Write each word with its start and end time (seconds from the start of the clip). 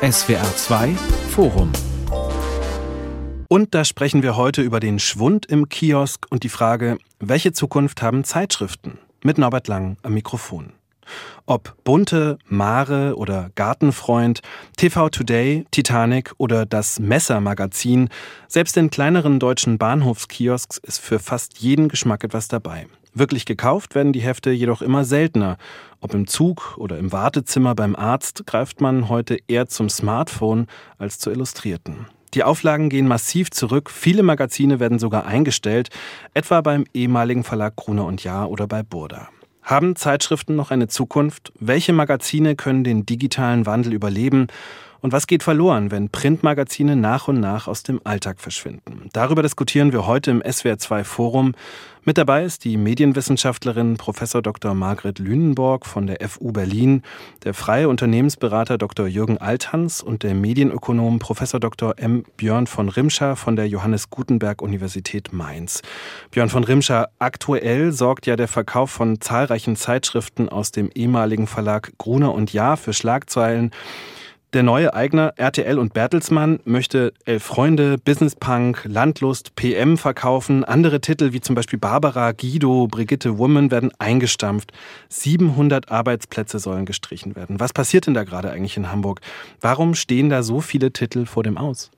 SWR 0.00 0.44
2 0.54 0.94
Forum. 1.30 1.72
Und 3.48 3.74
da 3.74 3.84
sprechen 3.84 4.22
wir 4.22 4.36
heute 4.36 4.62
über 4.62 4.78
den 4.78 5.00
Schwund 5.00 5.46
im 5.46 5.68
Kiosk 5.68 6.24
und 6.30 6.44
die 6.44 6.48
Frage, 6.48 6.98
welche 7.18 7.50
Zukunft 7.50 8.00
haben 8.00 8.22
Zeitschriften? 8.22 8.98
Mit 9.24 9.38
Norbert 9.38 9.66
Lang 9.66 9.96
am 10.02 10.14
Mikrofon. 10.14 10.72
Ob 11.46 11.74
bunte, 11.82 12.38
Mare 12.46 13.16
oder 13.16 13.50
Gartenfreund, 13.56 14.40
TV 14.76 15.08
Today, 15.08 15.66
Titanic 15.72 16.32
oder 16.38 16.64
das 16.64 17.00
Messer-Magazin, 17.00 18.08
selbst 18.46 18.76
in 18.76 18.90
kleineren 18.90 19.40
deutschen 19.40 19.78
Bahnhofskiosks 19.78 20.78
ist 20.78 21.00
für 21.00 21.18
fast 21.18 21.58
jeden 21.58 21.88
Geschmack 21.88 22.22
etwas 22.22 22.46
dabei. 22.46 22.86
Wirklich 23.18 23.46
gekauft 23.46 23.96
werden 23.96 24.12
die 24.12 24.20
Hefte 24.20 24.50
jedoch 24.50 24.80
immer 24.80 25.04
seltener. 25.04 25.56
Ob 26.00 26.14
im 26.14 26.28
Zug 26.28 26.76
oder 26.78 26.98
im 26.98 27.10
Wartezimmer 27.10 27.74
beim 27.74 27.96
Arzt 27.96 28.46
greift 28.46 28.80
man 28.80 29.08
heute 29.08 29.38
eher 29.48 29.66
zum 29.66 29.88
Smartphone 29.88 30.68
als 30.98 31.18
zu 31.18 31.32
Illustrierten. 31.32 32.06
Die 32.34 32.44
Auflagen 32.44 32.90
gehen 32.90 33.08
massiv 33.08 33.50
zurück, 33.50 33.90
viele 33.90 34.22
Magazine 34.22 34.78
werden 34.78 35.00
sogar 35.00 35.26
eingestellt, 35.26 35.88
etwa 36.32 36.60
beim 36.60 36.84
ehemaligen 36.94 37.42
Verlag 37.42 37.74
Gruner 37.74 38.04
und 38.04 38.22
Jahr 38.22 38.50
oder 38.50 38.68
bei 38.68 38.84
Burda. 38.84 39.28
Haben 39.62 39.96
Zeitschriften 39.96 40.54
noch 40.54 40.70
eine 40.70 40.86
Zukunft? 40.86 41.52
Welche 41.58 41.92
Magazine 41.92 42.54
können 42.54 42.84
den 42.84 43.04
digitalen 43.04 43.66
Wandel 43.66 43.94
überleben? 43.94 44.46
Und 45.00 45.12
was 45.12 45.26
geht 45.26 45.42
verloren, 45.42 45.90
wenn 45.90 46.08
Printmagazine 46.08 46.96
nach 46.96 47.28
und 47.28 47.38
nach 47.38 47.68
aus 47.68 47.84
dem 47.84 48.00
Alltag 48.02 48.40
verschwinden? 48.40 49.08
Darüber 49.12 49.42
diskutieren 49.42 49.92
wir 49.92 50.06
heute 50.06 50.32
im 50.32 50.42
SWR2 50.42 51.04
Forum. 51.04 51.54
Mit 52.04 52.18
dabei 52.18 52.44
ist 52.44 52.64
die 52.64 52.76
Medienwissenschaftlerin 52.76 53.96
Prof. 53.96 54.18
Dr. 54.42 54.74
Margret 54.74 55.18
Lünenborg 55.18 55.86
von 55.86 56.06
der 56.06 56.26
FU 56.28 56.52
Berlin, 56.52 57.02
der 57.44 57.54
freie 57.54 57.88
Unternehmensberater 57.88 58.78
Dr. 58.78 59.06
Jürgen 59.06 59.38
Althans 59.38 60.02
und 60.02 60.22
der 60.22 60.34
Medienökonom 60.34 61.18
Prof. 61.18 61.38
Dr. 61.60 61.94
M. 61.98 62.24
Björn 62.36 62.66
von 62.66 62.88
Rimscher 62.88 63.36
von 63.36 63.54
der 63.54 63.68
Johannes 63.68 64.10
Gutenberg 64.10 64.62
Universität 64.62 65.32
Mainz. 65.32 65.82
Björn 66.30 66.48
von 66.48 66.64
Rimscher, 66.64 67.10
aktuell 67.18 67.92
sorgt 67.92 68.26
ja 68.26 68.36
der 68.36 68.48
Verkauf 68.48 68.90
von 68.90 69.20
zahlreichen 69.20 69.76
Zeitschriften 69.76 70.48
aus 70.48 70.72
dem 70.72 70.90
ehemaligen 70.94 71.46
Verlag 71.46 71.92
Gruner 71.98 72.32
und 72.32 72.52
Jahr 72.52 72.76
für 72.76 72.94
Schlagzeilen. 72.94 73.70
Der 74.54 74.62
neue 74.62 74.94
Eigner 74.94 75.34
RTL 75.36 75.78
und 75.78 75.92
Bertelsmann 75.92 76.60
möchte 76.64 77.12
Elf 77.26 77.44
Freunde, 77.44 77.98
Business 77.98 78.34
Punk, 78.34 78.80
Landlust, 78.86 79.54
PM 79.56 79.98
verkaufen. 79.98 80.64
Andere 80.64 81.02
Titel 81.02 81.34
wie 81.34 81.42
zum 81.42 81.54
Beispiel 81.54 81.78
Barbara, 81.78 82.32
Guido, 82.32 82.86
Brigitte 82.86 83.36
Woman 83.36 83.70
werden 83.70 83.92
eingestampft. 83.98 84.72
700 85.10 85.90
Arbeitsplätze 85.90 86.60
sollen 86.60 86.86
gestrichen 86.86 87.36
werden. 87.36 87.60
Was 87.60 87.74
passiert 87.74 88.06
denn 88.06 88.14
da 88.14 88.24
gerade 88.24 88.50
eigentlich 88.50 88.78
in 88.78 88.90
Hamburg? 88.90 89.20
Warum 89.60 89.94
stehen 89.94 90.30
da 90.30 90.42
so 90.42 90.62
viele 90.62 90.94
Titel 90.94 91.26
vor 91.26 91.42
dem 91.42 91.58
Aus? 91.58 91.90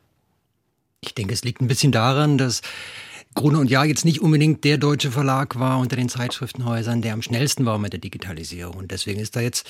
Ich 1.03 1.15
denke, 1.15 1.33
es 1.34 1.45
liegt 1.45 1.61
ein 1.61 1.69
bisschen 1.69 1.93
daran, 1.93 2.37
dass 2.37 2.62
Gruner 3.34 3.61
und 3.61 3.70
Jahr 3.70 3.86
jetzt 3.86 4.05
nicht 4.05 4.20
unbedingt 4.20 4.64
der 4.64 4.77
deutsche 4.77 5.12
Verlag 5.12 5.56
war 5.59 5.78
unter 5.78 5.95
den 5.95 6.09
Zeitschriftenhäusern, 6.09 7.00
der 7.00 7.14
am 7.14 7.23
schnellsten 7.23 7.64
war 7.64 7.78
mit 7.78 7.92
der 7.92 8.00
Digitalisierung. 8.00 8.75
Und 8.75 8.91
deswegen 8.91 9.20
ist 9.20 9.37
da 9.37 9.41
jetzt 9.41 9.69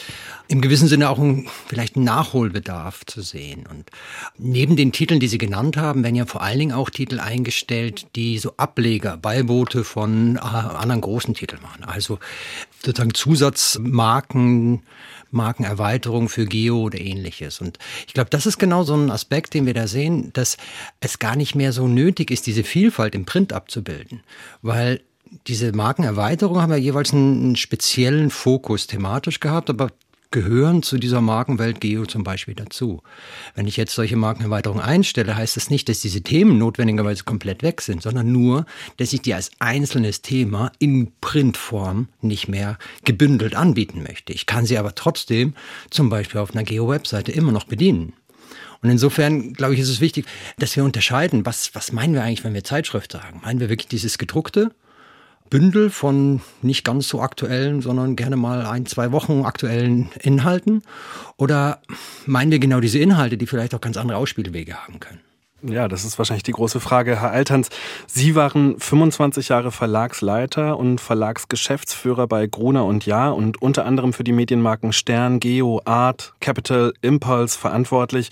im 0.48 0.62
gewissen 0.62 0.88
Sinne 0.88 1.10
auch 1.10 1.18
ein, 1.18 1.46
vielleicht 1.68 1.94
ein 1.94 2.04
Nachholbedarf 2.04 3.04
zu 3.04 3.20
sehen. 3.20 3.66
Und 3.70 3.90
neben 4.38 4.76
den 4.76 4.92
Titeln, 4.92 5.20
die 5.20 5.28
Sie 5.28 5.36
genannt 5.36 5.76
haben, 5.76 6.02
werden 6.02 6.16
ja 6.16 6.24
vor 6.24 6.42
allen 6.42 6.58
Dingen 6.58 6.72
auch 6.72 6.88
Titel 6.88 7.20
eingestellt, 7.20 8.06
die 8.16 8.38
so 8.38 8.54
Ableger, 8.56 9.18
Beiboote 9.18 9.84
von 9.84 10.36
äh, 10.36 10.40
anderen 10.40 11.02
großen 11.02 11.34
Titeln 11.34 11.60
machen. 11.60 11.84
Also 11.84 12.18
sozusagen 12.82 13.12
Zusatzmarken, 13.12 14.82
Markenerweiterung 15.30 16.28
für 16.28 16.46
Geo 16.46 16.80
oder 16.82 17.00
ähnliches. 17.00 17.60
Und 17.60 17.78
ich 18.06 18.14
glaube, 18.14 18.30
das 18.30 18.46
ist 18.46 18.58
genau 18.58 18.82
so 18.82 18.94
ein 18.94 19.10
Aspekt, 19.10 19.54
den 19.54 19.66
wir 19.66 19.74
da 19.74 19.86
sehen, 19.86 20.32
dass 20.32 20.56
es 21.00 21.18
gar 21.18 21.36
nicht 21.36 21.54
mehr 21.54 21.72
so 21.72 21.88
nötig 21.88 22.30
ist, 22.30 22.46
diese 22.46 22.64
Vielfalt 22.64 23.14
im 23.14 23.24
Print 23.24 23.52
abzubilden, 23.52 24.22
weil 24.62 25.00
diese 25.46 25.72
Markenerweiterung 25.72 26.60
haben 26.60 26.72
ja 26.72 26.76
jeweils 26.76 27.12
einen 27.12 27.56
speziellen 27.56 28.30
Fokus 28.30 28.86
thematisch 28.86 29.40
gehabt, 29.40 29.70
aber 29.70 29.90
gehören 30.30 30.82
zu 30.82 30.98
dieser 30.98 31.20
Markenwelt 31.20 31.80
Geo 31.80 32.06
zum 32.06 32.22
Beispiel 32.22 32.54
dazu. 32.54 33.02
Wenn 33.54 33.66
ich 33.66 33.76
jetzt 33.76 33.94
solche 33.94 34.16
Markenerweiterungen 34.16 34.82
einstelle, 34.82 35.36
heißt 35.36 35.56
das 35.56 35.70
nicht, 35.70 35.88
dass 35.88 36.00
diese 36.00 36.22
Themen 36.22 36.58
notwendigerweise 36.58 37.24
komplett 37.24 37.62
weg 37.62 37.80
sind, 37.80 38.02
sondern 38.02 38.30
nur, 38.30 38.66
dass 38.98 39.12
ich 39.12 39.22
die 39.22 39.34
als 39.34 39.50
einzelnes 39.58 40.22
Thema 40.22 40.70
in 40.78 41.12
Printform 41.20 42.08
nicht 42.20 42.48
mehr 42.48 42.78
gebündelt 43.04 43.56
anbieten 43.56 44.02
möchte. 44.02 44.32
Ich 44.32 44.46
kann 44.46 44.66
sie 44.66 44.78
aber 44.78 44.94
trotzdem 44.94 45.54
zum 45.90 46.08
Beispiel 46.08 46.40
auf 46.40 46.52
einer 46.52 46.64
Geo-Webseite 46.64 47.32
immer 47.32 47.52
noch 47.52 47.64
bedienen. 47.64 48.12
Und 48.82 48.88
insofern, 48.88 49.52
glaube 49.52 49.74
ich, 49.74 49.80
ist 49.80 49.90
es 49.90 50.00
wichtig, 50.00 50.26
dass 50.58 50.74
wir 50.76 50.84
unterscheiden, 50.84 51.44
was, 51.44 51.74
was 51.74 51.92
meinen 51.92 52.14
wir 52.14 52.22
eigentlich, 52.22 52.44
wenn 52.44 52.54
wir 52.54 52.64
Zeitschrift 52.64 53.12
sagen? 53.12 53.40
Meinen 53.42 53.60
wir 53.60 53.68
wirklich 53.68 53.88
dieses 53.88 54.16
gedruckte? 54.16 54.70
Bündel 55.50 55.90
von 55.90 56.40
nicht 56.62 56.84
ganz 56.84 57.08
so 57.08 57.20
aktuellen, 57.20 57.82
sondern 57.82 58.16
gerne 58.16 58.36
mal 58.36 58.64
ein, 58.64 58.86
zwei 58.86 59.12
Wochen 59.12 59.44
aktuellen 59.44 60.08
Inhalten? 60.22 60.82
Oder 61.36 61.80
meinen 62.24 62.52
wir 62.52 62.60
genau 62.60 62.80
diese 62.80 63.00
Inhalte, 63.00 63.36
die 63.36 63.46
vielleicht 63.46 63.74
auch 63.74 63.80
ganz 63.80 63.96
andere 63.96 64.16
Ausspielwege 64.16 64.74
haben 64.74 65.00
können? 65.00 65.20
Ja, 65.62 65.88
das 65.88 66.04
ist 66.04 66.16
wahrscheinlich 66.16 66.44
die 66.44 66.52
große 66.52 66.80
Frage. 66.80 67.20
Herr 67.20 67.32
Altans, 67.32 67.68
Sie 68.06 68.34
waren 68.34 68.78
25 68.78 69.50
Jahre 69.50 69.72
Verlagsleiter 69.72 70.78
und 70.78 71.02
Verlagsgeschäftsführer 71.02 72.26
bei 72.26 72.46
Gruner 72.46 72.86
und 72.86 73.04
Jahr 73.04 73.36
und 73.36 73.60
unter 73.60 73.84
anderem 73.84 74.14
für 74.14 74.24
die 74.24 74.32
Medienmarken 74.32 74.94
Stern, 74.94 75.38
Geo, 75.38 75.82
Art, 75.84 76.32
Capital, 76.40 76.94
Impulse 77.02 77.58
verantwortlich. 77.58 78.30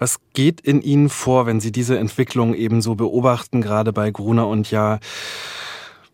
Was 0.00 0.16
geht 0.32 0.60
in 0.60 0.82
Ihnen 0.82 1.08
vor, 1.08 1.46
wenn 1.46 1.60
Sie 1.60 1.70
diese 1.70 1.98
Entwicklung 1.98 2.54
ebenso 2.54 2.96
beobachten, 2.96 3.60
gerade 3.60 3.92
bei 3.92 4.10
Gruner 4.10 4.48
und 4.48 4.70
Jahr? 4.72 4.98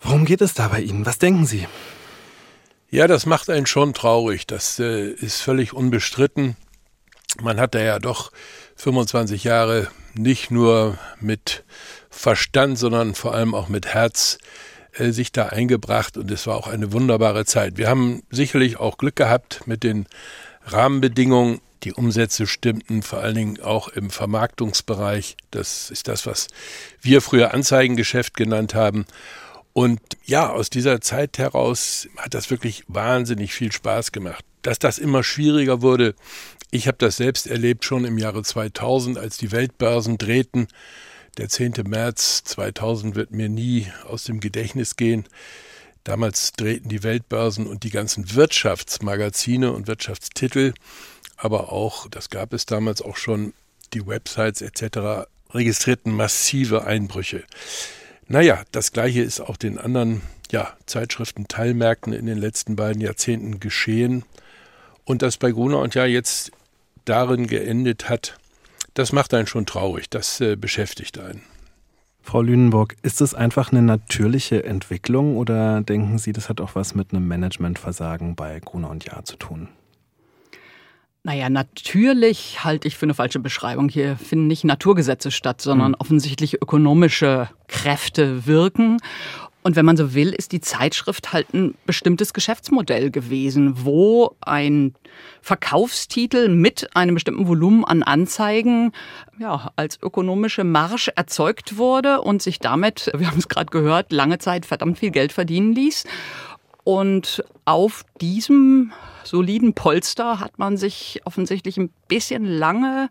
Worum 0.07 0.25
geht 0.25 0.41
es 0.41 0.55
da 0.55 0.69
bei 0.69 0.83
Ihnen? 0.83 1.05
Was 1.05 1.19
denken 1.19 1.47
Sie? 1.47 1.67
Ja, 2.91 3.09
das 3.09 3.27
macht 3.27 3.51
einen 3.51 3.67
schon 3.67 3.93
traurig. 3.93 4.47
Das 4.47 4.79
äh, 4.79 5.11
ist 5.11 5.41
völlig 5.41 5.73
unbestritten. 5.73 6.57
Man 7.43 7.59
hat 7.59 7.75
da 7.75 7.81
ja 7.81 7.99
doch 7.99 8.31
25 8.77 9.43
Jahre 9.43 9.89
nicht 10.15 10.53
nur 10.53 10.97
mit 11.19 11.65
Verstand, 12.09 12.79
sondern 12.79 13.17
vor 13.17 13.35
allem 13.35 13.53
auch 13.53 13.69
mit 13.69 13.87
Herz 13.87 14.39
äh, 14.93 15.11
sich 15.11 15.33
da 15.33 15.47
eingebracht 15.47 16.17
und 16.17 16.31
es 16.31 16.47
war 16.47 16.55
auch 16.55 16.69
eine 16.69 16.93
wunderbare 16.93 17.45
Zeit. 17.45 17.77
Wir 17.77 17.89
haben 17.89 18.23
sicherlich 18.31 18.79
auch 18.79 18.99
Glück 18.99 19.17
gehabt 19.17 19.67
mit 19.67 19.83
den 19.83 20.07
Rahmenbedingungen. 20.67 21.61
Die 21.83 21.93
Umsätze 21.93 22.47
stimmten 22.47 23.03
vor 23.03 23.19
allen 23.19 23.35
Dingen 23.35 23.61
auch 23.61 23.89
im 23.89 24.11
Vermarktungsbereich. 24.11 25.37
Das 25.51 25.91
ist 25.91 26.07
das, 26.07 26.27
was 26.27 26.47
wir 27.01 27.21
früher 27.21 27.53
Anzeigengeschäft 27.53 28.35
genannt 28.35 28.77
haben. 28.77 29.05
Und 29.77 30.01
ja, 30.25 30.49
aus 30.49 30.71
dieser 30.71 31.03
Zeit 31.03 31.37
heraus 31.37 32.09
hat 32.17 32.33
das 32.33 32.51
wirklich 32.51 32.85
wahnsinnig 32.89 33.53
viel 33.53 33.71
Spaß 33.71 34.11
gemacht. 34.11 34.43
Dass 34.63 34.79
das 34.79 34.97
immer 34.97 35.23
schwieriger 35.23 35.83
wurde, 35.83 36.15
ich 36.71 36.89
habe 36.89 36.97
das 36.97 37.19
selbst 37.19 37.47
erlebt 37.47 37.85
schon 37.85 38.07
im 38.07 38.17
Jahre 38.17 38.43
2000, 38.43 39.19
als 39.19 39.37
die 39.37 39.53
Weltbörsen 39.53 40.17
drehten. 40.17 40.69
Der 41.37 41.51
10. 41.51 41.75
März 41.87 42.43
2000 42.45 43.17
wird 43.17 43.33
mir 43.33 43.51
nie 43.51 43.93
aus 44.09 44.25
dem 44.25 44.41
Gedächtnis 44.41 44.97
gehen. 44.97 45.29
Damals 46.05 46.53
drehten 46.53 46.89
die 46.89 47.03
Weltbörsen 47.03 47.67
und 47.67 47.83
die 47.83 47.91
ganzen 47.91 48.35
Wirtschaftsmagazine 48.35 49.73
und 49.73 49.89
Wirtschaftstitel, 49.89 50.73
aber 51.37 51.71
auch, 51.71 52.09
das 52.09 52.31
gab 52.31 52.55
es 52.55 52.65
damals 52.65 53.03
auch 53.03 53.19
schon, 53.19 53.53
die 53.93 54.07
Websites 54.07 54.63
etc. 54.63 55.29
registrierten 55.53 56.15
massive 56.15 56.85
Einbrüche. 56.85 57.45
Naja, 58.29 58.63
das 58.73 58.93
gleiche 58.93 59.23
ist 59.23 59.41
auch 59.41 59.57
den 59.57 59.79
anderen 59.79 60.23
ja, 60.51 60.73
Zeitschriften, 60.87 61.49
Teilmärkten 61.49 62.13
in 62.13 62.27
den 62.27 62.39
letzten 62.39 62.77
beiden 62.77 63.01
Jahrzehnten 63.01 63.61
geschehen. 63.61 64.25
Und 65.05 65.23
dass 65.23 65.37
bei 65.37 65.53
Gruner 65.53 65.79
und 65.79 65.95
ja 65.95 66.05
jetzt 66.05 66.51
darin 67.05 67.47
geendet 67.47 68.09
hat, 68.09 68.39
das 68.95 69.13
macht 69.13 69.35
einen 69.35 69.47
schon 69.47 69.67
traurig, 69.67 70.11
das 70.11 70.41
äh, 70.41 70.57
beschäftigt 70.57 71.19
einen. 71.19 71.43
Frau 72.23 72.43
Lünenburg, 72.43 72.97
ist 73.03 73.21
es 73.21 73.35
einfach 73.35 73.71
eine 73.71 73.83
natürliche 73.83 74.65
Entwicklung 74.65 75.37
oder 75.37 75.83
denken 75.83 76.19
Sie, 76.19 76.33
das 76.33 76.49
hat 76.49 76.61
auch 76.61 76.75
was 76.75 76.97
mit 76.97 77.13
einem 77.13 77.29
Managementversagen 77.29 78.35
bei 78.35 78.59
Gruner 78.59 78.91
und 78.91 79.05
Jahr 79.05 79.25
zu 79.25 79.37
tun? 79.37 79.69
Naja, 81.27 81.51
natürlich 81.51 82.63
halte 82.63 82.87
ich 82.87 82.97
für 82.97 83.05
eine 83.05 83.15
falsche 83.15 83.41
Beschreibung. 83.41 83.89
Hier 83.89 84.17
finden 84.17 84.47
nicht 84.47 84.63
Naturgesetze 84.63 85.33
statt, 85.33 85.61
sondern 85.61 85.91
mhm. 85.91 85.97
offensichtlich 85.99 86.63
ökonomische 86.63 87.49
Kräfte 87.67 88.47
wirken. 88.47 88.99
Und 89.65 89.75
wenn 89.75 89.85
man 89.85 89.97
so 89.97 90.15
will, 90.15 90.33
ist 90.33 90.53
die 90.53 90.61
Zeitschrift 90.61 91.33
halt 91.33 91.53
ein 91.53 91.75
bestimmtes 91.85 92.33
Geschäftsmodell 92.33 93.11
gewesen, 93.11 93.85
wo 93.85 94.37
ein 94.41 94.95
Verkaufstitel 95.43 96.49
mit 96.49 96.95
einem 96.95 97.15
bestimmten 97.15 97.49
Volumen 97.49 97.85
an 97.85 98.05
Anzeigen 98.05 98.93
ja, 99.41 99.73
als 99.75 100.01
ökonomische 100.01 100.63
Marsch 100.63 101.11
erzeugt 101.17 101.77
wurde 101.77 102.21
und 102.21 102.41
sich 102.41 102.61
damit, 102.61 103.11
wir 103.17 103.27
haben 103.27 103.41
es 103.41 103.49
gerade 103.49 103.73
gehört, 103.73 104.13
lange 104.13 104.39
Zeit 104.39 104.65
verdammt 104.65 105.01
viel 105.01 105.11
Geld 105.11 105.33
verdienen 105.33 105.73
ließ. 105.73 106.05
Und 106.87 107.43
auf 107.65 108.05
diesem 108.21 108.93
soliden 109.25 109.75
Polster 109.75 110.39
hat 110.39 110.61
man 110.61 110.77
sich 110.77 111.21
offensichtlich 111.25 111.79
ein 111.79 111.91
bisschen 112.07 112.45
lange 112.45 113.11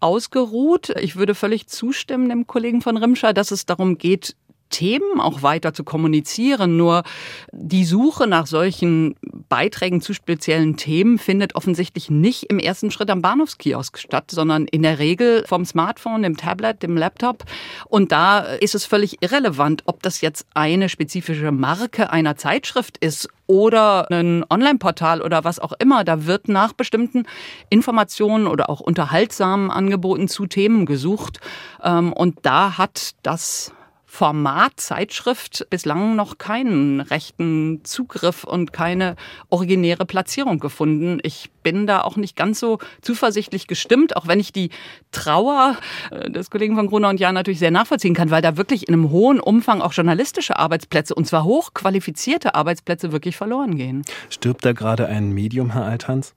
ausgeruht. 0.00 0.88
Ich 0.98 1.14
würde 1.14 1.34
völlig 1.34 1.66
zustimmen 1.66 2.30
dem 2.30 2.46
Kollegen 2.46 2.80
von 2.80 2.96
Rimscher, 2.96 3.34
dass 3.34 3.50
es 3.50 3.66
darum 3.66 3.98
geht, 3.98 4.36
Themen 4.74 5.20
auch 5.20 5.42
weiter 5.42 5.72
zu 5.72 5.84
kommunizieren. 5.84 6.76
Nur 6.76 7.04
die 7.52 7.84
Suche 7.84 8.26
nach 8.26 8.48
solchen 8.48 9.14
Beiträgen 9.48 10.00
zu 10.00 10.14
speziellen 10.14 10.76
Themen 10.76 11.18
findet 11.18 11.54
offensichtlich 11.54 12.10
nicht 12.10 12.50
im 12.50 12.58
ersten 12.58 12.90
Schritt 12.90 13.08
am 13.08 13.22
Bahnhofskiosk 13.22 13.98
statt, 13.98 14.32
sondern 14.32 14.66
in 14.66 14.82
der 14.82 14.98
Regel 14.98 15.44
vom 15.46 15.64
Smartphone, 15.64 16.24
dem 16.24 16.36
Tablet, 16.36 16.82
dem 16.82 16.96
Laptop. 16.96 17.44
Und 17.86 18.10
da 18.10 18.40
ist 18.40 18.74
es 18.74 18.84
völlig 18.84 19.22
irrelevant, 19.22 19.84
ob 19.86 20.02
das 20.02 20.20
jetzt 20.22 20.44
eine 20.54 20.88
spezifische 20.88 21.52
Marke 21.52 22.10
einer 22.10 22.36
Zeitschrift 22.36 22.98
ist 22.98 23.28
oder 23.46 24.10
ein 24.10 24.44
Online-Portal 24.50 25.22
oder 25.22 25.44
was 25.44 25.60
auch 25.60 25.74
immer. 25.78 26.02
Da 26.02 26.26
wird 26.26 26.48
nach 26.48 26.72
bestimmten 26.72 27.26
Informationen 27.68 28.48
oder 28.48 28.68
auch 28.68 28.80
unterhaltsamen 28.80 29.70
Angeboten 29.70 30.26
zu 30.26 30.46
Themen 30.46 30.84
gesucht. 30.84 31.38
Ähm, 31.80 32.12
und 32.12 32.38
da 32.42 32.76
hat 32.76 33.12
das 33.22 33.72
Format 34.14 34.74
Zeitschrift 34.76 35.66
bislang 35.70 36.14
noch 36.14 36.38
keinen 36.38 37.00
rechten 37.00 37.80
Zugriff 37.82 38.44
und 38.44 38.72
keine 38.72 39.16
originäre 39.50 40.06
Platzierung 40.06 40.60
gefunden. 40.60 41.18
Ich 41.24 41.50
bin 41.64 41.88
da 41.88 42.02
auch 42.02 42.14
nicht 42.14 42.36
ganz 42.36 42.60
so 42.60 42.78
zuversichtlich 43.02 43.66
gestimmt, 43.66 44.16
auch 44.16 44.28
wenn 44.28 44.38
ich 44.38 44.52
die 44.52 44.70
Trauer 45.10 45.76
äh, 46.12 46.30
des 46.30 46.50
Kollegen 46.50 46.76
von 46.76 46.86
Gruner 46.86 47.08
und 47.08 47.18
Jahr 47.18 47.32
natürlich 47.32 47.58
sehr 47.58 47.72
nachvollziehen 47.72 48.14
kann, 48.14 48.30
weil 48.30 48.40
da 48.40 48.56
wirklich 48.56 48.86
in 48.86 48.94
einem 48.94 49.10
hohen 49.10 49.40
Umfang 49.40 49.82
auch 49.82 49.92
journalistische 49.92 50.60
Arbeitsplätze 50.60 51.16
und 51.16 51.26
zwar 51.26 51.42
hochqualifizierte 51.42 52.54
Arbeitsplätze 52.54 53.10
wirklich 53.10 53.36
verloren 53.36 53.74
gehen. 53.74 54.04
Stirbt 54.30 54.64
da 54.64 54.74
gerade 54.74 55.08
ein 55.08 55.32
Medium, 55.32 55.72
Herr 55.72 55.86
Althans? 55.86 56.36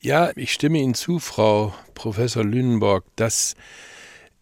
Ja, 0.00 0.30
ich 0.36 0.52
stimme 0.52 0.78
Ihnen 0.78 0.94
zu, 0.94 1.18
Frau 1.18 1.74
Professor 1.94 2.44
Lünenborg, 2.44 3.04
dass 3.16 3.56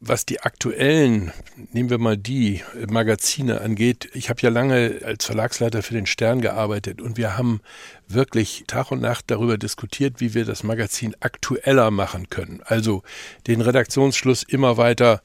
was 0.06 0.26
die 0.26 0.40
aktuellen, 0.40 1.32
nehmen 1.72 1.90
wir 1.90 1.98
mal 1.98 2.16
die 2.16 2.62
Magazine 2.88 3.60
angeht, 3.60 4.08
ich 4.12 4.28
habe 4.28 4.40
ja 4.42 4.50
lange 4.50 5.00
als 5.04 5.24
Verlagsleiter 5.24 5.82
für 5.82 5.94
den 5.94 6.06
Stern 6.06 6.40
gearbeitet 6.40 7.00
und 7.00 7.16
wir 7.16 7.36
haben 7.36 7.60
wirklich 8.06 8.64
Tag 8.66 8.90
und 8.90 9.00
Nacht 9.00 9.30
darüber 9.30 9.56
diskutiert, 9.56 10.20
wie 10.20 10.34
wir 10.34 10.44
das 10.44 10.62
Magazin 10.62 11.16
aktueller 11.20 11.90
machen 11.90 12.28
können. 12.28 12.60
Also 12.64 13.02
den 13.46 13.60
Redaktionsschluss 13.60 14.42
immer 14.42 14.76
weiter 14.76 15.22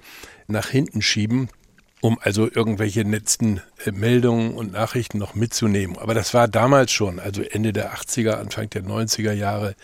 nach 0.47 0.69
hinten 0.69 1.01
schieben, 1.01 1.49
um 2.01 2.17
also 2.21 2.49
irgendwelche 2.49 3.03
letzten 3.03 3.61
äh, 3.85 3.91
Meldungen 3.91 4.53
und 4.53 4.71
Nachrichten 4.71 5.17
noch 5.17 5.35
mitzunehmen. 5.35 5.97
Aber 5.97 6.13
das 6.13 6.33
war 6.33 6.47
damals 6.47 6.91
schon, 6.91 7.19
also 7.19 7.41
Ende 7.41 7.73
der 7.73 7.93
80er, 7.93 8.33
Anfang 8.33 8.69
der 8.69 8.83
90er 8.83 9.33
Jahre, 9.33 9.75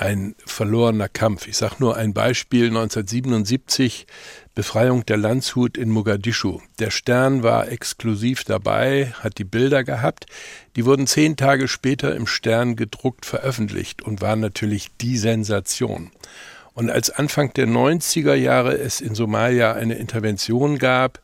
ein 0.00 0.34
verlorener 0.46 1.08
Kampf. 1.08 1.46
Ich 1.46 1.58
sage 1.58 1.76
nur 1.78 1.96
ein 1.96 2.14
Beispiel 2.14 2.68
1977 2.68 4.06
Befreiung 4.54 5.04
der 5.04 5.18
Landshut 5.18 5.76
in 5.76 5.90
Mogadischu. 5.90 6.60
Der 6.78 6.90
Stern 6.90 7.42
war 7.42 7.68
exklusiv 7.68 8.44
dabei, 8.44 9.12
hat 9.20 9.36
die 9.36 9.44
Bilder 9.44 9.84
gehabt. 9.84 10.24
Die 10.74 10.86
wurden 10.86 11.06
zehn 11.06 11.36
Tage 11.36 11.68
später 11.68 12.16
im 12.16 12.26
Stern 12.26 12.76
gedruckt 12.76 13.26
veröffentlicht 13.26 14.00
und 14.00 14.22
waren 14.22 14.40
natürlich 14.40 14.88
die 15.00 15.18
Sensation. 15.18 16.10
Und 16.72 16.88
als 16.88 17.10
Anfang 17.10 17.52
der 17.52 17.66
90er 17.66 18.34
Jahre 18.34 18.78
es 18.78 19.02
in 19.02 19.14
Somalia 19.14 19.74
eine 19.74 19.96
Intervention 19.96 20.78
gab, 20.78 21.20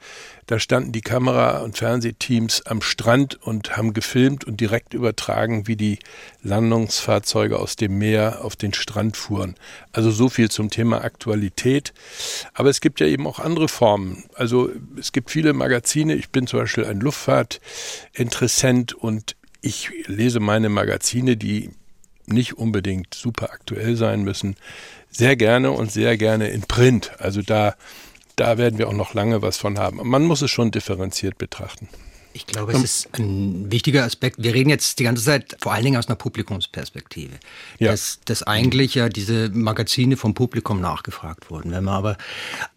da 0.47 0.61
standen 0.61 0.93
die 0.93 1.01
Kamera- 1.01 1.59
und 1.59 1.77
Fernsehteams 1.77 2.63
am 2.67 2.81
Strand 2.81 3.43
und 3.43 3.77
haben 3.77 3.95
gefilmt 3.95 4.45
und 4.45 4.61
direkt 4.61 4.95
übertragen, 4.95 5.67
wie 5.67 5.77
die 5.77 5.99
Landungsfahrzeuge 6.43 7.59
aus 7.59 7.75
dem 7.77 7.99
Meer 7.99 8.45
auf 8.45 8.55
den 8.55 8.73
Strand 8.73 9.17
fuhren. 9.17 9.57
Also 9.93 10.11
so 10.11 10.29
viel 10.29 10.51
zum 10.51 10.71
Thema 10.71 11.03
Aktualität. 11.03 11.93
Aber 12.55 12.71
es 12.71 12.81
gibt 12.81 13.01
ja 13.01 13.07
eben 13.07 13.27
auch 13.27 13.41
andere 13.41 13.69
Formen. 13.69 14.25
Also 14.35 14.71
es 14.99 15.11
gibt 15.13 15.31
viele 15.31 15.53
Magazine. 15.53 16.15
Ich 16.15 16.31
bin 16.31 16.47
zum 16.47 16.61
Beispiel 16.61 16.85
ein 16.85 17.01
Luftfahrtinteressent 17.01 18.95
und 18.95 19.35
ich 19.63 19.91
lese 20.07 20.39
meine 20.39 20.69
Magazine, 20.69 21.37
die 21.37 21.71
nicht 22.27 22.57
unbedingt 22.57 23.15
super 23.15 23.51
aktuell 23.53 23.97
sein 23.97 24.23
müssen, 24.23 24.57
sehr 25.11 25.37
gerne 25.37 25.71
und 25.71 25.91
sehr 25.91 26.17
gerne 26.17 26.49
in 26.49 26.63
Print. 26.63 27.13
Also 27.19 27.43
da 27.43 27.75
da 28.37 28.59
werden 28.59 28.79
wir 28.79 28.89
auch 28.89 28.93
noch 28.93 29.15
lange 29.15 29.43
was 29.43 29.57
von 29.57 29.79
haben. 29.79 30.07
Man 30.09 30.25
muss 30.25 30.43
es 30.43 30.51
schon 30.51 30.71
differenziert 30.71 31.39
betrachten. 31.39 31.89
Ich 32.37 32.47
glaube, 32.47 32.73
es 32.73 32.83
ist 32.83 33.19
ein 33.19 33.73
wichtiger 33.73 34.05
Aspekt. 34.05 34.37
Wir 34.43 34.53
reden 34.53 34.69
jetzt 34.69 34.99
die 34.99 35.05
ganze 35.05 35.25
Zeit 35.25 35.57
vor 35.59 35.73
allen 35.73 35.85
Dingen 35.85 35.97
aus 35.97 36.09
einer 36.09 36.17
Publikumsperspektive. 36.17 37.33
Ja. 37.79 37.93
Dass, 37.93 38.21
dass 38.27 38.43
eigentlich 38.43 38.95
ja 38.95 39.09
diese 39.09 39.49
Magazine 39.49 40.19
vom 40.19 40.35
Publikum 40.35 40.79
nachgefragt 40.79 41.51
wurden. 41.51 41.73
Wenn 41.73 41.85
man 41.85 41.95
aber 41.95 42.19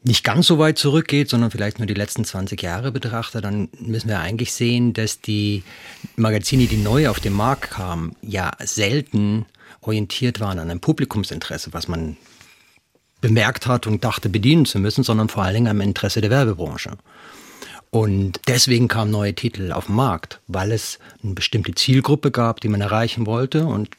nicht 0.01 0.23
ganz 0.23 0.47
so 0.47 0.59
weit 0.59 0.77
zurückgeht, 0.77 1.29
sondern 1.29 1.51
vielleicht 1.51 1.77
nur 1.77 1.87
die 1.87 1.93
letzten 1.93 2.23
20 2.23 2.61
Jahre 2.61 2.93
betrachtet, 2.93 3.43
dann 3.43 3.67
müssen 3.79 4.07
wir 4.07 4.21
eigentlich 4.21 4.53
sehen, 4.53 4.93
dass 4.93 5.19
die 5.19 5.63
Magazine, 6.15 6.67
die 6.67 6.77
neu 6.77 7.09
auf 7.09 7.19
den 7.19 7.33
Markt 7.33 7.71
kamen, 7.71 8.15
ja 8.21 8.53
selten 8.63 9.45
orientiert 9.81 10.39
waren 10.39 10.59
an 10.59 10.69
einem 10.69 10.79
Publikumsinteresse, 10.79 11.73
was 11.73 11.89
man 11.89 12.15
bemerkt 13.21 13.67
hat 13.67 13.87
und 13.87 14.03
dachte 14.03 14.29
bedienen 14.29 14.65
zu 14.65 14.79
müssen, 14.79 15.03
sondern 15.03 15.29
vor 15.29 15.43
allen 15.43 15.55
Dingen 15.55 15.67
am 15.67 15.81
Interesse 15.81 16.21
der 16.21 16.29
Werbebranche. 16.29 16.91
Und 17.91 18.39
deswegen 18.47 18.87
kamen 18.87 19.11
neue 19.11 19.33
Titel 19.33 19.71
auf 19.71 19.87
den 19.87 19.95
Markt, 19.95 20.39
weil 20.47 20.71
es 20.71 20.99
eine 21.23 21.33
bestimmte 21.33 21.73
Zielgruppe 21.73 22.29
gab, 22.29 22.61
die 22.61 22.67
man 22.67 22.81
erreichen 22.81 23.25
wollte 23.25 23.65
und 23.65 23.89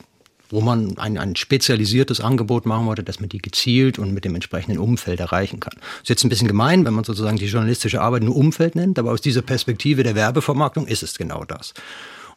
wo 0.48 0.60
man 0.60 0.98
ein, 0.98 1.16
ein 1.16 1.36
spezialisiertes 1.36 2.20
Angebot 2.20 2.66
machen 2.66 2.86
wollte, 2.86 3.04
dass 3.04 3.20
man 3.20 3.28
die 3.28 3.38
gezielt 3.38 3.98
und 3.98 4.12
mit 4.12 4.24
dem 4.24 4.34
entsprechenden 4.34 4.78
Umfeld 4.78 5.20
erreichen 5.20 5.60
kann. 5.60 5.74
Das 5.76 6.02
ist 6.02 6.08
jetzt 6.08 6.24
ein 6.24 6.28
bisschen 6.28 6.48
gemein, 6.48 6.84
wenn 6.84 6.94
man 6.94 7.04
sozusagen 7.04 7.36
die 7.36 7.46
journalistische 7.46 8.00
Arbeit 8.00 8.24
nur 8.24 8.36
Umfeld 8.36 8.74
nennt, 8.74 8.98
aber 8.98 9.12
aus 9.12 9.20
dieser 9.20 9.42
Perspektive 9.42 10.02
der 10.02 10.14
Werbevermarktung 10.14 10.86
ist 10.86 11.02
es 11.02 11.16
genau 11.16 11.44
das. 11.44 11.72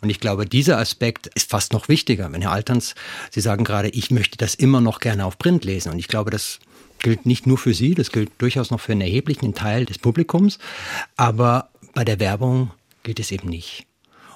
Und 0.01 0.09
ich 0.09 0.19
glaube, 0.19 0.45
dieser 0.45 0.79
Aspekt 0.79 1.27
ist 1.27 1.49
fast 1.49 1.71
noch 1.71 1.87
wichtiger. 1.87 2.31
Wenn 2.31 2.41
Herr 2.41 2.51
Alterns, 2.51 2.93
Sie 3.31 3.39
sagen 3.39 3.63
gerade, 3.63 3.87
ich 3.89 4.11
möchte 4.11 4.37
das 4.37 4.53
immer 4.53 4.81
noch 4.81 4.99
gerne 4.99 5.25
auf 5.25 5.37
Print 5.37 5.63
lesen. 5.63 5.93
Und 5.93 5.99
ich 5.99 6.09
glaube, 6.09 6.29
das 6.29 6.59
gilt 7.03 7.27
nicht 7.27 7.45
nur 7.45 7.59
für 7.59 7.75
Sie, 7.75 7.93
das 7.93 8.11
gilt 8.11 8.31
durchaus 8.39 8.71
noch 8.71 8.79
für 8.79 8.93
einen 8.93 9.01
erheblichen 9.01 9.53
Teil 9.53 9.85
des 9.85 9.99
Publikums. 9.99 10.57
Aber 11.15 11.69
bei 11.93 12.03
der 12.03 12.19
Werbung 12.19 12.71
gilt 13.03 13.19
es 13.19 13.31
eben 13.31 13.49
nicht. 13.49 13.85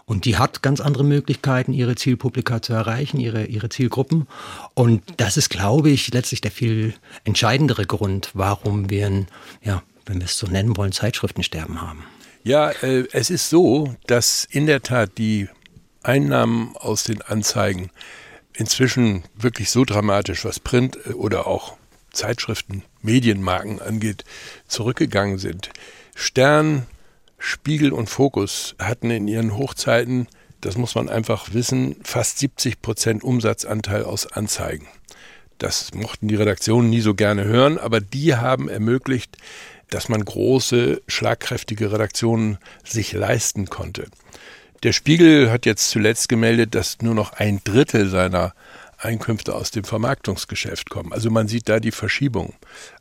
Und 0.05 0.23
die 0.23 0.37
hat 0.37 0.61
ganz 0.61 0.79
andere 0.79 1.03
Möglichkeiten, 1.03 1.73
ihre 1.73 1.95
Zielpublika 1.95 2.61
zu 2.61 2.71
erreichen, 2.71 3.19
ihre, 3.19 3.45
ihre 3.45 3.67
Zielgruppen. 3.67 4.27
Und 4.73 5.01
das 5.17 5.35
ist, 5.35 5.49
glaube 5.49 5.89
ich, 5.89 6.13
letztlich 6.13 6.39
der 6.39 6.51
viel 6.51 6.93
entscheidendere 7.25 7.85
Grund, 7.85 8.29
warum 8.33 8.89
wir, 8.89 9.07
ein, 9.07 9.27
ja, 9.63 9.83
wenn 10.05 10.19
wir 10.19 10.25
es 10.25 10.37
so 10.37 10.47
nennen 10.47 10.77
wollen, 10.77 10.93
Zeitschriftensterben 10.93 11.81
haben. 11.81 12.05
Ja, 12.43 12.69
äh, 12.69 13.05
es 13.11 13.29
ist 13.29 13.49
so, 13.49 13.95
dass 14.05 14.47
in 14.49 14.65
der 14.65 14.81
Tat 14.81 15.17
die 15.17 15.49
Einnahmen 16.03 16.77
aus 16.77 17.03
den 17.03 17.21
Anzeigen 17.21 17.89
inzwischen 18.53 19.23
wirklich 19.35 19.69
so 19.69 19.83
dramatisch, 19.83 20.45
was 20.45 20.61
Print 20.61 20.97
äh, 21.05 21.11
oder 21.11 21.47
auch 21.47 21.75
Zeitschriften, 22.17 22.83
Medienmarken 23.01 23.81
angeht, 23.81 24.25
zurückgegangen 24.67 25.37
sind. 25.37 25.69
Stern, 26.15 26.87
Spiegel 27.37 27.93
und 27.93 28.09
Fokus 28.09 28.75
hatten 28.79 29.11
in 29.11 29.27
ihren 29.27 29.55
Hochzeiten, 29.55 30.27
das 30.59 30.77
muss 30.77 30.95
man 30.95 31.07
einfach 31.07 31.53
wissen, 31.53 31.95
fast 32.03 32.39
70 32.39 32.81
Prozent 32.81 33.23
Umsatzanteil 33.23 34.03
aus 34.03 34.25
Anzeigen. 34.25 34.87
Das 35.59 35.93
mochten 35.93 36.27
die 36.27 36.35
Redaktionen 36.35 36.89
nie 36.89 37.01
so 37.01 37.13
gerne 37.13 37.45
hören, 37.45 37.77
aber 37.77 38.01
die 38.01 38.35
haben 38.35 38.67
ermöglicht, 38.67 39.37
dass 39.89 40.09
man 40.09 40.23
große, 40.25 41.01
schlagkräftige 41.07 41.91
Redaktionen 41.91 42.57
sich 42.83 43.13
leisten 43.13 43.67
konnte. 43.67 44.07
Der 44.83 44.93
Spiegel 44.93 45.49
hat 45.49 45.65
jetzt 45.65 45.89
zuletzt 45.89 46.29
gemeldet, 46.29 46.75
dass 46.75 47.01
nur 47.01 47.15
noch 47.15 47.33
ein 47.33 47.61
Drittel 47.63 48.09
seiner 48.09 48.53
Einkünfte 48.97 49.55
aus 49.55 49.71
dem 49.71 49.83
Vermarktungsgeschäft 49.83 50.89
kommen. 50.89 51.13
Also 51.13 51.29
man 51.29 51.47
sieht 51.47 51.69
da 51.69 51.79
die 51.79 51.91
Verschiebung. 51.91 52.53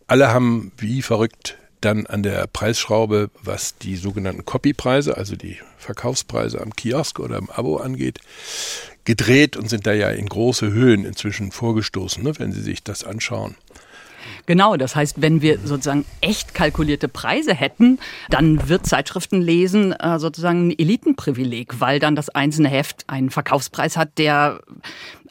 Alle 0.07 0.29
haben 0.29 0.73
wie 0.77 1.03
verrückt 1.03 1.57
dann 1.81 2.07
an 2.07 2.23
der 2.23 2.47
Preisschraube, 2.47 3.31
was 3.43 3.79
die 3.79 3.97
sogenannten 3.97 4.45
Copypreise, 4.45 5.17
also 5.17 5.37
die 5.37 5.59
Verkaufspreise 5.79 6.61
am 6.61 6.75
Kiosk 6.75 7.21
oder 7.21 7.39
im 7.39 7.51
Abo 7.51 7.77
angeht, 7.77 8.21
gedreht 9.05 9.57
und 9.57 9.69
sind 9.69 9.87
da 9.87 9.93
ja 9.93 10.11
in 10.11 10.29
große 10.29 10.71
Höhen 10.71 11.05
inzwischen 11.05 11.53
vorgestoßen, 11.53 12.23
ne, 12.23 12.33
wenn 12.39 12.53
Sie 12.53 12.63
sich 12.63 12.83
das 12.83 13.05
anschauen. 13.05 13.57
Genau, 14.47 14.77
das 14.77 14.97
heißt, 14.97 15.21
wenn 15.21 15.43
wir 15.43 15.59
sozusagen 15.59 16.05
echt 16.21 16.55
kalkulierte 16.55 17.09
Preise 17.09 17.55
hätten, 17.55 17.99
dann 18.31 18.69
wird 18.69 18.87
Zeitschriftenlesen 18.87 19.93
äh, 19.93 20.19
sozusagen 20.19 20.69
ein 20.69 20.79
Elitenprivileg, 20.79 21.81
weil 21.81 21.99
dann 21.99 22.17
das 22.17 22.29
einzelne 22.29 22.69
Heft 22.69 23.05
einen 23.09 23.31
Verkaufspreis 23.31 23.97
hat, 23.97 24.19
der 24.19 24.61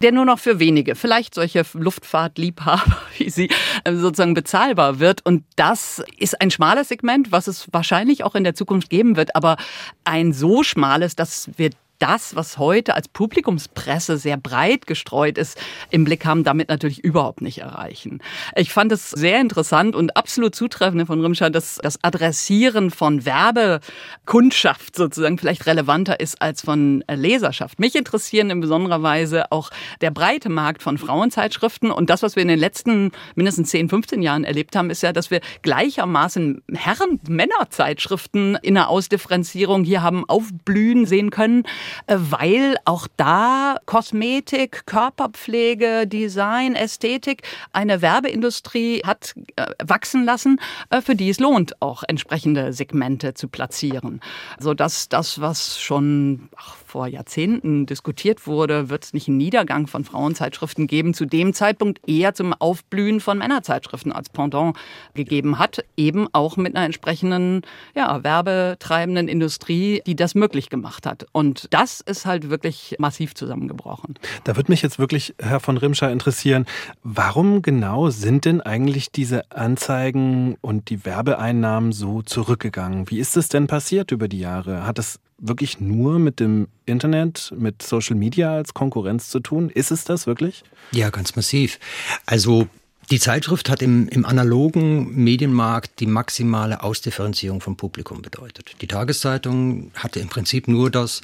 der 0.02 0.12
nur 0.12 0.26
noch 0.26 0.40
für 0.40 0.60
wenige, 0.60 0.96
vielleicht 0.96 1.34
solche 1.36 1.66
Luftfahrtliebhaber 1.74 2.98
wie 3.18 3.30
Sie, 3.30 3.50
äh, 3.84 3.94
sozusagen 3.94 4.34
bezahlbar 4.34 5.00
wird. 5.00 5.26
Und 5.26 5.44
das 5.56 6.04
ist 6.18 6.42
ein 6.42 6.52
schmales 6.52 6.90
Segment, 6.90 7.32
was 7.32 7.48
es 7.48 7.68
wahrscheinlich 7.72 8.24
auch 8.24 8.36
in 8.36 8.44
der 8.44 8.56
Zukunft 8.56 8.90
geben 8.90 9.16
wird, 9.16 9.36
aber 9.36 9.58
ein 10.04 10.34
so 10.34 10.64
schmales, 10.64 11.16
dass 11.16 11.50
wir 11.58 11.70
das, 12.00 12.36
was 12.36 12.58
heute 12.58 12.96
als 12.96 13.08
Publikumspresse 13.08 14.18
sehr 14.18 14.38
breit 14.38 14.88
gestreut 14.88 15.38
ist, 15.38 15.58
im 15.90 16.04
Blick 16.04 16.26
haben, 16.26 16.44
damit 16.44 16.70
natürlich 16.70 17.04
überhaupt 17.04 17.42
nicht 17.42 17.60
erreichen. 17.60 18.22
Ich 18.56 18.72
fand 18.72 18.92
es 18.92 19.12
sehr 19.12 19.40
interessant 19.40 19.96
und 19.96 20.18
absolut 20.18 20.56
zutreffend 20.56 21.08
von 21.08 21.22
Rimscher, 21.22 21.50
dass 21.50 21.80
das 21.82 22.04
Adressieren 22.04 22.92
von 22.92 23.26
Werbekundschaft 23.26 24.96
sozusagen 24.96 25.38
vielleicht 25.38 25.66
relevanter 25.66 26.20
ist 26.20 26.42
als 26.42 26.62
von 26.62 27.04
Leserschaft. 27.10 27.80
Mich 27.80 27.96
interessieren 27.96 28.50
in 28.50 28.60
besonderer 28.60 29.02
Weise 29.02 29.52
auch 29.52 29.70
der 30.02 30.12
breite 30.12 30.50
Markt 30.50 30.84
von 30.84 30.98
Frauenzeitschriften 30.98 31.92
und 31.92 32.10
das, 32.10 32.24
was 32.24 32.36
wir 32.36 32.42
in 32.42 32.48
den 32.50 32.60
letzten 32.60 33.12
mindestens 33.36 33.70
10, 33.70 33.90
15 33.90 34.22
Jahren 34.22 34.44
erlebt 34.44 34.76
haben, 34.76 34.90
ist 34.90 35.04
ja, 35.04 35.14
dass 35.14 35.32
wir 35.32 35.42
gleichermaßen 35.62 36.62
Herren-Männer-Zeitschriften 36.74 38.58
in 38.62 38.76
der 38.76 38.90
Ausdifferenzierung 38.90 39.84
hier 39.84 40.02
haben 40.02 40.28
aufblühen 40.28 41.06
sehen 41.06 41.30
können, 41.30 41.64
weil 42.08 42.78
auch 42.86 43.08
da 43.18 43.78
Kosmetik, 43.86 44.86
Körperpflege, 44.86 46.08
Design, 46.08 46.76
Ästhetik 46.76 47.44
eine 47.74 48.02
Werbeindustrie 48.02 49.02
hat 49.06 49.34
äh, 49.56 49.68
wachsen 49.84 50.26
lassen, 50.26 50.60
äh, 50.90 51.02
für 51.02 51.16
die 51.16 51.30
es 51.30 51.40
lohnt, 51.40 51.82
auch 51.82 52.04
entsprechende 52.08 52.74
Segmente 52.74 53.34
zu 53.34 53.48
platzieren. 53.48 54.22
So 54.60 54.74
dass 54.74 55.10
das, 55.10 55.42
was 55.42 55.80
schon 55.80 56.50
ach, 56.56 56.76
vor 56.96 57.08
Jahrzehnten 57.08 57.86
diskutiert 57.86 58.48
wurde, 58.48 58.90
wird 58.90 59.04
es 59.04 59.14
nicht 59.14 59.28
einen 59.28 59.36
Niedergang 59.36 59.86
von 59.86 60.06
Frauenzeitschriften 60.06 60.88
geben, 60.88 61.14
zu 61.14 61.26
dem 61.26 61.54
Zeitpunkt 61.54 62.00
eher 62.08 62.34
zum 62.34 62.54
Aufblühen 62.54 63.20
von 63.20 63.38
Männerzeitschriften 63.38 64.14
als 64.14 64.30
Pendant 64.30 64.78
gegeben 65.14 65.60
hat, 65.60 65.84
eben 65.98 66.30
auch 66.32 66.56
mit 66.56 66.74
einer 66.74 66.86
entsprechenden 66.86 67.64
ja, 67.98 68.24
werbetreibenden 68.24 69.28
Industrie, 69.28 70.04
die 70.08 70.16
das 70.16 70.36
möglich 70.36 70.70
gemacht 70.70 71.06
hat. 71.06 71.26
Und 71.34 71.68
das 71.72 72.00
ist 72.00 72.26
halt 72.26 72.50
wirklich 72.50 72.96
massiv 72.98 73.36
zusammengebrochen. 73.36 74.16
Da 74.46 74.56
würde 74.56 74.72
mich 74.72 74.82
jetzt 74.82 74.98
wirklich, 74.98 75.36
Herr 75.38 75.60
von 75.60 75.76
Rimscher, 75.76 76.10
interessieren, 76.14 76.66
warum 77.04 77.62
genau 77.62 78.10
sind 78.10 78.46
denn 78.46 78.62
eigentlich 78.62 79.12
diese 79.12 79.52
Anzeigen 79.52 80.56
und 80.62 80.90
die 80.90 81.04
Werbeeinnahmen 81.04 81.92
so 81.92 82.22
zurückgegangen? 82.22 83.10
Wie 83.10 83.20
ist 83.20 83.36
es 83.36 83.50
denn 83.50 83.68
passiert 83.68 84.12
über 84.12 84.30
die 84.30 84.40
Jahre? 84.40 84.88
Hat 84.88 84.98
es 84.98 85.20
wirklich 85.38 85.80
nur 85.80 86.20
mit 86.20 86.40
dem 86.40 86.68
Internet, 86.86 87.54
mit 87.58 87.82
Social 87.82 88.16
Media 88.16 88.56
als 88.56 88.74
Konkurrenz 88.74 89.30
zu 89.30 89.40
tun? 89.40 89.70
Ist 89.70 89.92
es 89.92 90.04
das 90.04 90.28
wirklich? 90.28 90.64
Ja, 90.92 91.10
ganz 91.10 91.36
massiv. 91.36 91.80
Also 92.26 92.68
die 93.12 93.20
Zeitschrift 93.20 93.70
hat 93.70 93.82
im, 93.84 94.08
im 94.08 94.26
analogen 94.26 95.16
Medienmarkt 95.16 96.00
die 96.00 96.08
maximale 96.08 96.82
Ausdifferenzierung 96.82 97.62
vom 97.62 97.78
Publikum 97.78 98.22
bedeutet. 98.22 98.76
Die 98.82 98.88
Tageszeitung 98.88 99.92
hatte 99.96 100.20
im 100.20 100.30
Prinzip 100.30 100.68
nur 100.68 100.90
das, 100.90 101.22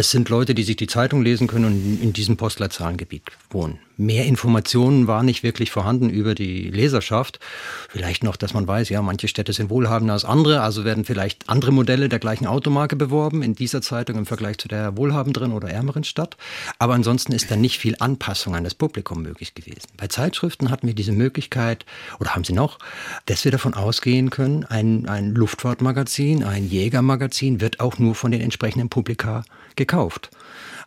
es 0.00 0.10
sind 0.10 0.30
Leute, 0.30 0.54
die 0.54 0.62
sich 0.62 0.76
die 0.76 0.86
Zeitung 0.86 1.22
lesen 1.22 1.46
können 1.46 1.66
und 1.66 2.02
in 2.02 2.14
diesem 2.14 2.38
Postleitzahlengebiet 2.38 3.22
wohnen. 3.50 3.78
Mehr 3.98 4.24
Informationen 4.24 5.06
waren 5.06 5.26
nicht 5.26 5.42
wirklich 5.42 5.70
vorhanden 5.70 6.08
über 6.08 6.34
die 6.34 6.70
Leserschaft. 6.70 7.38
Vielleicht 7.90 8.24
noch, 8.24 8.36
dass 8.36 8.54
man 8.54 8.66
weiß, 8.66 8.88
ja, 8.88 9.02
manche 9.02 9.28
Städte 9.28 9.52
sind 9.52 9.68
wohlhabender 9.68 10.14
als 10.14 10.24
andere, 10.24 10.62
also 10.62 10.86
werden 10.86 11.04
vielleicht 11.04 11.50
andere 11.50 11.70
Modelle 11.70 12.08
der 12.08 12.18
gleichen 12.18 12.46
Automarke 12.46 12.96
beworben 12.96 13.42
in 13.42 13.54
dieser 13.54 13.82
Zeitung 13.82 14.16
im 14.16 14.24
Vergleich 14.24 14.56
zu 14.56 14.68
der 14.68 14.96
wohlhabenderen 14.96 15.52
oder 15.52 15.68
ärmeren 15.68 16.04
Stadt. 16.04 16.38
Aber 16.78 16.94
ansonsten 16.94 17.32
ist 17.32 17.50
da 17.50 17.56
nicht 17.56 17.78
viel 17.78 17.94
Anpassung 17.98 18.56
an 18.56 18.64
das 18.64 18.74
Publikum 18.74 19.22
möglich 19.22 19.54
gewesen. 19.54 19.88
Bei 19.98 20.06
Zeitschriften 20.06 20.70
hatten 20.70 20.86
wir 20.86 20.94
diese 20.94 21.12
Möglichkeit, 21.12 21.84
oder 22.18 22.34
haben 22.34 22.44
sie 22.44 22.54
noch, 22.54 22.78
dass 23.26 23.44
wir 23.44 23.52
davon 23.52 23.74
ausgehen 23.74 24.30
können, 24.30 24.64
ein, 24.64 25.06
ein 25.10 25.34
Luftfahrtmagazin, 25.34 26.42
ein 26.42 26.66
Jägermagazin 26.66 27.60
wird 27.60 27.80
auch 27.80 27.98
nur 27.98 28.14
von 28.14 28.30
den 28.30 28.40
entsprechenden 28.40 28.88
Publika 28.88 29.44
gekauft. 29.80 30.30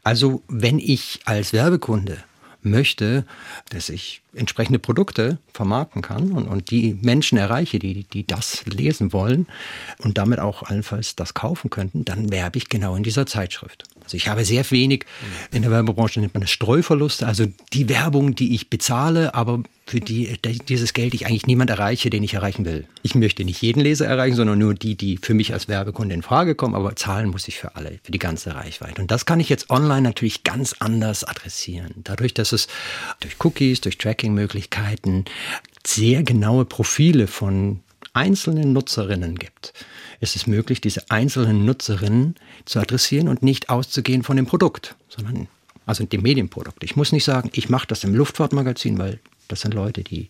Also 0.04 0.44
wenn 0.48 0.80
ich 0.80 1.22
als 1.26 1.52
Werbekunde 1.52 2.18
möchte, 2.62 3.26
dass 3.70 3.90
ich 3.90 4.22
entsprechende 4.34 4.80
Produkte 4.80 5.38
vermarkten 5.54 6.02
kann 6.02 6.32
und, 6.32 6.48
und 6.48 6.72
die 6.72 6.98
Menschen 7.02 7.38
erreiche, 7.38 7.80
die, 7.80 8.04
die 8.04 8.26
das 8.26 8.66
lesen 8.66 9.12
wollen 9.12 9.48
und 10.00 10.18
damit 10.18 10.40
auch 10.40 10.64
allenfalls 10.64 11.16
das 11.16 11.34
kaufen 11.34 11.70
könnten, 11.70 12.06
dann 12.06 12.32
werbe 12.32 12.58
ich 12.58 12.70
genau 12.70 12.96
in 12.96 13.04
dieser 13.04 13.26
Zeitschrift. 13.26 13.84
Also 14.04 14.18
ich 14.18 14.28
habe 14.28 14.46
sehr 14.46 14.70
wenig, 14.72 15.06
in 15.52 15.62
der 15.62 15.72
Werbebranche 15.72 16.20
nennt 16.20 16.34
man 16.34 16.42
das 16.42 16.52
Streuverluste, 16.52 17.26
also 17.26 17.46
die 17.74 17.90
Werbung, 17.90 18.36
die 18.36 18.54
ich 18.54 18.70
bezahle, 18.70 19.34
aber 19.34 19.64
für 19.86 20.00
die 20.00 20.38
dieses 20.70 20.94
Geld 20.94 21.14
ich 21.14 21.26
eigentlich 21.26 21.46
niemand 21.46 21.70
erreiche, 21.70 22.10
den 22.10 22.24
ich 22.24 22.34
erreichen 22.34 22.66
will. 22.66 22.88
Ich 23.02 23.16
möchte 23.16 23.44
nicht 23.44 23.62
jeden 23.62 23.82
Leser 23.82 24.08
erreichen, 24.08 24.36
sondern 24.36 24.58
nur 24.58 24.74
die, 24.74 24.96
die 24.96 25.18
für 25.18 25.34
mich 25.34 25.54
als 25.54 25.68
Werbekunde 25.68 26.16
in 26.16 26.22
Frage 26.22 26.56
kommen, 26.56 26.76
aber 26.76 26.96
zahlen 26.96 27.30
muss 27.30 27.48
ich 27.48 27.58
für 27.58 27.76
alle, 27.76 28.00
für 28.04 28.12
die 28.12 28.20
ganze 28.20 28.56
Reichweite. 28.56 29.02
Und 29.02 29.12
das 29.12 29.26
kann 29.26 29.40
ich 29.40 29.50
jetzt 29.50 29.70
online 29.70 30.02
natürlich 30.02 30.44
ganz 30.44 30.76
anders 30.80 31.24
adressieren. 31.24 31.94
Dadurch, 31.98 32.34
dass 32.34 32.54
es 32.54 32.68
durch 33.20 33.36
Cookies, 33.44 33.82
durch 33.82 33.98
Tracking-Möglichkeiten 33.98 35.26
sehr 35.86 36.24
genaue 36.24 36.66
Profile 36.66 37.28
von 37.28 37.82
einzelnen 38.14 38.74
Nutzerinnen 38.74 39.36
gibt, 39.36 39.74
ist 40.20 40.36
es 40.36 40.48
möglich, 40.48 40.82
diese 40.82 41.10
einzelnen 41.10 41.66
Nutzerinnen 41.66 42.36
zu 42.66 42.80
adressieren 42.80 43.28
und 43.28 43.44
nicht 43.44 43.70
auszugehen 43.70 44.24
von 44.24 44.38
dem 44.38 44.46
Produkt, 44.46 44.96
sondern 45.10 45.48
also 45.86 46.06
dem 46.06 46.22
Medienprodukt. 46.22 46.84
Ich 46.84 46.96
muss 46.96 47.12
nicht 47.12 47.26
sagen, 47.26 47.50
ich 47.54 47.70
mache 47.70 47.88
das 47.88 48.04
im 48.04 48.16
Luftfahrtmagazin, 48.16 48.98
weil 48.98 49.20
das 49.48 49.62
sind 49.62 49.74
Leute, 49.74 50.04
die, 50.04 50.30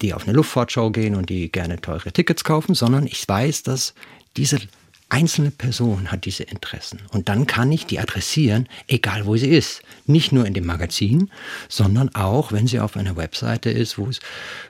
die 0.00 0.14
auf 0.14 0.24
eine 0.24 0.36
Luftfahrtschau 0.36 0.90
gehen 0.90 1.16
und 1.16 1.28
die 1.28 1.50
gerne 1.50 1.80
teure 1.80 2.12
Tickets 2.12 2.44
kaufen, 2.44 2.74
sondern 2.74 3.06
ich 3.06 3.28
weiß, 3.28 3.64
dass 3.64 3.94
diese 4.36 4.60
einzelne 5.08 5.50
Person 5.50 6.10
hat 6.10 6.24
diese 6.24 6.44
Interessen. 6.44 7.00
Und 7.10 7.28
dann 7.28 7.46
kann 7.46 7.70
ich 7.70 7.84
die 7.84 7.98
adressieren, 7.98 8.66
egal 8.86 9.26
wo 9.26 9.36
sie 9.36 9.50
ist. 9.50 9.82
Nicht 10.06 10.32
nur 10.32 10.46
in 10.46 10.54
dem 10.54 10.64
Magazin, 10.64 11.30
sondern 11.68 12.14
auch, 12.14 12.50
wenn 12.50 12.66
sie 12.66 12.80
auf 12.80 12.96
einer 12.96 13.16
Webseite 13.16 13.70
ist, 13.70 13.98
wo 13.98 14.06
es 14.06 14.20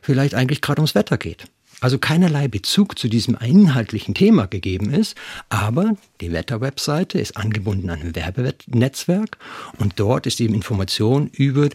vielleicht 0.01 0.35
eigentlich 0.35 0.61
gerade 0.61 0.81
ums 0.81 0.97
Wetter 0.97 1.17
geht. 1.17 1.45
Also 1.83 1.99
keinerlei 1.99 2.47
Bezug 2.47 2.97
zu 2.97 3.09
diesem 3.09 3.37
inhaltlichen 3.37 4.15
Thema 4.15 4.47
gegeben 4.47 4.95
ist, 4.95 5.17
aber 5.49 5.97
die 6.21 6.31
Wetterwebseite 6.31 7.19
ist 7.19 7.37
angebunden 7.37 7.91
an 7.91 8.01
ein 8.01 8.15
Werbenetzwerk 8.15 9.37
und 9.79 9.95
dort 9.99 10.29
ist 10.29 10.41
eben 10.41 10.55
Information 10.55 11.27
über 11.27 11.69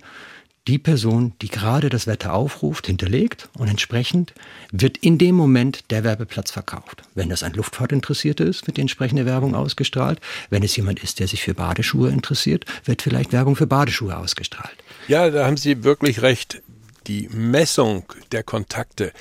die 0.65 0.77
Person, 0.77 1.33
die 1.41 1.49
gerade 1.49 1.89
das 1.89 2.07
Wetter 2.07 2.33
aufruft, 2.33 2.87
hinterlegt 2.87 3.49
und 3.57 3.67
entsprechend 3.67 4.33
wird 4.71 4.97
in 4.97 5.17
dem 5.17 5.35
Moment 5.35 5.91
der 5.91 6.05
Werbeplatz 6.05 6.51
verkauft. 6.51 7.03
Wenn 7.13 7.27
das 7.27 7.43
ein 7.43 7.53
Luftfahrtinteressierter 7.53 8.45
ist, 8.45 8.65
wird 8.65 8.77
die 8.77 8.81
entsprechende 8.81 9.25
Werbung 9.25 9.55
ausgestrahlt. 9.55 10.21
Wenn 10.49 10.63
es 10.63 10.75
jemand 10.77 11.03
ist, 11.03 11.19
der 11.19 11.27
sich 11.27 11.43
für 11.43 11.53
Badeschuhe 11.53 12.09
interessiert, 12.11 12.63
wird 12.85 13.01
vielleicht 13.01 13.33
Werbung 13.33 13.57
für 13.57 13.67
Badeschuhe 13.67 14.15
ausgestrahlt. 14.15 14.77
Ja, 15.09 15.29
da 15.29 15.45
haben 15.45 15.57
Sie 15.57 15.83
wirklich 15.83 16.21
recht. 16.21 16.61
Die 17.07 17.29
Messung 17.29 18.03
der 18.33 18.43
Kontakte, 18.43 19.13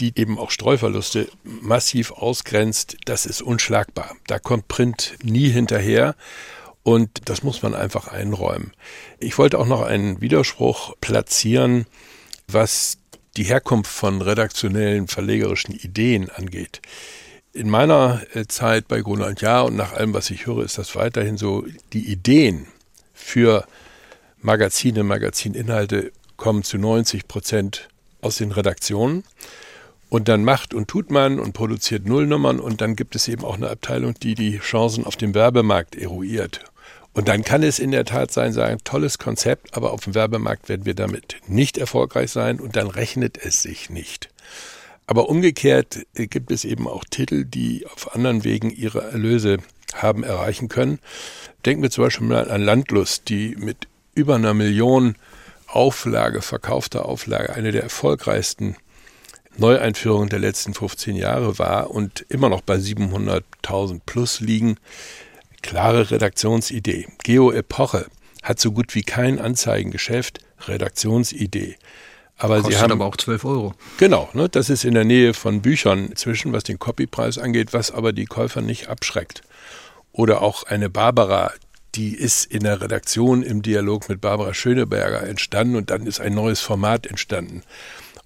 die 0.00 0.18
eben 0.18 0.38
auch 0.38 0.50
Streuverluste 0.50 1.28
massiv 1.42 2.12
ausgrenzt, 2.12 2.96
das 3.04 3.26
ist 3.26 3.42
unschlagbar. 3.42 4.16
Da 4.26 4.38
kommt 4.38 4.68
Print 4.68 5.16
nie 5.22 5.48
hinterher. 5.48 6.14
Und 6.82 7.28
das 7.28 7.42
muss 7.42 7.62
man 7.62 7.74
einfach 7.74 8.08
einräumen. 8.08 8.72
Ich 9.18 9.36
wollte 9.36 9.58
auch 9.58 9.66
noch 9.66 9.82
einen 9.82 10.22
Widerspruch 10.22 10.94
platzieren, 11.02 11.86
was 12.46 12.96
die 13.36 13.44
Herkunft 13.44 13.90
von 13.90 14.22
redaktionellen, 14.22 15.06
verlegerischen 15.06 15.74
Ideen 15.74 16.30
angeht. 16.30 16.80
In 17.52 17.68
meiner 17.68 18.22
äh, 18.32 18.46
Zeit 18.46 18.88
bei 18.88 19.00
Gruner 19.00 19.26
und 19.26 19.40
Jahr 19.40 19.66
und 19.66 19.76
nach 19.76 19.92
allem, 19.92 20.14
was 20.14 20.30
ich 20.30 20.46
höre, 20.46 20.64
ist 20.64 20.78
das 20.78 20.96
weiterhin 20.96 21.36
so, 21.36 21.66
die 21.92 22.10
Ideen 22.10 22.68
für 23.12 23.66
Magazine, 24.40 25.02
Magazininhalte 25.02 26.12
kommen 26.36 26.62
zu 26.62 26.78
90 26.78 27.28
Prozent 27.28 27.88
aus 28.20 28.36
den 28.38 28.52
Redaktionen. 28.52 29.24
Und 30.08 30.28
dann 30.28 30.42
macht 30.42 30.72
und 30.72 30.88
tut 30.88 31.10
man 31.10 31.38
und 31.38 31.52
produziert 31.52 32.06
Nullnummern 32.06 32.60
und 32.60 32.80
dann 32.80 32.96
gibt 32.96 33.14
es 33.14 33.28
eben 33.28 33.44
auch 33.44 33.56
eine 33.56 33.68
Abteilung, 33.68 34.14
die 34.14 34.34
die 34.34 34.58
Chancen 34.58 35.04
auf 35.04 35.16
dem 35.16 35.34
Werbemarkt 35.34 35.96
eruiert. 35.96 36.64
Und 37.12 37.28
dann 37.28 37.42
kann 37.42 37.62
es 37.62 37.78
in 37.78 37.90
der 37.90 38.04
Tat 38.04 38.30
sein, 38.30 38.52
sagen, 38.52 38.78
tolles 38.84 39.18
Konzept, 39.18 39.76
aber 39.76 39.92
auf 39.92 40.04
dem 40.04 40.14
Werbemarkt 40.14 40.68
werden 40.68 40.86
wir 40.86 40.94
damit 40.94 41.36
nicht 41.46 41.76
erfolgreich 41.76 42.30
sein 42.30 42.60
und 42.60 42.76
dann 42.76 42.86
rechnet 42.86 43.36
es 43.44 43.62
sich 43.62 43.90
nicht. 43.90 44.30
Aber 45.06 45.28
umgekehrt 45.28 46.06
äh, 46.14 46.26
gibt 46.26 46.52
es 46.52 46.64
eben 46.64 46.86
auch 46.86 47.02
Titel, 47.04 47.44
die 47.44 47.86
auf 47.86 48.14
anderen 48.14 48.44
Wegen 48.44 48.70
ihre 48.70 49.02
Erlöse 49.10 49.58
haben 49.94 50.22
erreichen 50.22 50.68
können. 50.68 51.00
Denken 51.64 51.82
wir 51.82 51.90
zum 51.90 52.04
Beispiel 52.04 52.26
mal 52.26 52.50
an 52.50 52.62
Landlust, 52.62 53.28
die 53.28 53.56
mit 53.56 53.88
über 54.14 54.36
einer 54.36 54.54
Million 54.54 55.16
Auflage, 55.66 56.40
verkaufter 56.40 57.06
Auflage, 57.06 57.54
eine 57.54 57.72
der 57.72 57.82
erfolgreichsten 57.82 58.76
Neueinführungen 59.58 60.28
der 60.28 60.38
letzten 60.38 60.74
15 60.74 61.16
Jahre 61.16 61.58
war 61.58 61.90
und 61.90 62.24
immer 62.28 62.48
noch 62.48 62.60
bei 62.60 62.76
700.000 62.76 64.00
plus 64.06 64.40
liegen. 64.40 64.76
Klare 65.62 66.10
Redaktionsidee. 66.10 67.06
Geo-Epoche 67.24 68.06
hat 68.42 68.60
so 68.60 68.72
gut 68.72 68.94
wie 68.94 69.02
kein 69.02 69.38
Anzeigengeschäft. 69.38 70.40
Redaktionsidee. 70.66 71.76
Aber 72.36 72.56
Kostet 72.56 72.74
sie 72.74 72.80
haben 72.80 72.92
aber 72.92 73.06
auch 73.06 73.16
12 73.16 73.44
Euro. 73.44 73.74
Genau, 73.98 74.28
ne, 74.32 74.48
das 74.48 74.70
ist 74.70 74.84
in 74.84 74.94
der 74.94 75.04
Nähe 75.04 75.34
von 75.34 75.60
Büchern 75.60 76.14
zwischen, 76.14 76.52
was 76.52 76.62
den 76.62 76.78
Copypreis 76.78 77.36
angeht, 77.36 77.72
was 77.72 77.90
aber 77.90 78.12
die 78.12 78.26
Käufer 78.26 78.60
nicht 78.60 78.88
abschreckt. 78.88 79.42
Oder 80.12 80.40
auch 80.42 80.62
eine 80.62 80.88
Barbara, 80.88 81.52
die 81.96 82.14
ist 82.14 82.44
in 82.44 82.62
der 82.62 82.80
Redaktion 82.80 83.42
im 83.42 83.62
Dialog 83.62 84.08
mit 84.08 84.20
Barbara 84.20 84.54
Schöneberger 84.54 85.24
entstanden 85.24 85.74
und 85.74 85.90
dann 85.90 86.06
ist 86.06 86.20
ein 86.20 86.34
neues 86.34 86.60
Format 86.60 87.06
entstanden. 87.06 87.62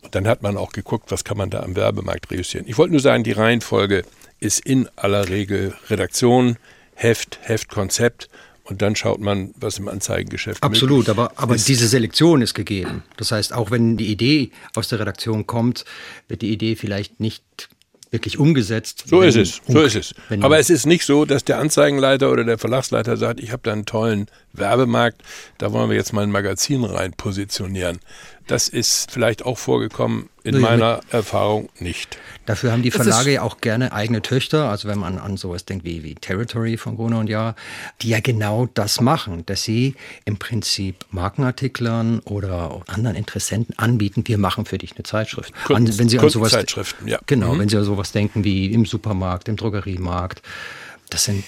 Und 0.02 0.14
dann 0.14 0.26
hat 0.26 0.42
man 0.42 0.56
auch 0.56 0.72
geguckt, 0.72 1.10
was 1.10 1.24
kann 1.24 1.36
man 1.36 1.50
da 1.50 1.60
am 1.60 1.76
Werbemarkt 1.76 2.30
reüssieren. 2.30 2.66
Ich 2.68 2.76
wollte 2.76 2.92
nur 2.92 3.00
sagen, 3.00 3.24
die 3.24 3.32
Reihenfolge 3.32 4.04
ist 4.40 4.60
in 4.60 4.88
aller 4.96 5.28
Regel 5.28 5.74
Redaktion, 5.88 6.56
Heft, 6.94 7.38
Heftkonzept 7.42 8.28
und 8.64 8.82
dann 8.82 8.94
schaut 8.96 9.20
man, 9.20 9.52
was 9.56 9.78
im 9.78 9.88
Anzeigengeschäft 9.88 10.62
Absolut, 10.62 11.08
aber, 11.08 11.32
aber 11.36 11.56
diese 11.56 11.88
Selektion 11.88 12.42
ist 12.42 12.54
gegeben. 12.54 13.02
Das 13.16 13.32
heißt, 13.32 13.52
auch 13.52 13.70
wenn 13.70 13.96
die 13.96 14.06
Idee 14.06 14.50
aus 14.74 14.88
der 14.88 15.00
Redaktion 15.00 15.46
kommt, 15.46 15.84
wird 16.28 16.42
die 16.42 16.52
Idee 16.52 16.76
vielleicht 16.76 17.20
nicht 17.20 17.68
wirklich 18.12 18.38
umgesetzt. 18.38 19.04
So 19.06 19.22
ist 19.22 19.36
es, 19.36 19.62
so 19.66 19.80
ist 19.80 19.96
es. 19.96 20.14
Aber 20.40 20.58
es 20.58 20.68
ist 20.68 20.84
nicht 20.84 21.04
so, 21.06 21.24
dass 21.24 21.44
der 21.44 21.58
Anzeigenleiter 21.58 22.30
oder 22.30 22.44
der 22.44 22.58
Verlagsleiter 22.58 23.16
sagt, 23.16 23.40
ich 23.40 23.52
habe 23.52 23.62
da 23.64 23.72
einen 23.72 23.86
tollen 23.86 24.26
Werbemarkt, 24.52 25.22
da 25.58 25.72
wollen 25.72 25.88
wir 25.88 25.96
jetzt 25.96 26.12
mal 26.12 26.22
ein 26.22 26.30
Magazin 26.30 26.84
rein 26.84 27.12
positionieren. 27.14 28.00
Das 28.46 28.68
ist 28.68 29.10
vielleicht 29.10 29.44
auch 29.44 29.58
vorgekommen, 29.58 30.28
in 30.42 30.58
meiner 30.58 31.00
Erfahrung 31.10 31.68
nicht. 31.78 32.18
Dafür 32.46 32.72
haben 32.72 32.82
die 32.82 32.90
Verlage 32.90 33.32
ja 33.32 33.42
auch 33.42 33.60
gerne 33.60 33.92
eigene 33.92 34.22
Töchter, 34.22 34.68
also 34.68 34.88
wenn 34.88 34.98
man 34.98 35.18
an 35.18 35.36
sowas 35.36 35.64
denkt 35.64 35.84
wie, 35.84 36.02
wie 36.02 36.14
Territory 36.16 36.76
von 36.76 36.96
Gruner 36.96 37.20
und 37.20 37.28
Jahr, 37.28 37.54
die 38.00 38.08
ja 38.08 38.20
genau 38.20 38.66
das 38.74 39.00
machen, 39.00 39.46
dass 39.46 39.62
sie 39.62 39.94
im 40.24 40.38
Prinzip 40.38 41.04
Markenartiklern 41.10 42.20
oder 42.20 42.82
anderen 42.88 43.16
Interessenten 43.16 43.78
anbieten, 43.78 44.24
wir 44.26 44.38
machen 44.38 44.64
für 44.64 44.78
dich 44.78 44.92
eine 44.96 45.04
Zeitschrift. 45.04 45.52
Kunst, 45.64 45.98
wenn 45.98 46.08
sie 46.08 46.18
an 46.18 46.28
sowas, 46.28 46.52
Zeitschriften, 46.52 47.06
ja. 47.06 47.20
Genau, 47.26 47.54
mhm. 47.54 47.60
wenn 47.60 47.68
sie 47.68 47.76
an 47.76 47.84
sowas 47.84 48.12
denken 48.12 48.44
wie 48.44 48.72
im 48.72 48.84
Supermarkt, 48.84 49.48
im 49.48 49.56
Drogeriemarkt. 49.56 50.42
Das 51.10 51.24
sind 51.24 51.44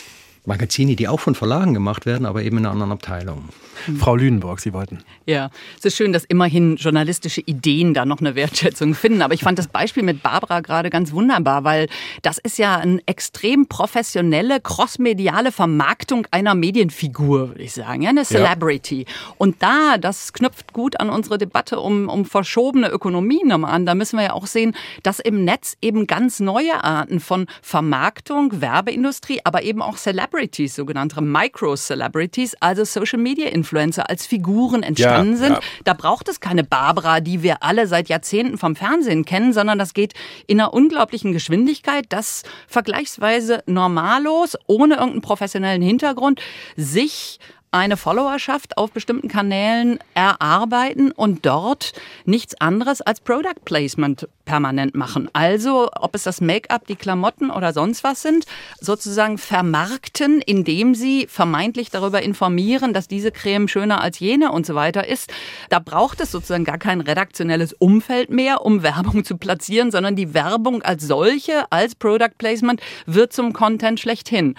Magazine, 0.46 0.94
die 0.94 1.08
auch 1.08 1.20
von 1.20 1.34
Verlagen 1.34 1.72
gemacht 1.72 2.04
werden, 2.04 2.26
aber 2.26 2.42
eben 2.42 2.58
in 2.58 2.66
einer 2.66 2.72
anderen 2.72 2.92
Abteilung. 2.92 3.48
Mhm. 3.86 3.96
Frau 3.96 4.14
Lüdenburg, 4.14 4.60
Sie 4.60 4.72
wollten. 4.72 4.98
Ja, 5.26 5.50
es 5.78 5.86
ist 5.86 5.96
schön, 5.96 6.12
dass 6.12 6.24
immerhin 6.24 6.76
journalistische 6.76 7.40
Ideen 7.40 7.94
da 7.94 8.04
noch 8.04 8.20
eine 8.20 8.34
Wertschätzung 8.34 8.94
finden. 8.94 9.22
Aber 9.22 9.32
ich 9.32 9.40
fand 9.40 9.58
das 9.58 9.68
Beispiel 9.68 10.02
mit 10.02 10.22
Barbara 10.22 10.60
gerade 10.60 10.90
ganz 10.90 11.12
wunderbar, 11.12 11.64
weil 11.64 11.88
das 12.22 12.38
ist 12.38 12.58
ja 12.58 12.76
eine 12.76 13.00
extrem 13.06 13.66
professionelle, 13.66 14.60
crossmediale 14.60 15.50
Vermarktung 15.50 16.26
einer 16.30 16.54
Medienfigur, 16.54 17.48
würde 17.48 17.62
ich 17.62 17.72
sagen, 17.72 18.02
ja, 18.02 18.10
eine 18.10 18.24
Celebrity. 18.24 19.00
Ja. 19.00 19.14
Und 19.38 19.62
da, 19.62 19.96
das 19.98 20.34
knüpft 20.34 20.72
gut 20.72 21.00
an 21.00 21.08
unsere 21.08 21.38
Debatte 21.38 21.80
um, 21.80 22.08
um 22.08 22.26
verschobene 22.26 22.88
Ökonomien 22.88 23.50
an. 23.52 23.86
Da 23.86 23.94
müssen 23.94 24.18
wir 24.18 24.24
ja 24.24 24.32
auch 24.32 24.46
sehen, 24.46 24.76
dass 25.02 25.20
im 25.20 25.44
Netz 25.44 25.76
eben 25.80 26.06
ganz 26.06 26.40
neue 26.40 26.84
Arten 26.84 27.20
von 27.20 27.46
Vermarktung, 27.62 28.60
Werbeindustrie, 28.60 29.40
aber 29.44 29.62
eben 29.62 29.80
auch 29.80 29.96
Celebrities, 30.34 30.74
sogenannte 30.74 31.20
Micro-Celebrities, 31.20 32.56
also 32.60 32.84
Social 32.84 33.20
Media 33.20 33.48
Influencer 33.48 34.10
als 34.10 34.26
Figuren 34.26 34.82
entstanden 34.82 35.32
ja, 35.32 35.38
sind. 35.38 35.52
Ja. 35.52 35.60
Da 35.84 35.92
braucht 35.94 36.28
es 36.28 36.40
keine 36.40 36.64
Barbara, 36.64 37.20
die 37.20 37.42
wir 37.42 37.62
alle 37.62 37.86
seit 37.86 38.08
Jahrzehnten 38.08 38.58
vom 38.58 38.74
Fernsehen 38.74 39.24
kennen, 39.24 39.52
sondern 39.52 39.78
das 39.78 39.94
geht 39.94 40.14
in 40.48 40.60
einer 40.60 40.74
unglaublichen 40.74 41.32
Geschwindigkeit, 41.32 42.06
dass 42.08 42.42
vergleichsweise 42.66 43.62
normallos, 43.66 44.56
ohne 44.66 44.94
irgendeinen 44.94 45.22
professionellen 45.22 45.82
Hintergrund, 45.82 46.40
sich 46.76 47.38
eine 47.74 47.96
Followerschaft 47.96 48.78
auf 48.78 48.92
bestimmten 48.92 49.26
Kanälen 49.26 49.98
erarbeiten 50.14 51.10
und 51.10 51.44
dort 51.44 51.92
nichts 52.24 52.60
anderes 52.60 53.02
als 53.02 53.20
Product 53.20 53.64
Placement 53.64 54.28
permanent 54.44 54.94
machen. 54.94 55.28
Also, 55.32 55.90
ob 55.98 56.14
es 56.14 56.22
das 56.22 56.40
Make-up, 56.40 56.86
die 56.86 56.94
Klamotten 56.94 57.50
oder 57.50 57.72
sonst 57.72 58.04
was 58.04 58.22
sind, 58.22 58.46
sozusagen 58.80 59.38
vermarkten, 59.38 60.40
indem 60.40 60.94
sie 60.94 61.26
vermeintlich 61.26 61.90
darüber 61.90 62.22
informieren, 62.22 62.92
dass 62.92 63.08
diese 63.08 63.32
Creme 63.32 63.66
schöner 63.66 64.00
als 64.00 64.20
jene 64.20 64.52
und 64.52 64.66
so 64.66 64.76
weiter 64.76 65.08
ist. 65.08 65.32
Da 65.68 65.80
braucht 65.80 66.20
es 66.20 66.30
sozusagen 66.30 66.64
gar 66.64 66.78
kein 66.78 67.00
redaktionelles 67.00 67.72
Umfeld 67.72 68.30
mehr, 68.30 68.64
um 68.64 68.84
Werbung 68.84 69.24
zu 69.24 69.36
platzieren, 69.36 69.90
sondern 69.90 70.14
die 70.14 70.32
Werbung 70.32 70.82
als 70.82 71.04
solche, 71.04 71.64
als 71.70 71.96
Product 71.96 72.38
Placement 72.38 72.80
wird 73.06 73.32
zum 73.32 73.52
Content 73.52 73.98
schlechthin 73.98 74.54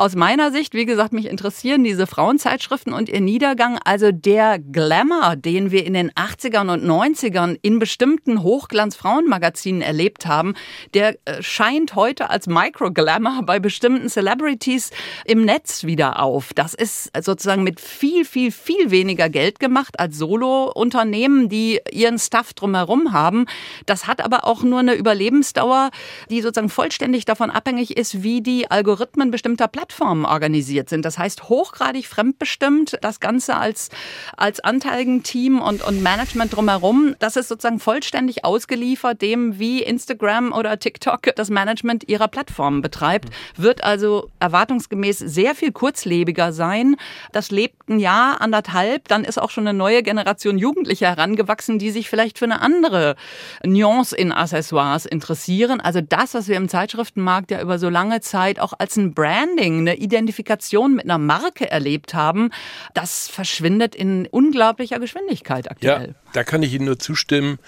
aus 0.00 0.16
meiner 0.16 0.50
Sicht, 0.50 0.72
wie 0.72 0.86
gesagt, 0.86 1.12
mich 1.12 1.26
interessieren 1.26 1.84
diese 1.84 2.06
Frauenzeitschriften 2.06 2.94
und 2.94 3.10
ihr 3.10 3.20
Niedergang. 3.20 3.78
Also 3.84 4.12
der 4.12 4.58
Glamour, 4.58 5.36
den 5.36 5.70
wir 5.70 5.84
in 5.84 5.92
den 5.92 6.10
80ern 6.12 6.72
und 6.72 6.82
90ern 6.82 7.58
in 7.60 7.78
bestimmten 7.78 8.42
Hochglanz-Frauenmagazinen 8.42 9.82
erlebt 9.82 10.24
haben, 10.24 10.54
der 10.94 11.18
äh, 11.26 11.42
scheint 11.42 11.96
heute 11.96 12.30
als 12.30 12.46
Micro-Glamour 12.46 13.42
bei 13.44 13.60
bestimmten 13.60 14.08
Celebrities 14.08 14.90
im 15.26 15.44
Netz 15.44 15.84
wieder 15.84 16.22
auf. 16.22 16.54
Das 16.54 16.72
ist 16.72 17.10
sozusagen 17.22 17.62
mit 17.62 17.78
viel, 17.78 18.24
viel, 18.24 18.52
viel 18.52 18.90
weniger 18.90 19.28
Geld 19.28 19.60
gemacht 19.60 20.00
als 20.00 20.16
Solo-Unternehmen, 20.16 21.50
die 21.50 21.78
ihren 21.92 22.18
Stuff 22.18 22.54
drumherum 22.54 23.12
haben. 23.12 23.44
Das 23.84 24.06
hat 24.06 24.24
aber 24.24 24.46
auch 24.46 24.62
nur 24.62 24.78
eine 24.78 24.94
Überlebensdauer, 24.94 25.90
die 26.30 26.40
sozusagen 26.40 26.70
vollständig 26.70 27.26
davon 27.26 27.50
abhängig 27.50 27.98
ist, 27.98 28.22
wie 28.22 28.40
die 28.40 28.70
Algorithmen 28.70 29.30
bestimmter 29.30 29.68
Plattformen 29.68 29.89
Plattformen 29.90 30.24
organisiert 30.24 30.88
sind. 30.88 31.04
Das 31.04 31.18
heißt, 31.18 31.48
hochgradig 31.48 32.06
fremdbestimmt, 32.06 32.98
das 33.02 33.18
Ganze 33.18 33.56
als, 33.56 33.88
als 34.36 34.60
Anteigenteam 34.60 35.60
und, 35.60 35.82
und 35.82 36.00
Management 36.00 36.54
drumherum, 36.54 37.16
das 37.18 37.36
ist 37.36 37.48
sozusagen 37.48 37.80
vollständig 37.80 38.44
ausgeliefert 38.44 39.20
dem, 39.20 39.58
wie 39.58 39.82
Instagram 39.82 40.52
oder 40.52 40.78
TikTok 40.78 41.34
das 41.34 41.50
Management 41.50 42.08
ihrer 42.08 42.28
Plattformen 42.28 42.82
betreibt, 42.82 43.30
wird 43.56 43.82
also 43.82 44.30
erwartungsgemäß 44.38 45.18
sehr 45.18 45.56
viel 45.56 45.72
kurzlebiger 45.72 46.52
sein. 46.52 46.94
Das 47.32 47.50
lebt 47.50 47.88
ein 47.88 47.98
Jahr, 47.98 48.40
anderthalb, 48.40 49.08
dann 49.08 49.24
ist 49.24 49.40
auch 49.40 49.50
schon 49.50 49.66
eine 49.66 49.76
neue 49.76 50.04
Generation 50.04 50.56
Jugendlicher 50.56 51.08
herangewachsen, 51.08 51.80
die 51.80 51.90
sich 51.90 52.08
vielleicht 52.08 52.38
für 52.38 52.44
eine 52.44 52.60
andere 52.60 53.16
Nuance 53.64 54.16
in 54.16 54.30
Accessoires 54.30 55.04
interessieren. 55.04 55.80
Also 55.80 56.00
das, 56.00 56.34
was 56.34 56.46
wir 56.46 56.56
im 56.56 56.68
Zeitschriftenmarkt 56.68 57.50
ja 57.50 57.60
über 57.60 57.80
so 57.80 57.88
lange 57.88 58.20
Zeit 58.20 58.60
auch 58.60 58.72
als 58.78 58.96
ein 58.96 59.14
Branding 59.14 59.79
eine 59.80 59.96
Identifikation 59.96 60.94
mit 60.94 61.04
einer 61.04 61.18
Marke 61.18 61.70
erlebt 61.70 62.14
haben, 62.14 62.50
das 62.94 63.28
verschwindet 63.28 63.94
in 63.94 64.26
unglaublicher 64.26 64.98
Geschwindigkeit 64.98 65.70
aktuell. 65.70 66.08
Ja, 66.08 66.30
da 66.32 66.44
kann 66.44 66.62
ich 66.62 66.72
Ihnen 66.74 66.86
nur 66.86 66.98
zustimmen. 66.98 67.58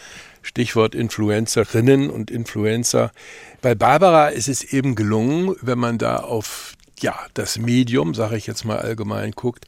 Stichwort 0.43 0.95
Influencerinnen 0.95 2.11
und 2.11 2.31
Influencer. 2.31 3.13
Bei 3.61 3.77
Barbara 3.77 4.29
ist 4.29 4.49
es 4.49 4.65
eben 4.65 4.97
gelungen, 4.97 5.55
wenn 5.61 5.79
man 5.79 5.99
da 5.99 6.17
auf 6.17 6.75
ja, 6.99 7.19
das 7.35 7.59
Medium, 7.59 8.15
sage 8.15 8.37
ich 8.37 8.47
jetzt 8.47 8.65
mal 8.65 8.79
allgemein, 8.79 9.33
guckt, 9.33 9.67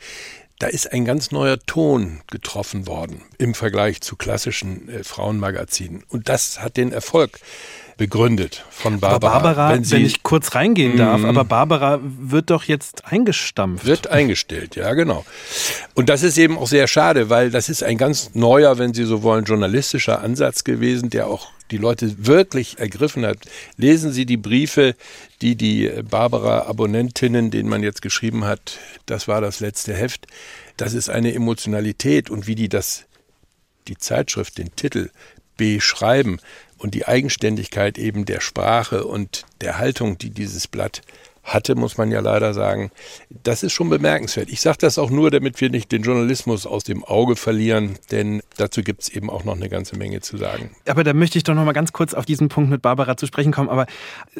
da 0.64 0.70
ist 0.70 0.94
ein 0.94 1.04
ganz 1.04 1.30
neuer 1.30 1.58
Ton 1.58 2.22
getroffen 2.30 2.86
worden 2.86 3.20
im 3.36 3.52
Vergleich 3.52 4.00
zu 4.00 4.16
klassischen 4.16 4.88
äh, 4.88 5.04
Frauenmagazinen. 5.04 6.04
Und 6.08 6.30
das 6.30 6.62
hat 6.62 6.78
den 6.78 6.90
Erfolg 6.90 7.38
begründet 7.98 8.64
von 8.70 8.98
Barbara. 8.98 9.34
Aber 9.34 9.42
Barbara, 9.42 9.74
wenn, 9.74 9.90
wenn, 9.90 10.06
ich 10.06 10.22
kurz 10.22 10.54
reingehen 10.54 10.96
darf, 10.96 11.20
mhm. 11.20 11.26
aber 11.26 11.44
Barbara 11.44 12.00
wird 12.02 12.48
doch 12.48 12.64
jetzt 12.64 13.04
eingestampft. 13.04 13.84
Wird 13.84 14.06
eingestellt, 14.06 14.74
ja, 14.74 14.94
genau. 14.94 15.26
Und 15.92 16.08
das 16.08 16.22
ist 16.22 16.38
eben 16.38 16.56
auch 16.56 16.66
sehr 16.66 16.86
schade, 16.86 17.28
weil 17.28 17.50
das 17.50 17.68
ist 17.68 17.82
ein 17.82 17.98
ganz 17.98 18.30
neuer, 18.32 18.78
wenn 18.78 18.94
Sie 18.94 19.04
so 19.04 19.22
wollen, 19.22 19.44
journalistischer 19.44 20.22
Ansatz 20.22 20.64
gewesen, 20.64 21.10
der 21.10 21.26
auch 21.26 21.50
die 21.70 21.76
Leute 21.76 22.26
wirklich 22.26 22.78
ergriffen 22.78 23.24
hat. 23.24 23.38
Lesen 23.76 24.12
Sie 24.12 24.26
die 24.26 24.36
Briefe, 24.36 24.94
die 25.40 25.56
die 25.56 25.90
Barbara-Abonnentinnen, 26.08 27.50
denen 27.50 27.68
man 27.68 27.82
jetzt 27.82 28.02
geschrieben 28.02 28.44
hat, 28.44 28.78
das 29.06 29.28
war 29.28 29.40
das 29.40 29.60
letzte 29.60 29.94
Heft. 29.94 30.26
Das 30.76 30.94
ist 30.94 31.08
eine 31.08 31.34
Emotionalität 31.34 32.30
und 32.30 32.46
wie 32.46 32.54
die 32.54 32.68
das, 32.68 33.04
die 33.88 33.96
Zeitschrift, 33.96 34.58
den 34.58 34.74
Titel 34.76 35.10
beschreiben 35.56 36.38
und 36.78 36.94
die 36.94 37.06
Eigenständigkeit 37.06 37.98
eben 37.98 38.24
der 38.24 38.40
Sprache 38.40 39.04
und 39.04 39.46
der 39.60 39.78
Haltung, 39.78 40.18
die 40.18 40.30
dieses 40.30 40.66
Blatt 40.66 41.02
hatte, 41.44 41.74
muss 41.74 41.98
man 41.98 42.10
ja 42.10 42.20
leider 42.20 42.54
sagen. 42.54 42.90
Das 43.42 43.62
ist 43.62 43.72
schon 43.72 43.90
bemerkenswert. 43.90 44.48
Ich 44.48 44.60
sage 44.60 44.78
das 44.80 44.98
auch 44.98 45.10
nur, 45.10 45.30
damit 45.30 45.60
wir 45.60 45.70
nicht 45.70 45.92
den 45.92 46.02
Journalismus 46.02 46.66
aus 46.66 46.84
dem 46.84 47.04
Auge 47.04 47.36
verlieren, 47.36 47.96
denn 48.10 48.42
dazu 48.56 48.82
gibt 48.82 49.02
es 49.02 49.08
eben 49.10 49.30
auch 49.30 49.44
noch 49.44 49.54
eine 49.54 49.68
ganze 49.68 49.96
Menge 49.96 50.20
zu 50.20 50.36
sagen. 50.38 50.70
Aber 50.88 51.04
da 51.04 51.12
möchte 51.12 51.38
ich 51.38 51.44
doch 51.44 51.54
noch 51.54 51.64
mal 51.64 51.72
ganz 51.72 51.92
kurz 51.92 52.14
auf 52.14 52.24
diesen 52.24 52.48
Punkt 52.48 52.70
mit 52.70 52.82
Barbara 52.82 53.16
zu 53.16 53.26
sprechen 53.26 53.52
kommen. 53.52 53.68
Aber 53.68 53.82
äh, 53.82 53.86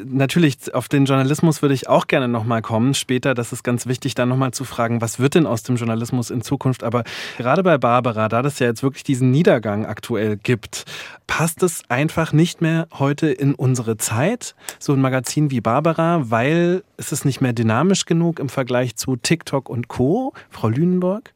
natürlich, 0.05 0.75
auf 0.75 0.89
den 0.89 1.05
Journalismus 1.05 1.63
würde 1.63 1.75
ich 1.75 1.89
auch 1.89 2.07
gerne 2.07 2.29
noch 2.29 2.45
mal 2.45 2.63
kommen. 2.63 2.95
Später, 2.95 3.35
das 3.35 3.53
ist 3.53 3.63
ganz 3.63 3.87
wichtig, 3.87 4.15
da 4.15 4.25
noch 4.25 4.37
mal 4.37 4.53
zu 4.53 4.65
fragen, 4.65 5.01
was 5.01 5.19
wird 5.19 5.35
denn 5.35 5.47
aus 5.47 5.63
dem 5.63 5.77
Journalismus 5.77 6.31
in 6.31 6.41
Zukunft? 6.41 6.83
Aber 6.83 7.05
gerade 7.37 7.63
bei 7.63 7.77
Barbara, 7.77 8.29
da 8.29 8.43
das 8.43 8.59
ja 8.59 8.67
jetzt 8.67 8.83
wirklich 8.83 9.05
diesen 9.05 9.31
Niedergang 9.31 9.85
aktuell 9.85 10.37
gibt, 10.37 10.85
passt 11.27 11.63
es 11.63 11.83
einfach 11.89 12.33
nicht 12.33 12.61
mehr 12.61 12.89
heute 12.95 13.29
in 13.29 13.55
unsere 13.55 13.97
Zeit, 13.97 14.55
so 14.79 14.93
ein 14.93 15.01
Magazin 15.01 15.51
wie 15.51 15.61
Barbara, 15.61 16.31
weil 16.31 16.83
ist 16.97 17.13
es 17.13 17.25
nicht 17.25 17.41
mehr 17.41 17.53
dynamisch 17.53 18.05
genug 18.05 18.39
im 18.39 18.49
Vergleich 18.49 18.97
zu 18.97 19.17
TikTok 19.17 19.69
und 19.69 19.89
Co., 19.89 20.33
Frau 20.51 20.69
Lünenburg? 20.69 21.33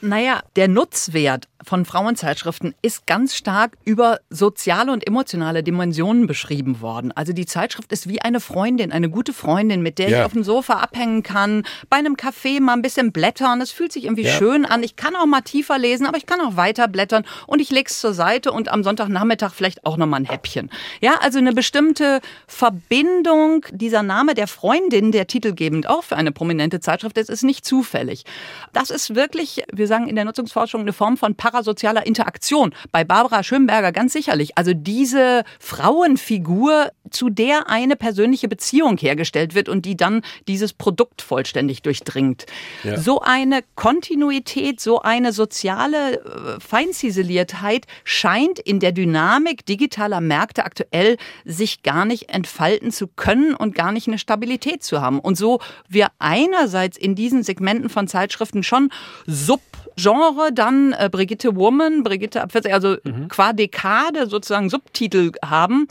Naja, 0.00 0.42
der 0.56 0.68
Nutzwert 0.68 1.48
von 1.64 1.84
Frauenzeitschriften 1.84 2.74
ist 2.82 3.06
ganz 3.06 3.34
stark 3.34 3.76
über 3.84 4.20
soziale 4.30 4.92
und 4.92 5.06
emotionale 5.06 5.62
Dimensionen 5.62 6.26
beschrieben 6.26 6.80
worden. 6.80 7.12
Also 7.12 7.32
die 7.32 7.46
Zeitschrift 7.46 7.92
ist 7.92 8.08
wie 8.08 8.20
eine 8.20 8.40
Freundin, 8.40 8.92
eine 8.92 9.08
gute 9.08 9.32
Freundin, 9.32 9.82
mit 9.82 9.98
der 9.98 10.08
ja. 10.08 10.18
ich 10.18 10.24
auf 10.24 10.32
dem 10.32 10.44
Sofa 10.44 10.74
abhängen 10.74 11.22
kann, 11.22 11.64
bei 11.88 11.98
einem 11.98 12.14
Café 12.14 12.60
mal 12.60 12.74
ein 12.74 12.82
bisschen 12.82 13.12
blättern. 13.12 13.60
Es 13.60 13.70
fühlt 13.70 13.92
sich 13.92 14.04
irgendwie 14.04 14.24
ja. 14.24 14.32
schön 14.32 14.64
an. 14.64 14.82
Ich 14.82 14.96
kann 14.96 15.14
auch 15.16 15.26
mal 15.26 15.42
tiefer 15.42 15.78
lesen, 15.78 16.06
aber 16.06 16.16
ich 16.16 16.26
kann 16.26 16.40
auch 16.40 16.56
weiter 16.56 16.88
blättern 16.88 17.24
und 17.46 17.60
ich 17.60 17.70
lege 17.70 17.88
es 17.88 18.00
zur 18.00 18.14
Seite 18.14 18.52
und 18.52 18.68
am 18.68 18.82
Sonntagnachmittag 18.82 19.52
vielleicht 19.54 19.84
auch 19.86 19.96
noch 19.96 20.06
mal 20.06 20.18
ein 20.18 20.24
Häppchen. 20.24 20.70
Ja, 21.00 21.16
also 21.20 21.38
eine 21.38 21.52
bestimmte 21.52 22.20
Verbindung. 22.46 23.66
Dieser 23.70 24.02
Name 24.02 24.34
der 24.34 24.46
Freundin, 24.46 25.12
der 25.12 25.26
titelgebend 25.26 25.88
auch 25.88 26.04
für 26.04 26.16
eine 26.16 26.32
prominente 26.32 26.80
Zeitschrift 26.80 27.18
ist, 27.18 27.30
ist 27.30 27.44
nicht 27.44 27.64
zufällig. 27.64 28.24
Das 28.72 28.90
ist 28.90 29.14
wirklich, 29.14 29.64
wir 29.72 29.86
sagen 29.86 30.08
in 30.08 30.16
der 30.16 30.24
Nutzungsforschung, 30.24 30.82
eine 30.82 30.92
Form 30.92 31.16
von 31.16 31.34
parasozialer 31.52 32.06
Interaktion. 32.06 32.74
Bei 32.90 33.04
Barbara 33.04 33.42
Schönberger 33.42 33.92
ganz 33.92 34.12
sicherlich. 34.14 34.56
Also 34.56 34.72
diese 34.74 35.44
Frauenfigur, 35.60 36.90
zu 37.10 37.28
der 37.28 37.68
eine 37.68 37.94
persönliche 37.94 38.48
Beziehung 38.48 38.96
hergestellt 38.96 39.54
wird 39.54 39.68
und 39.68 39.84
die 39.84 39.96
dann 39.96 40.22
dieses 40.48 40.72
Produkt 40.72 41.20
vollständig 41.20 41.82
durchdringt. 41.82 42.46
Ja. 42.84 42.98
So 42.98 43.20
eine 43.20 43.60
Kontinuität, 43.74 44.80
so 44.80 45.02
eine 45.02 45.32
soziale 45.32 46.14
äh, 46.14 46.60
Feinziseliertheit 46.60 47.86
scheint 48.04 48.58
in 48.58 48.80
der 48.80 48.92
Dynamik 48.92 49.66
digitaler 49.66 50.22
Märkte 50.22 50.64
aktuell 50.64 51.18
sich 51.44 51.82
gar 51.82 52.06
nicht 52.06 52.30
entfalten 52.30 52.92
zu 52.92 53.08
können 53.08 53.54
und 53.54 53.74
gar 53.74 53.92
nicht 53.92 54.08
eine 54.08 54.18
Stabilität 54.18 54.82
zu 54.82 55.02
haben. 55.02 55.20
Und 55.20 55.36
so 55.36 55.60
wir 55.86 56.08
einerseits 56.18 56.96
in 56.96 57.14
diesen 57.14 57.42
Segmenten 57.42 57.90
von 57.90 58.08
Zeitschriften 58.08 58.62
schon 58.62 58.88
Subgenre, 59.96 60.52
dann 60.52 60.92
äh, 60.92 61.08
Brigitte 61.10 61.56
Woman, 61.56 62.02
Brigitte 62.02 62.42
ab 62.42 62.52
40, 62.52 62.72
also 62.72 62.96
mhm. 63.04 63.28
qua 63.28 63.52
Dekade 63.52 64.28
sozusagen 64.28 64.70
Subtitel 64.70 65.32
haben, 65.44 65.88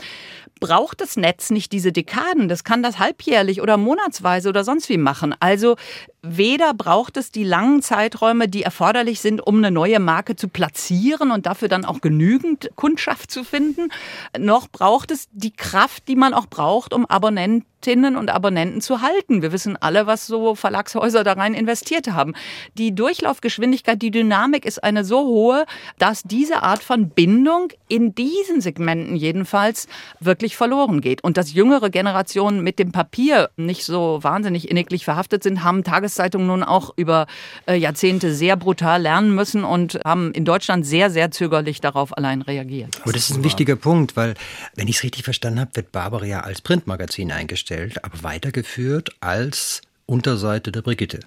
braucht 0.60 1.02
das 1.02 1.18
Netz 1.18 1.50
nicht 1.50 1.72
diese 1.74 1.92
Dekaden. 1.92 2.48
Das 2.48 2.64
kann 2.64 2.84
das 2.84 3.00
halbjährlich 3.00 3.62
oder 3.62 3.78
monatsweise 3.78 4.48
oder 4.48 4.64
sonst 4.64 4.88
wie 4.90 4.98
machen. 4.98 5.36
Also 5.40 5.76
weder 6.23 6.73
braucht 6.75 7.17
es 7.17 7.31
die 7.31 7.43
langen 7.43 7.81
Zeiträume, 7.81 8.47
die 8.47 8.62
erforderlich 8.62 9.21
sind, 9.21 9.45
um 9.45 9.57
eine 9.57 9.71
neue 9.71 9.99
Marke 9.99 10.36
zu 10.36 10.49
platzieren 10.49 11.31
und 11.31 11.47
dafür 11.47 11.67
dann 11.67 11.84
auch 11.84 11.99
genügend 11.99 12.69
Kundschaft 12.75 13.31
zu 13.31 13.43
finden, 13.43 13.89
noch 14.38 14.67
braucht 14.67 15.10
es 15.12 15.29
die 15.31 15.51
Kraft, 15.51 16.07
die 16.07 16.15
man 16.15 16.34
auch 16.34 16.45
braucht, 16.45 16.93
um 16.93 17.07
Abonnentinnen 17.07 18.15
und 18.17 18.29
Abonnenten 18.29 18.81
zu 18.81 19.01
halten. 19.01 19.41
Wir 19.41 19.51
wissen 19.51 19.77
alle, 19.77 20.05
was 20.05 20.27
so 20.27 20.53
Verlagshäuser 20.53 21.23
da 21.23 21.34
rein 21.34 21.55
investiert 21.55 22.12
haben. 22.12 22.34
Die 22.77 22.93
Durchlaufgeschwindigkeit, 22.93 23.99
die 23.99 24.12
Dynamik 24.12 24.65
ist 24.65 24.84
eine 24.84 25.03
so 25.03 25.25
hohe, 25.25 25.65
dass 25.97 26.21
diese 26.21 26.62
Art 26.62 26.84
von 26.84 27.10
Bindung 27.10 27.69
in 27.88 28.13
diesen 28.13 28.62
Segmenten 28.62 29.15
jedenfalls 29.15 29.88
wirklich 30.19 30.55
verloren 30.55 31.01
geht. 31.01 31.23
Und 31.23 31.38
dass 31.38 31.53
jüngere 31.53 31.89
Generationen 31.89 32.62
mit 32.62 32.77
dem 32.77 32.91
Papier 32.91 33.49
nicht 33.57 33.86
so 33.86 34.19
wahnsinnig 34.21 34.69
inniglich 34.69 35.03
verhaftet 35.03 35.41
sind, 35.41 35.63
haben 35.63 35.84
Tageszeitungen 36.12 36.47
nun 36.47 36.63
auch 36.63 36.93
über 36.97 37.28
äh, 37.65 37.76
Jahrzehnte 37.76 38.34
sehr 38.34 38.58
brutal 38.58 39.02
lernen 39.02 39.34
müssen 39.34 39.63
und 39.63 40.00
haben 40.06 40.32
in 40.34 40.45
Deutschland 40.45 40.86
sehr, 40.86 41.10
sehr 41.10 41.32
zögerlich 41.32 41.82
darauf 41.82 42.15
allein 42.17 42.41
reagiert. 42.41 43.00
Aber 43.02 43.13
das 43.13 43.30
ist 43.30 43.38
ein 43.38 43.43
wichtiger 43.43 43.76
Punkt, 43.76 44.15
weil, 44.15 44.36
wenn 44.76 44.88
ich 44.88 44.97
es 44.97 45.04
richtig 45.04 45.24
verstanden 45.24 45.60
habe, 45.62 45.71
wird 45.74 45.91
Barbara 45.91 46.26
ja 46.26 46.41
als 46.41 46.62
Printmagazin 46.62 47.32
eingestellt 47.32 48.04
aber 48.04 48.24
weitergeführt 48.24 49.15
als 49.19 49.82
Unterseite 50.06 50.71
der 50.71 50.82
Brigitte. 50.82 51.19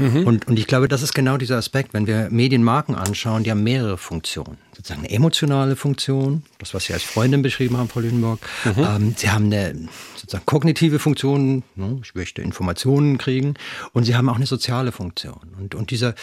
Mhm. 0.00 0.26
Und, 0.26 0.48
und 0.48 0.58
ich 0.58 0.66
glaube, 0.66 0.88
das 0.88 1.02
ist 1.02 1.14
genau 1.14 1.36
dieser 1.36 1.56
Aspekt. 1.56 1.92
Wenn 1.94 2.06
wir 2.06 2.28
Medienmarken 2.30 2.94
anschauen, 2.94 3.44
die 3.44 3.50
haben 3.50 3.62
mehrere 3.62 3.98
Funktionen. 3.98 4.58
Sozusagen 4.76 5.00
eine 5.00 5.10
emotionale 5.10 5.76
Funktion, 5.76 6.42
das, 6.58 6.72
was 6.74 6.84
Sie 6.84 6.92
als 6.92 7.02
Freundin 7.02 7.42
beschrieben 7.42 7.76
haben, 7.76 7.88
Frau 7.88 8.00
Lüdenburg. 8.00 8.40
Mhm. 8.64 8.74
Ähm, 8.78 9.14
sie 9.16 9.30
haben 9.30 9.46
eine 9.46 9.88
sozusagen 10.16 10.46
kognitive 10.46 10.98
Funktion, 10.98 11.62
ne, 11.76 12.00
ich 12.02 12.14
möchte 12.14 12.42
Informationen 12.42 13.18
kriegen. 13.18 13.54
Und 13.92 14.04
sie 14.04 14.16
haben 14.16 14.28
auch 14.28 14.36
eine 14.36 14.46
soziale 14.46 14.92
Funktion. 14.92 15.40
Und, 15.58 15.74
und 15.74 15.90
dieser, 15.90 16.14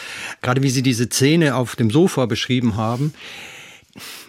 gerade 0.41 0.63
wie 0.63 0.69
Sie 0.69 0.81
diese 0.81 1.05
Szene 1.05 1.55
auf 1.55 1.75
dem 1.75 1.91
Sofa 1.91 2.25
beschrieben 2.25 2.75
haben, 2.75 3.13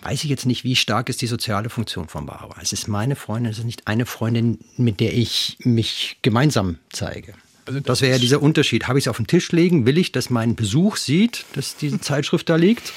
weiß 0.02 0.24
ich 0.24 0.30
jetzt 0.30 0.46
nicht, 0.46 0.64
wie 0.64 0.76
stark 0.76 1.08
ist 1.08 1.22
die 1.22 1.26
soziale 1.26 1.70
Funktion 1.70 2.08
von 2.08 2.26
Barbara. 2.26 2.60
Es 2.62 2.72
ist 2.72 2.88
meine 2.88 3.16
Freundin, 3.16 3.52
es 3.52 3.58
ist 3.58 3.64
nicht 3.64 3.86
eine 3.86 4.06
Freundin, 4.06 4.58
mit 4.76 5.00
der 5.00 5.14
ich 5.14 5.58
mich 5.60 6.18
gemeinsam 6.22 6.78
zeige. 6.90 7.34
Also 7.68 7.80
das, 7.80 8.00
wäre 8.00 8.12
ja 8.12 8.18
dieser 8.18 8.40
Unterschied. 8.40 8.88
Habe 8.88 8.98
ich 8.98 9.04
es 9.04 9.08
auf 9.08 9.18
den 9.18 9.26
Tisch 9.26 9.52
legen? 9.52 9.84
Will 9.84 9.98
ich, 9.98 10.10
dass 10.10 10.30
mein 10.30 10.56
Besuch 10.56 10.96
sieht, 10.96 11.44
dass 11.52 11.76
diese 11.76 12.00
Zeitschrift 12.00 12.48
da 12.48 12.56
liegt 12.56 12.94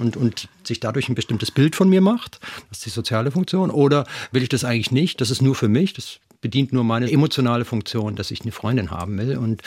und, 0.00 0.16
und 0.16 0.48
sich 0.62 0.78
dadurch 0.78 1.08
ein 1.08 1.16
bestimmtes 1.16 1.50
Bild 1.50 1.74
von 1.74 1.88
mir 1.88 2.00
macht? 2.00 2.38
Das 2.68 2.78
ist 2.78 2.86
die 2.86 2.90
soziale 2.90 3.32
Funktion. 3.32 3.68
Oder 3.68 4.06
will 4.30 4.44
ich 4.44 4.48
das 4.48 4.62
eigentlich 4.62 4.92
nicht? 4.92 5.20
Das 5.20 5.32
ist 5.32 5.42
nur 5.42 5.56
für 5.56 5.66
mich. 5.66 5.92
Das 5.92 6.20
bedient 6.40 6.72
nur 6.72 6.84
meine 6.84 7.10
emotionale 7.10 7.64
Funktion, 7.64 8.14
dass 8.14 8.30
ich 8.30 8.42
eine 8.42 8.52
Freundin 8.52 8.92
haben 8.92 9.18
will. 9.18 9.36
Und 9.36 9.62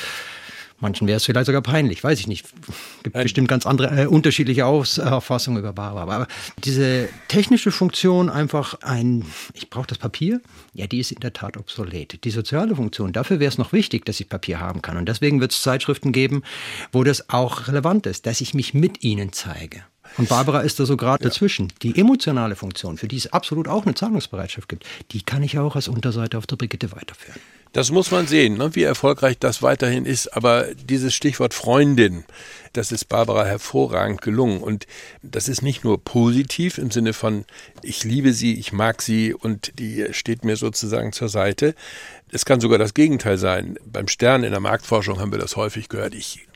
Manchen 0.84 1.08
wäre 1.08 1.16
es 1.16 1.24
vielleicht 1.24 1.46
sogar 1.46 1.62
peinlich, 1.62 2.04
weiß 2.04 2.20
ich 2.20 2.28
nicht. 2.28 2.46
Es 2.46 3.04
gibt 3.04 3.16
Nein. 3.16 3.24
bestimmt 3.24 3.48
ganz 3.48 3.66
andere, 3.66 4.04
äh, 4.04 4.06
unterschiedliche 4.06 4.66
Auffassungen 4.66 5.58
über 5.58 5.72
Barbara. 5.72 6.14
Aber 6.14 6.28
diese 6.58 7.08
technische 7.30 7.72
Funktion, 7.72 8.30
einfach 8.30 8.76
ein, 8.82 9.26
ich 9.54 9.70
brauche 9.70 9.88
das 9.88 9.98
Papier, 9.98 10.42
ja, 10.74 10.86
die 10.86 11.00
ist 11.00 11.14
in 11.14 11.22
der 11.22 11.32
Tat 11.32 11.56
obsolet. 11.56 12.24
Die 12.26 12.32
soziale 12.32 12.76
Funktion, 12.76 13.14
dafür 13.14 13.40
wäre 13.40 13.48
es 13.48 13.58
noch 13.58 13.72
wichtig, 13.72 14.06
dass 14.06 14.20
ich 14.20 14.28
Papier 14.28 14.60
haben 14.60 14.82
kann. 14.82 14.98
Und 14.98 15.08
deswegen 15.08 15.40
wird 15.40 15.54
es 15.54 15.62
Zeitschriften 15.62 16.12
geben, 16.12 16.44
wo 16.92 17.06
das 17.06 17.30
auch 17.30 17.70
relevant 17.70 18.06
ist, 18.06 18.26
dass 18.26 18.42
ich 18.42 18.54
mich 18.54 18.74
mit 18.74 19.04
ihnen 19.04 19.32
zeige. 19.32 19.84
Und 20.18 20.28
Barbara 20.28 20.60
ist 20.62 20.82
da 20.82 20.86
so 20.86 20.98
gerade 20.98 21.24
ja. 21.24 21.30
dazwischen. 21.30 21.72
Die 21.82 21.98
emotionale 21.98 22.58
Funktion, 22.58 22.98
für 22.98 23.08
die 23.08 23.18
es 23.18 23.32
absolut 23.32 23.70
auch 23.70 23.86
eine 23.86 23.96
Zahlungsbereitschaft 23.96 24.68
gibt, 24.68 24.86
die 25.12 25.22
kann 25.22 25.44
ich 25.44 25.58
auch 25.58 25.78
als 25.78 25.88
Unterseite 25.88 26.38
auf 26.38 26.46
der 26.46 26.58
Brigitte 26.58 26.92
weiterführen. 26.92 27.40
Das 27.74 27.90
muss 27.90 28.12
man 28.12 28.28
sehen, 28.28 28.58
ne, 28.58 28.76
wie 28.76 28.84
erfolgreich 28.84 29.40
das 29.40 29.64
weiterhin 29.64 30.06
ist. 30.06 30.28
Aber 30.38 30.68
dieses 30.76 31.16
Stichwort 31.16 31.56
Freundin, 31.56 32.24
das 32.72 32.92
ist 32.92 33.06
Barbara 33.06 33.46
hervorragend 33.46 34.22
gelungen. 34.22 34.62
Und 34.62 34.86
das 35.24 35.50
ist 35.50 35.64
nicht 35.64 35.84
nur 35.84 36.04
positiv 36.04 36.78
im 36.78 36.92
Sinne 36.92 37.14
von, 37.14 37.46
ich 37.82 38.04
liebe 38.04 38.32
sie, 38.32 38.60
ich 38.60 38.74
mag 38.74 39.02
sie 39.02 39.34
und 39.34 39.80
die 39.80 40.06
steht 40.12 40.46
mir 40.46 40.56
sozusagen 40.56 41.14
zur 41.14 41.30
Seite. 41.30 41.74
Es 42.32 42.46
kann 42.46 42.62
sogar 42.62 42.78
das 42.78 42.94
Gegenteil 42.94 43.40
sein. 43.40 43.80
Beim 43.84 44.08
Stern 44.08 44.44
in 44.44 44.52
der 44.52 44.60
Marktforschung 44.60 45.20
haben 45.20 45.32
wir 45.32 45.40
das 45.40 45.56
häufig 45.56 45.90
gehört. 45.90 46.14
Ich 46.14 46.48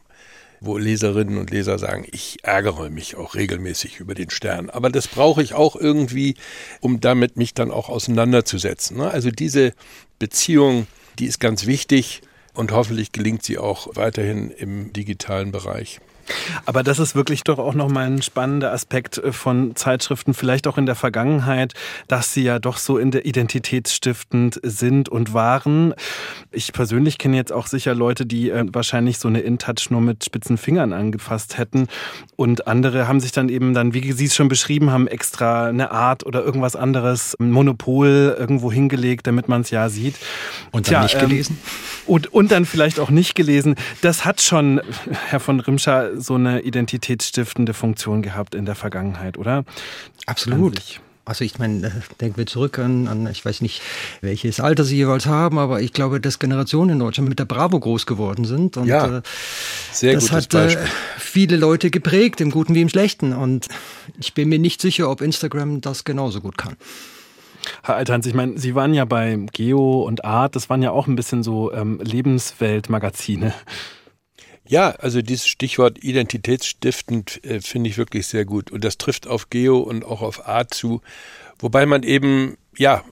wo 0.59 0.77
Leserinnen 0.77 1.37
und 1.37 1.51
Leser 1.51 1.77
sagen, 1.77 2.07
ich 2.11 2.39
ärgere 2.43 2.89
mich 2.89 3.15
auch 3.15 3.35
regelmäßig 3.35 3.99
über 3.99 4.15
den 4.15 4.31
Stern. 4.31 4.71
Aber 4.71 4.89
das 4.89 5.07
brauche 5.07 5.43
ich 5.43 5.53
auch 5.53 5.75
irgendwie, 5.75 6.35
um 6.81 6.99
damit 6.99 7.37
mich 7.37 7.53
dann 7.53 7.69
auch 7.69 7.89
auseinanderzusetzen. 7.89 8.97
Ne? 8.97 9.09
Also 9.11 9.29
diese 9.29 9.73
Beziehung 10.17 10.87
die 11.19 11.25
ist 11.25 11.39
ganz 11.39 11.65
wichtig 11.65 12.21
und 12.53 12.71
hoffentlich 12.71 13.11
gelingt 13.11 13.43
sie 13.43 13.57
auch 13.57 13.95
weiterhin 13.95 14.51
im 14.51 14.93
digitalen 14.93 15.51
Bereich. 15.51 15.99
Aber 16.65 16.83
das 16.83 16.99
ist 16.99 17.15
wirklich 17.15 17.43
doch 17.43 17.59
auch 17.59 17.73
nochmal 17.73 18.07
ein 18.07 18.21
spannender 18.21 18.71
Aspekt 18.71 19.17
äh, 19.17 19.31
von 19.31 19.75
Zeitschriften, 19.75 20.33
vielleicht 20.33 20.67
auch 20.67 20.77
in 20.77 20.85
der 20.85 20.95
Vergangenheit, 20.95 21.73
dass 22.07 22.33
sie 22.33 22.43
ja 22.43 22.59
doch 22.59 22.77
so 22.77 22.97
in 22.97 23.11
der 23.11 23.25
identitätsstiftend 23.25 24.59
sind 24.63 25.09
und 25.09 25.33
waren. 25.33 25.93
Ich 26.51 26.73
persönlich 26.73 27.17
kenne 27.17 27.37
jetzt 27.37 27.51
auch 27.51 27.67
sicher 27.67 27.95
Leute, 27.95 28.25
die 28.25 28.49
äh, 28.49 28.65
wahrscheinlich 28.71 29.19
so 29.19 29.27
eine 29.27 29.41
InTouch 29.41 29.89
nur 29.89 30.01
mit 30.01 30.25
spitzen 30.25 30.57
Fingern 30.57 30.93
angefasst 30.93 31.57
hätten. 31.57 31.87
Und 32.35 32.67
andere 32.67 33.07
haben 33.07 33.19
sich 33.19 33.31
dann 33.31 33.49
eben 33.49 33.73
dann, 33.73 33.93
wie 33.93 34.11
Sie 34.11 34.25
es 34.25 34.35
schon 34.35 34.47
beschrieben 34.47 34.91
haben, 34.91 35.07
extra 35.07 35.67
eine 35.67 35.91
Art 35.91 36.25
oder 36.25 36.43
irgendwas 36.43 36.75
anderes, 36.75 37.35
ein 37.39 37.51
Monopol 37.51 38.35
irgendwo 38.37 38.71
hingelegt, 38.71 39.27
damit 39.27 39.47
man 39.47 39.61
es 39.61 39.69
ja 39.69 39.89
sieht. 39.89 40.15
Und 40.71 40.87
dann 40.87 40.93
Tja, 40.93 41.03
nicht 41.03 41.19
gelesen? 41.19 41.57
Ähm, 41.59 42.07
und, 42.07 42.33
und 42.33 42.51
dann 42.51 42.65
vielleicht 42.65 42.99
auch 42.99 43.09
nicht 43.09 43.35
gelesen. 43.35 43.75
Das 44.01 44.25
hat 44.25 44.41
schon, 44.41 44.81
Herr 45.27 45.39
von 45.39 45.59
Rimscher, 45.59 46.16
so 46.19 46.35
eine 46.35 46.61
identitätsstiftende 46.61 47.73
Funktion 47.73 48.21
gehabt 48.21 48.55
in 48.55 48.65
der 48.65 48.75
Vergangenheit, 48.75 49.37
oder? 49.37 49.63
Absolut. 50.25 50.99
Also 51.27 51.43
ich 51.43 51.59
meine, 51.59 51.87
äh, 51.87 51.91
denken 52.21 52.37
wir 52.37 52.45
zurück 52.45 52.79
an, 52.79 53.07
an, 53.09 53.27
ich 53.27 53.43
weiß 53.43 53.59
nicht, 53.59 53.81
welches 54.21 54.61
Alter 54.61 54.85
Sie 54.85 54.95
jeweils 54.95 55.25
haben, 55.25 55.57
aber 55.57 55.81
ich 55.81 55.91
glaube, 55.91 56.21
dass 56.21 56.39
Generationen 56.39 56.91
in 56.91 56.99
Deutschland 56.99 57.27
mit 57.27 57.37
der 57.37 57.45
Bravo 57.45 57.79
groß 57.79 58.05
geworden 58.05 58.45
sind. 58.45 58.77
Und 58.77 58.87
ja, 58.87 59.17
äh, 59.17 59.21
sehr 59.91 60.13
das 60.13 60.31
hat 60.31 60.53
äh, 60.53 60.57
Beispiel. 60.57 60.87
viele 61.17 61.57
Leute 61.57 61.91
geprägt, 61.91 62.39
im 62.39 62.49
Guten 62.49 62.75
wie 62.75 62.81
im 62.81 62.87
Schlechten. 62.87 63.33
Und 63.33 63.67
ich 64.17 64.33
bin 64.35 64.47
mir 64.47 64.59
nicht 64.59 64.81
sicher, 64.81 65.09
ob 65.09 65.19
Instagram 65.19 65.81
das 65.81 66.05
genauso 66.05 66.39
gut 66.39 66.57
kann. 66.57 66.77
Herr 67.83 67.97
Althans, 67.97 68.25
ich 68.25 68.33
meine, 68.33 68.57
Sie 68.57 68.75
waren 68.75 68.93
ja 68.93 69.03
bei 69.03 69.37
Geo 69.51 70.03
und 70.03 70.23
Art, 70.23 70.55
das 70.55 70.69
waren 70.69 70.81
ja 70.81 70.91
auch 70.91 71.07
ein 71.07 71.17
bisschen 71.17 71.43
so 71.43 71.73
ähm, 71.73 71.99
Lebensweltmagazine. 72.01 73.53
Ja, 74.67 74.89
also 74.91 75.21
dieses 75.21 75.47
Stichwort 75.47 76.03
identitätsstiftend 76.03 77.43
äh, 77.45 77.61
finde 77.61 77.89
ich 77.89 77.97
wirklich 77.97 78.27
sehr 78.27 78.45
gut. 78.45 78.69
Und 78.71 78.83
das 78.83 78.97
trifft 78.97 79.27
auf 79.27 79.49
Geo 79.49 79.79
und 79.79 80.03
auch 80.03 80.21
auf 80.21 80.47
Art 80.47 80.73
zu. 80.73 81.01
Wobei 81.59 81.85
man 81.85 82.03
eben, 82.03 82.57
ja, 82.77 83.03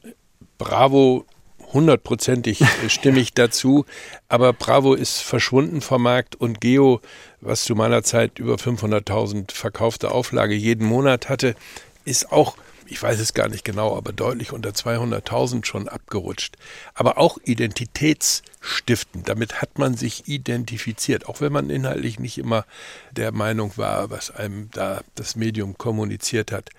Bravo 0.58 1.26
hundertprozentig 1.74 2.62
äh, 2.62 2.68
stimmig 2.90 3.34
dazu. 3.34 3.86
Aber 4.28 4.54
Bravo 4.54 4.94
ist 4.94 5.22
verschwunden 5.22 5.82
vom 5.82 6.04
Markt 6.04 6.36
und 6.36 6.60
Geo, 6.60 7.02
was 7.40 7.64
zu 7.64 7.76
meiner 7.76 8.04
Zeit 8.04 8.38
über 8.40 8.56
500.000 8.56 9.54
verkaufte 9.54 10.12
Auflage 10.12 10.56
jeden 10.56 10.86
Monat 10.86 11.30
hatte, 11.30 11.56
ist 12.04 12.32
auch 12.32 12.58
ich 12.88 13.02
weiß 13.02 13.20
es 13.20 13.34
gar 13.34 13.48
nicht 13.48 13.66
genau, 13.66 13.96
aber 13.96 14.14
deutlich 14.14 14.52
unter 14.52 14.70
200.000 14.70 15.66
schon 15.66 15.88
abgerutscht. 15.88 16.56
Aber 16.94 17.18
auch 17.18 17.38
identitätsstiftend. 17.44 19.28
Damit 19.30 19.62
hat 19.62 19.78
man 19.78 19.96
sich 19.96 20.28
identifiziert, 20.28 21.28
auch 21.28 21.42
wenn 21.42 21.52
man 21.52 21.70
inhaltlich 21.70 22.20
nicht 22.20 22.38
immer 22.38 22.66
der 23.12 23.32
Meinung 23.32 23.74
war, 23.76 24.10
was 24.10 24.32
einem 24.32 24.70
da 24.72 25.02
das 25.16 25.36
Medium 25.36 25.78
kommuniziert 25.78 26.52
hat. 26.52 26.70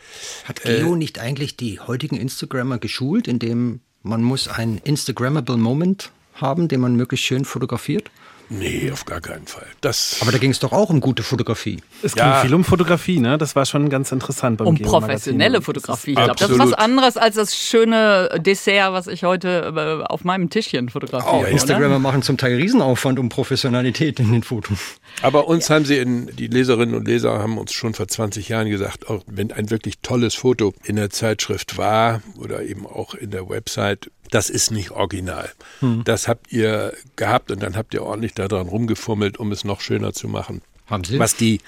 Hat 0.45 0.63
Geo 0.63 0.95
äh, 0.95 0.97
nicht 0.97 1.19
eigentlich 1.19 1.57
die 1.57 1.81
heutigen 1.81 2.17
Instagrammer 2.17 2.79
geschult, 2.79 3.29
indem 3.29 3.81
man 4.03 4.23
muss 4.23 4.49
ein 4.49 4.81
Instagrammable 4.85 5.57
Moment 5.57 6.11
haben, 6.35 6.69
den 6.69 6.81
man 6.81 6.97
möglichst 6.97 7.27
schön 7.27 7.45
fotografiert? 7.45 8.11
Nee, 8.49 8.91
auf 8.93 9.05
gar 9.05 9.21
keinen 9.21 9.47
Fall. 9.47 9.67
Das 9.81 10.19
Aber 10.21 10.31
da 10.31 10.39
ging 10.39 10.51
es 10.51 10.61
doch 10.61 10.73
auch 10.73 10.91
um 10.91 11.01
gute 11.01 11.23
Fotografie. 11.23 11.83
Es 12.03 12.15
ging 12.15 12.25
ja. 12.25 12.41
viel 12.41 12.55
um 12.55 12.65
Fotografie, 12.65 13.19
ne? 13.19 13.39
Das 13.39 13.57
war 13.57 13.67
schon 13.67 13.89
ganz 13.89 14.13
interessant 14.13 14.59
beim 14.59 14.69
Um 14.69 14.79
professionelle 14.79 15.63
Fotografie. 15.63 16.11
Ich 16.11 16.17
glaube, 16.17 16.37
das 16.39 16.51
ist 16.51 16.59
was 16.59 16.73
anderes 16.73 17.17
als 17.17 17.35
das 17.35 17.57
schöne 17.57 18.29
Dessert, 18.39 18.93
was 18.93 19.09
ich 19.09 19.25
heute 19.25 19.73
äh, 19.77 20.05
auf 20.05 20.25
meinem 20.25 20.49
Tischchen 20.49 20.89
fotografiere. 20.89 21.45
Oh, 21.45 21.45
Instagramer 21.45 21.99
machen 21.99 22.23
zum 22.23 22.37
Teil 22.37 22.57
Riesenaufwand 22.57 23.19
um 23.19 23.29
Professionalität 23.29 24.21
in 24.21 24.33
den 24.33 24.43
Fotos. 24.43 24.79
Aber 25.23 25.49
uns 25.49 25.69
ja. 25.69 25.75
haben 25.75 25.85
sie 25.85 25.99
in, 25.99 26.27
die 26.37 26.47
Leserinnen 26.47 26.95
und 26.95 27.07
Leser 27.07 27.39
haben 27.39 27.59
uns 27.59 27.73
schon 27.73 27.95
vor 27.95 28.07
20 28.07 28.49
Jahren 28.49 28.71
gesagt, 28.71 29.09
auch 29.09 29.23
wenn 29.27 29.51
ein 29.51 29.71
wirklich 29.71 29.99
tolles 30.03 30.35
Foto 30.35 30.73
in 30.85 30.97
der 30.97 31.11
Zeitschrift 31.11 31.79
war 31.79 32.23
oder 32.39 32.63
eben 32.63 32.87
auch 32.87 33.15
in 33.15 33.31
der 33.31 33.49
Website, 33.49 34.11
das 34.31 34.51
ist 34.51 34.71
nicht 34.71 34.91
original. 34.91 35.51
Hm. 35.81 36.03
Das 36.05 36.29
habt 36.29 36.53
ihr 36.53 36.93
gehabt 37.17 37.51
und 37.51 37.63
dann 37.63 37.77
habt 37.77 37.95
ihr 37.95 38.03
ordentlich 38.03 38.35
daran 38.35 38.69
rumgefummelt, 38.69 39.39
um 39.39 39.53
es 39.53 39.65
noch 39.65 39.81
schöner 39.81 40.13
zu 40.13 40.29
machen. 40.29 40.63
Haben 40.87 41.05
Sie? 41.05 41.19
Was 41.19 41.37
die, 41.37 41.61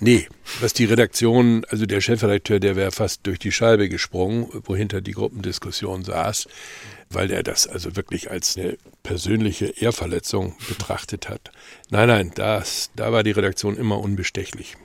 nee, 0.00 0.26
was 0.60 0.72
die 0.72 0.84
Redaktion, 0.84 1.64
also 1.68 1.86
der 1.86 2.00
Chefredakteur, 2.00 2.60
der 2.60 2.76
wäre 2.76 2.90
fast 2.90 3.26
durch 3.26 3.38
die 3.38 3.52
Scheibe 3.52 3.88
gesprungen, 3.88 4.48
wohinter 4.64 5.00
die 5.00 5.12
Gruppendiskussion 5.12 6.04
saß, 6.04 6.48
weil 7.10 7.30
er 7.30 7.42
das 7.42 7.66
also 7.66 7.96
wirklich 7.96 8.30
als 8.30 8.56
eine 8.56 8.76
persönliche 9.02 9.66
Ehrverletzung 9.66 10.56
betrachtet 10.68 11.28
hat. 11.28 11.52
Nein, 11.90 12.08
nein, 12.08 12.32
das, 12.34 12.90
da 12.96 13.12
war 13.12 13.22
die 13.22 13.30
Redaktion 13.30 13.76
immer 13.76 14.00
unbestechlich. 14.00 14.76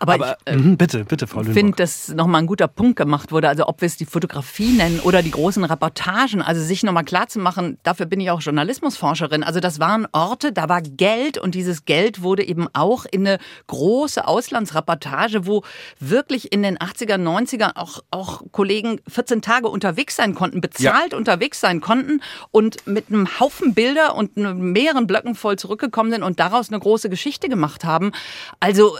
Aber, 0.00 0.14
Aber 0.14 0.36
ich 0.46 0.52
äh, 0.52 0.56
mhm, 0.56 0.76
bitte, 0.76 1.04
bitte, 1.04 1.26
Frau 1.26 1.40
Lüneburg. 1.40 1.54
finde, 1.54 1.76
dass 1.76 2.08
nochmal 2.08 2.42
ein 2.42 2.46
guter 2.46 2.68
Punkt 2.68 2.96
gemacht 2.96 3.32
wurde. 3.32 3.48
Also 3.48 3.66
ob 3.66 3.80
wir 3.80 3.86
es 3.86 3.96
die 3.96 4.04
Fotografie 4.04 4.72
nennen 4.72 5.00
oder 5.00 5.22
die 5.22 5.30
großen 5.30 5.64
Reportagen, 5.64 6.42
also 6.42 6.60
sich 6.60 6.82
nochmal 6.82 7.04
klar 7.04 7.28
zu 7.28 7.38
machen, 7.38 7.78
dafür 7.82 8.06
bin 8.06 8.20
ich 8.20 8.30
auch 8.30 8.40
Journalismusforscherin. 8.40 9.42
Also 9.42 9.60
das 9.60 9.80
waren 9.80 10.06
Orte, 10.12 10.52
da 10.52 10.68
war 10.68 10.82
Geld 10.82 11.38
und 11.38 11.54
dieses 11.54 11.84
Geld 11.84 12.22
wurde 12.22 12.46
eben 12.46 12.68
auch 12.72 13.04
in 13.10 13.26
eine 13.26 13.38
große 13.66 14.26
Auslandsreportage, 14.26 15.46
wo 15.46 15.62
wirklich 15.98 16.52
in 16.52 16.62
den 16.62 16.78
80er, 16.78 17.16
90er 17.16 17.72
auch, 17.76 18.00
auch 18.10 18.42
Kollegen 18.52 19.00
14 19.08 19.42
Tage 19.42 19.68
unterwegs 19.68 20.16
sein 20.16 20.34
konnten, 20.34 20.60
bezahlt 20.60 21.12
ja. 21.12 21.18
unterwegs 21.18 21.60
sein 21.60 21.80
konnten 21.80 22.20
und 22.50 22.86
mit 22.86 23.08
einem 23.08 23.40
Haufen 23.40 23.74
Bilder 23.74 24.14
und 24.14 24.36
mehreren 24.36 25.06
Blöcken 25.06 25.34
voll 25.34 25.56
zurückgekommen 25.56 26.10
sind 26.10 26.22
und 26.22 26.40
daraus 26.40 26.68
eine 26.68 26.80
große 26.80 27.08
Geschichte 27.08 27.48
gemacht 27.48 27.84
haben. 27.84 28.12
Also 28.60 28.96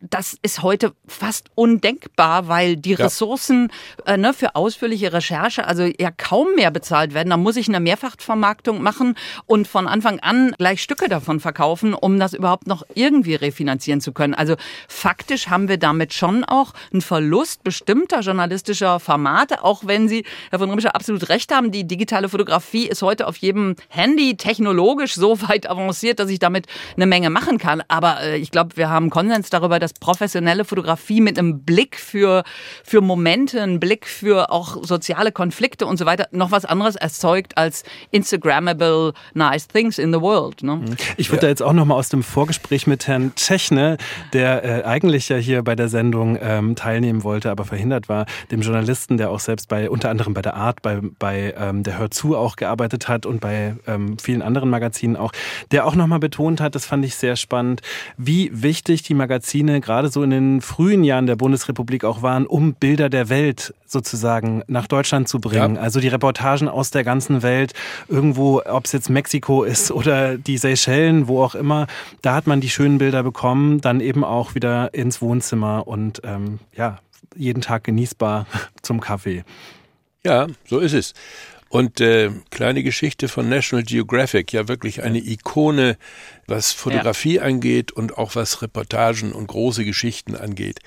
das 0.00 0.36
ist 0.42 0.62
heute 0.62 0.92
fast 1.06 1.50
undenkbar, 1.54 2.48
weil 2.48 2.76
die 2.76 2.92
ja. 2.92 2.98
Ressourcen 2.98 3.70
äh, 4.06 4.16
ne, 4.16 4.32
für 4.32 4.54
ausführliche 4.54 5.12
Recherche 5.12 5.66
also 5.66 5.84
ja 5.84 6.10
kaum 6.10 6.54
mehr 6.54 6.70
bezahlt 6.70 7.14
werden. 7.14 7.30
Da 7.30 7.36
muss 7.36 7.56
ich 7.56 7.68
eine 7.68 7.80
Mehrfachvermarktung 7.80 8.82
machen 8.82 9.14
und 9.46 9.68
von 9.68 9.86
Anfang 9.86 10.20
an 10.20 10.54
gleich 10.58 10.82
Stücke 10.82 11.08
davon 11.08 11.40
verkaufen, 11.40 11.94
um 11.94 12.18
das 12.18 12.34
überhaupt 12.34 12.66
noch 12.66 12.84
irgendwie 12.94 13.34
refinanzieren 13.34 14.00
zu 14.00 14.12
können. 14.12 14.34
Also 14.34 14.56
faktisch 14.88 15.48
haben 15.48 15.68
wir 15.68 15.78
damit 15.78 16.14
schon 16.14 16.44
auch 16.44 16.72
einen 16.92 17.02
Verlust 17.02 17.64
bestimmter 17.64 18.20
journalistischer 18.20 19.00
Formate, 19.00 19.64
auch 19.64 19.82
wenn 19.86 20.08
Sie, 20.08 20.24
Herr 20.50 20.58
von 20.58 20.70
Rimscher, 20.70 20.94
absolut 20.94 21.28
recht 21.28 21.52
haben. 21.52 21.70
Die 21.70 21.86
digitale 21.86 22.28
Fotografie 22.28 22.86
ist 22.86 23.02
heute 23.02 23.26
auf 23.26 23.36
jedem 23.36 23.76
Handy 23.88 24.36
technologisch 24.36 25.14
so 25.14 25.40
weit 25.42 25.68
avanciert, 25.68 26.18
dass 26.20 26.30
ich 26.30 26.38
damit 26.38 26.66
eine 26.96 27.06
Menge 27.06 27.30
machen 27.30 27.58
kann. 27.58 27.82
Aber 27.88 28.20
äh, 28.22 28.38
ich 28.38 28.50
glaube, 28.50 28.76
wir 28.76 28.88
haben 28.88 29.10
Konsens 29.10 29.47
darüber, 29.50 29.78
dass 29.78 29.92
professionelle 29.92 30.64
Fotografie 30.64 31.20
mit 31.20 31.38
einem 31.38 31.60
Blick 31.60 31.96
für, 31.96 32.44
für 32.84 33.00
Momente, 33.00 33.62
einen 33.62 33.80
Blick 33.80 34.06
für 34.06 34.50
auch 34.50 34.84
soziale 34.84 35.32
Konflikte 35.32 35.86
und 35.86 35.96
so 35.98 36.06
weiter 36.06 36.28
noch 36.30 36.50
was 36.50 36.64
anderes 36.64 36.96
erzeugt 36.96 37.56
als 37.56 37.84
Instagrammable 38.10 39.12
nice 39.34 39.68
things 39.68 39.98
in 39.98 40.12
the 40.12 40.20
world. 40.20 40.62
Ne? 40.62 40.76
Mhm. 40.76 40.96
Ich 41.16 41.30
würde 41.30 41.38
ja. 41.38 41.42
da 41.42 41.48
jetzt 41.48 41.62
auch 41.62 41.72
noch 41.72 41.84
mal 41.84 41.94
aus 41.94 42.08
dem 42.08 42.22
Vorgespräch 42.22 42.86
mit 42.86 43.06
Herrn 43.06 43.32
Tschechne, 43.34 43.96
der 44.32 44.64
äh, 44.64 44.84
eigentlich 44.84 45.28
ja 45.28 45.36
hier 45.36 45.62
bei 45.62 45.74
der 45.74 45.88
Sendung 45.88 46.38
ähm, 46.40 46.76
teilnehmen 46.76 47.24
wollte, 47.24 47.50
aber 47.50 47.64
verhindert 47.64 48.08
war, 48.08 48.26
dem 48.50 48.60
Journalisten, 48.60 49.16
der 49.16 49.30
auch 49.30 49.40
selbst 49.40 49.68
bei 49.68 49.90
unter 49.90 50.10
anderem 50.10 50.34
bei 50.34 50.42
der 50.42 50.54
Art, 50.54 50.82
bei, 50.82 51.00
bei 51.18 51.54
ähm, 51.56 51.82
der 51.82 51.98
Hör 51.98 52.10
zu 52.10 52.36
auch 52.36 52.56
gearbeitet 52.56 53.08
hat 53.08 53.26
und 53.26 53.40
bei 53.40 53.76
ähm, 53.86 54.18
vielen 54.18 54.42
anderen 54.42 54.70
Magazinen 54.70 55.16
auch, 55.16 55.32
der 55.70 55.86
auch 55.86 55.94
noch 55.94 56.06
mal 56.06 56.18
betont 56.18 56.60
hat, 56.60 56.74
das 56.74 56.84
fand 56.84 57.04
ich 57.04 57.14
sehr 57.14 57.36
spannend, 57.36 57.80
wie 58.16 58.50
wichtig 58.52 59.02
die 59.02 59.14
Magazine 59.14 59.37
Magazine 59.38 59.80
gerade 59.80 60.08
so 60.08 60.24
in 60.24 60.30
den 60.30 60.60
frühen 60.60 61.04
Jahren 61.04 61.26
der 61.26 61.36
Bundesrepublik 61.36 62.02
auch 62.02 62.22
waren, 62.22 62.44
um 62.44 62.74
Bilder 62.74 63.08
der 63.08 63.28
Welt 63.28 63.72
sozusagen 63.86 64.64
nach 64.66 64.88
Deutschland 64.88 65.28
zu 65.28 65.38
bringen. 65.40 65.76
Ja. 65.76 65.80
Also 65.80 66.00
die 66.00 66.08
Reportagen 66.08 66.68
aus 66.68 66.90
der 66.90 67.04
ganzen 67.04 67.44
Welt, 67.44 67.72
irgendwo, 68.08 68.60
ob 68.64 68.86
es 68.86 68.92
jetzt 68.92 69.08
Mexiko 69.10 69.62
ist 69.62 69.90
oder 69.92 70.36
die 70.36 70.58
Seychellen, 70.58 71.28
wo 71.28 71.40
auch 71.40 71.54
immer, 71.54 71.86
da 72.20 72.34
hat 72.34 72.48
man 72.48 72.60
die 72.60 72.68
schönen 72.68 72.98
Bilder 72.98 73.22
bekommen, 73.22 73.80
dann 73.80 74.00
eben 74.00 74.24
auch 74.24 74.56
wieder 74.56 74.92
ins 74.92 75.22
Wohnzimmer 75.22 75.86
und 75.86 76.20
ähm, 76.24 76.58
ja, 76.74 76.98
jeden 77.36 77.62
Tag 77.62 77.84
genießbar 77.84 78.46
zum 78.82 79.00
Kaffee. 79.00 79.44
Ja, 80.24 80.48
so 80.66 80.80
ist 80.80 80.94
es. 80.94 81.14
Und 81.68 82.00
äh, 82.00 82.30
kleine 82.50 82.82
Geschichte 82.82 83.28
von 83.28 83.48
National 83.48 83.84
Geographic, 83.84 84.52
ja 84.52 84.68
wirklich 84.68 85.02
eine 85.02 85.18
Ikone, 85.18 85.98
was 86.46 86.72
Fotografie 86.72 87.36
ja. 87.36 87.42
angeht 87.42 87.92
und 87.92 88.16
auch 88.16 88.36
was 88.36 88.62
Reportagen 88.62 89.32
und 89.32 89.48
große 89.48 89.84
Geschichten 89.84 90.34
angeht. 90.34 90.80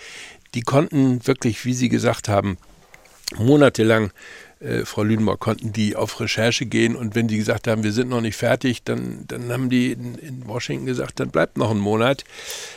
Die 0.56 0.62
konnten 0.62 1.26
wirklich, 1.28 1.66
wie 1.66 1.74
Sie 1.74 1.90
gesagt 1.90 2.28
haben, 2.28 2.58
monatelang 3.38 4.12
äh, 4.62 4.86
Frau 4.86 5.04
Lüdenborg, 5.04 5.40
konnten 5.40 5.72
die 5.72 5.96
auf 5.96 6.20
Recherche 6.20 6.66
gehen 6.66 6.96
und 6.96 7.16
wenn 7.16 7.28
die 7.28 7.38
gesagt 7.38 7.68
haben, 7.68 7.84
wir 7.84 7.92
sind 7.92 8.10
noch 8.10 8.22
nicht 8.22 8.36
fertig, 8.36 8.84
dann, 8.84 9.26
dann 9.28 9.52
haben 9.52 9.70
die 9.70 9.92
in, 9.92 10.16
in, 10.16 10.48
Washington 10.48 10.86
gesagt, 10.86 11.20
dann 11.20 11.30
bleibt 11.30 11.58
noch 11.58 11.72
ein 11.72 11.80
Monat. 11.80 12.24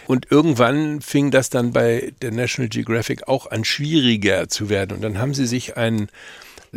Und 0.06 0.30
irgendwann 0.30 1.00
fing 1.00 1.30
das 1.30 1.50
dann 1.50 1.72
bei 1.72 2.12
der 2.22 2.32
National 2.32 2.68
Geographic 2.68 3.28
auch 3.28 3.50
an 3.50 3.64
schwieriger 3.64 4.48
zu 4.48 4.68
werden. 4.68 4.92
Und 4.96 5.02
dann 5.02 5.18
haben 5.18 5.34
sie 5.34 5.46
sich 5.46 5.76
einen 5.76 6.08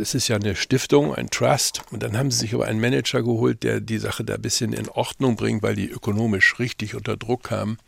es 0.00 0.14
ist 0.14 0.28
ja 0.28 0.36
eine 0.36 0.56
Stiftung, 0.56 1.14
ein 1.14 1.30
Trust. 1.30 1.82
Und 1.90 2.02
dann 2.02 2.16
haben 2.16 2.30
sie 2.30 2.38
sich 2.38 2.54
aber 2.54 2.66
einen 2.66 2.80
Manager 2.80 3.22
geholt, 3.22 3.62
der 3.62 3.80
die 3.80 3.98
Sache 3.98 4.24
da 4.24 4.34
ein 4.34 4.42
bisschen 4.42 4.72
in 4.72 4.88
Ordnung 4.88 5.36
bringt, 5.36 5.62
weil 5.62 5.74
die 5.74 5.88
ökonomisch 5.88 6.58
richtig 6.58 6.94
unter 6.94 7.16
Druck 7.16 7.44
kamen. 7.44 7.78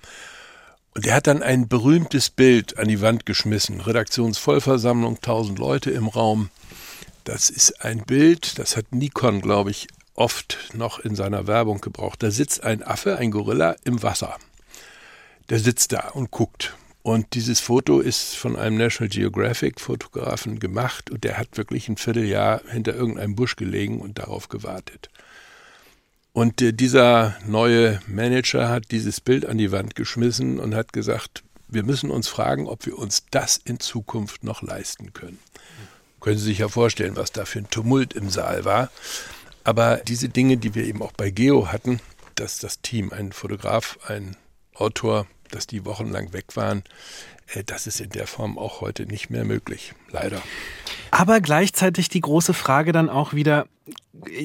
Und 0.94 1.06
der 1.06 1.14
hat 1.14 1.26
dann 1.26 1.42
ein 1.42 1.68
berühmtes 1.68 2.30
Bild 2.30 2.78
an 2.78 2.88
die 2.88 3.00
Wand 3.00 3.26
geschmissen. 3.26 3.80
Redaktionsvollversammlung, 3.80 5.20
tausend 5.20 5.58
Leute 5.58 5.90
im 5.90 6.08
Raum. 6.08 6.50
Das 7.24 7.50
ist 7.50 7.84
ein 7.84 8.04
Bild, 8.04 8.58
das 8.58 8.76
hat 8.76 8.86
Nikon, 8.90 9.40
glaube 9.40 9.70
ich, 9.70 9.86
oft 10.14 10.58
noch 10.74 10.98
in 10.98 11.14
seiner 11.14 11.46
Werbung 11.46 11.80
gebraucht. 11.80 12.22
Da 12.22 12.30
sitzt 12.30 12.64
ein 12.64 12.82
Affe, 12.82 13.16
ein 13.16 13.30
Gorilla 13.30 13.76
im 13.84 14.02
Wasser. 14.02 14.36
Der 15.48 15.58
sitzt 15.58 15.92
da 15.92 16.08
und 16.10 16.30
guckt. 16.30 16.74
Und 17.02 17.34
dieses 17.34 17.60
Foto 17.60 18.00
ist 18.00 18.36
von 18.36 18.56
einem 18.56 18.76
National 18.76 19.08
Geographic 19.08 19.80
Fotografen 19.80 20.58
gemacht 20.58 21.10
und 21.10 21.24
der 21.24 21.38
hat 21.38 21.56
wirklich 21.56 21.88
ein 21.88 21.96
Vierteljahr 21.96 22.60
hinter 22.70 22.94
irgendeinem 22.94 23.34
Busch 23.34 23.56
gelegen 23.56 24.00
und 24.00 24.18
darauf 24.18 24.48
gewartet. 24.48 25.08
Und 26.32 26.60
äh, 26.60 26.72
dieser 26.72 27.36
neue 27.46 28.00
Manager 28.06 28.68
hat 28.68 28.90
dieses 28.90 29.20
Bild 29.20 29.46
an 29.46 29.58
die 29.58 29.72
Wand 29.72 29.94
geschmissen 29.94 30.60
und 30.60 30.74
hat 30.74 30.92
gesagt, 30.92 31.42
wir 31.68 31.84
müssen 31.84 32.10
uns 32.10 32.28
fragen, 32.28 32.66
ob 32.66 32.86
wir 32.86 32.98
uns 32.98 33.24
das 33.30 33.56
in 33.56 33.80
Zukunft 33.80 34.44
noch 34.44 34.62
leisten 34.62 35.12
können. 35.12 35.38
Können 36.20 36.38
Sie 36.38 36.44
sich 36.44 36.58
ja 36.58 36.68
vorstellen, 36.68 37.16
was 37.16 37.32
da 37.32 37.44
für 37.46 37.60
ein 37.60 37.70
Tumult 37.70 38.12
im 38.12 38.28
Saal 38.28 38.64
war. 38.64 38.90
Aber 39.64 39.96
diese 39.98 40.28
Dinge, 40.28 40.56
die 40.56 40.74
wir 40.74 40.84
eben 40.84 41.02
auch 41.02 41.12
bei 41.12 41.30
Geo 41.30 41.72
hatten, 41.72 42.00
dass 42.34 42.58
das 42.58 42.80
Team, 42.80 43.12
ein 43.12 43.32
Fotograf, 43.32 43.98
ein 44.06 44.36
Autor, 44.74 45.26
dass 45.50 45.66
die 45.66 45.84
wochenlang 45.84 46.32
weg 46.32 46.56
waren, 46.56 46.82
äh, 47.54 47.64
das 47.64 47.86
ist 47.86 48.00
in 48.00 48.10
der 48.10 48.26
Form 48.26 48.58
auch 48.58 48.80
heute 48.80 49.06
nicht 49.06 49.30
mehr 49.30 49.44
möglich, 49.44 49.94
leider. 50.10 50.40
Aber 51.10 51.40
gleichzeitig 51.40 52.08
die 52.08 52.20
große 52.20 52.54
Frage 52.54 52.92
dann 52.92 53.08
auch 53.08 53.32
wieder, 53.32 53.66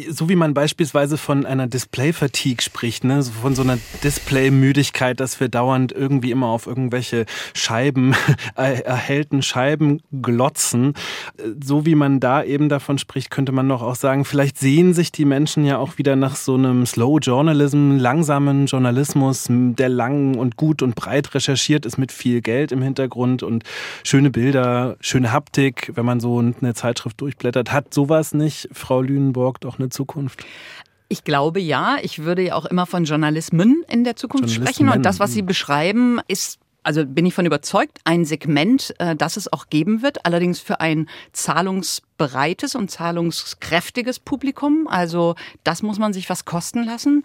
so 0.10 0.30
wie 0.30 0.36
man 0.36 0.54
beispielsweise 0.54 1.18
von 1.18 1.46
einer 1.46 1.68
Display-Fatigue 1.68 2.62
spricht, 2.62 3.04
ne, 3.04 3.24
von 3.24 3.56
so 3.56 3.64
einer 3.64 3.78
Display-Müdigkeit, 4.04 5.20
dass 5.20 5.40
wir 5.40 5.50
dauernd 5.50 5.92
irgendwie 5.92 6.32
immer 6.32 6.48
auf 6.48 6.68
irgendwelche 6.68 7.26
Scheiben, 7.54 8.16
erhellten 8.56 9.42
Scheiben 9.42 10.02
glotzen. 10.22 10.94
So 11.64 11.86
wie 11.86 11.96
man 11.96 12.20
da 12.20 12.44
eben 12.44 12.70
davon 12.70 12.98
spricht, 12.98 13.32
könnte 13.32 13.52
man 13.52 13.68
doch 13.68 13.82
auch 13.82 13.96
sagen, 13.96 14.24
vielleicht 14.24 14.58
sehen 14.58 14.94
sich 14.94 15.12
die 15.12 15.26
Menschen 15.26 15.66
ja 15.66 15.78
auch 15.78 15.98
wieder 15.98 16.16
nach 16.16 16.36
so 16.36 16.54
einem 16.54 16.86
Slow 16.86 17.20
Journalism, 17.20 17.98
langsamen 17.98 18.68
Journalismus, 18.68 19.48
der 19.50 19.90
lang 19.90 20.36
und 20.36 20.58
gut 20.58 20.82
und 20.82 20.96
breit 20.96 21.34
recherchiert 21.34 21.86
ist 21.86 21.98
mit 21.98 22.12
viel 22.12 22.42
Geld 22.42 22.72
im 22.72 22.82
Hintergrund 22.82 23.44
und 23.44 23.64
schöne 24.04 24.30
Bilder, 24.30 24.96
schöne 25.00 25.32
Haptik, 25.32 25.92
wenn 25.96 26.06
man 26.06 26.20
so 26.20 26.40
eine 26.40 26.74
Zeitschrift 26.74 27.20
durchblättert. 27.20 27.72
Hat 27.72 27.94
sowas 27.94 28.34
nicht, 28.34 28.70
Frau 28.72 29.02
Lünenburg, 29.36 29.60
doch 29.62 29.80
eine 29.80 29.90
Zukunft? 29.90 30.46
Ich 31.08 31.24
glaube 31.24 31.60
ja. 31.60 31.98
Ich 32.02 32.20
würde 32.20 32.42
ja 32.44 32.56
auch 32.56 32.66
immer 32.66 32.86
von 32.86 33.04
Journalismen 33.04 33.84
in 33.90 34.04
der 34.04 34.16
Zukunft 34.16 34.52
sprechen. 34.52 34.90
Und 34.90 35.06
das, 35.06 35.20
was 35.20 35.34
Sie 35.34 35.42
beschreiben, 35.42 36.20
ist 36.28 36.60
also 36.84 37.04
bin 37.04 37.26
ich 37.26 37.34
von 37.34 37.48
überzeugt, 37.48 38.00
ein 38.04 38.26
Segment, 38.26 38.94
äh, 39.00 39.16
das 39.16 39.38
es 39.38 39.52
auch 39.52 39.70
geben 39.72 40.04
wird, 40.04 40.24
allerdings 40.24 40.60
für 40.60 40.82
ein 40.82 41.10
Zahlungs 41.34 42.04
breites 42.18 42.76
und 42.76 42.90
zahlungskräftiges 42.90 44.20
Publikum. 44.20 44.88
Also 44.88 45.36
das 45.64 45.84
muss 45.84 46.00
man 46.00 46.14
sich 46.14 46.30
was 46.30 46.46
kosten 46.46 46.84
lassen. 46.84 47.24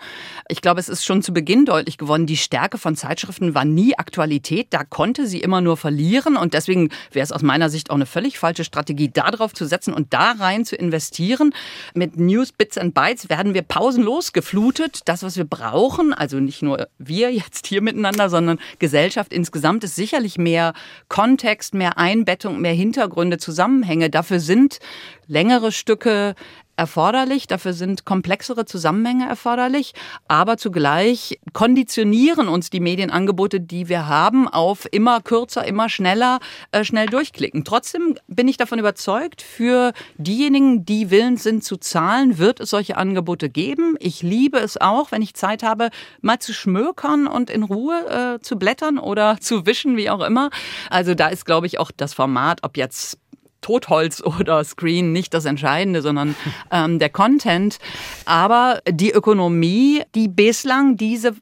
Ich 0.48 0.60
glaube, 0.60 0.80
es 0.80 0.88
ist 0.88 1.04
schon 1.04 1.22
zu 1.22 1.32
Beginn 1.32 1.64
deutlich 1.64 1.98
geworden, 1.98 2.26
die 2.26 2.36
Stärke 2.36 2.78
von 2.78 2.96
Zeitschriften 2.96 3.54
war 3.54 3.64
nie 3.64 3.96
Aktualität. 3.96 4.68
Da 4.70 4.84
konnte 4.84 5.26
sie 5.26 5.40
immer 5.40 5.60
nur 5.60 5.76
verlieren. 5.76 6.36
Und 6.36 6.54
deswegen 6.54 6.90
wäre 7.12 7.24
es 7.24 7.32
aus 7.32 7.42
meiner 7.42 7.70
Sicht 7.70 7.90
auch 7.90 7.94
eine 7.94 8.06
völlig 8.06 8.38
falsche 8.38 8.64
Strategie, 8.64 9.08
darauf 9.08 9.54
zu 9.54 9.66
setzen 9.66 9.94
und 9.94 10.12
da 10.12 10.32
rein 10.32 10.64
zu 10.64 10.76
investieren. 10.76 11.54
Mit 11.94 12.18
News, 12.18 12.52
Bits 12.52 12.78
and 12.78 12.94
Bytes 12.94 13.28
werden 13.28 13.54
wir 13.54 13.62
pausenlos 13.62 14.32
geflutet. 14.32 15.02
Das, 15.04 15.22
was 15.22 15.36
wir 15.36 15.44
brauchen, 15.44 16.12
also 16.12 16.40
nicht 16.40 16.62
nur 16.62 16.88
wir 16.98 17.32
jetzt 17.32 17.66
hier 17.66 17.82
miteinander, 17.82 18.28
sondern 18.28 18.58
Gesellschaft 18.78 19.32
insgesamt, 19.32 19.84
ist 19.84 19.94
sicherlich 19.94 20.38
mehr 20.38 20.74
Kontext, 21.08 21.74
mehr 21.74 21.98
Einbettung, 21.98 22.60
mehr 22.60 22.72
Hintergründe, 22.72 23.38
Zusammenhänge. 23.38 24.10
Dafür 24.10 24.40
sind 24.40 24.79
längere 25.26 25.72
Stücke 25.72 26.34
erforderlich, 26.80 27.46
dafür 27.46 27.74
sind 27.74 28.06
komplexere 28.06 28.64
Zusammenhänge 28.64 29.28
erforderlich, 29.28 29.92
aber 30.28 30.56
zugleich 30.56 31.38
konditionieren 31.52 32.48
uns 32.48 32.70
die 32.70 32.80
Medienangebote, 32.80 33.60
die 33.60 33.90
wir 33.90 34.08
haben, 34.08 34.48
auf 34.48 34.88
immer 34.90 35.20
kürzer, 35.20 35.66
immer 35.66 35.90
schneller, 35.90 36.40
äh, 36.72 36.82
schnell 36.82 37.04
durchklicken. 37.04 37.64
Trotzdem 37.64 38.16
bin 38.28 38.48
ich 38.48 38.56
davon 38.56 38.78
überzeugt, 38.78 39.42
für 39.42 39.92
diejenigen, 40.16 40.86
die 40.86 41.10
willens 41.10 41.42
sind 41.42 41.64
zu 41.64 41.76
zahlen, 41.76 42.38
wird 42.38 42.60
es 42.60 42.70
solche 42.70 42.96
Angebote 42.96 43.50
geben. 43.50 43.96
Ich 44.00 44.22
liebe 44.22 44.58
es 44.58 44.80
auch, 44.80 45.12
wenn 45.12 45.20
ich 45.20 45.34
Zeit 45.34 45.62
habe, 45.62 45.90
mal 46.22 46.38
zu 46.38 46.54
schmökern 46.54 47.26
und 47.26 47.50
in 47.50 47.62
Ruhe 47.62 48.38
äh, 48.38 48.42
zu 48.42 48.56
blättern 48.56 48.98
oder 48.98 49.36
zu 49.40 49.66
wischen, 49.66 49.98
wie 49.98 50.08
auch 50.08 50.22
immer. 50.22 50.48
Also 50.88 51.14
da 51.14 51.28
ist, 51.28 51.44
glaube 51.44 51.66
ich, 51.66 51.78
auch 51.78 51.90
das 51.94 52.14
Format, 52.14 52.60
ob 52.62 52.78
jetzt 52.78 53.18
Totholz 53.60 54.22
oder 54.40 54.62
Screen 54.64 55.12
nicht 55.12 55.34
das 55.34 55.44
Entscheidende, 55.44 56.02
sondern 56.02 56.34
ähm, 56.70 56.98
der 56.98 57.10
Content. 57.10 57.78
Aber 58.24 58.80
die 58.88 59.10
Ökonomie, 59.10 60.02
die 60.14 60.28
bislang 60.28 60.96
diese 60.96 61.34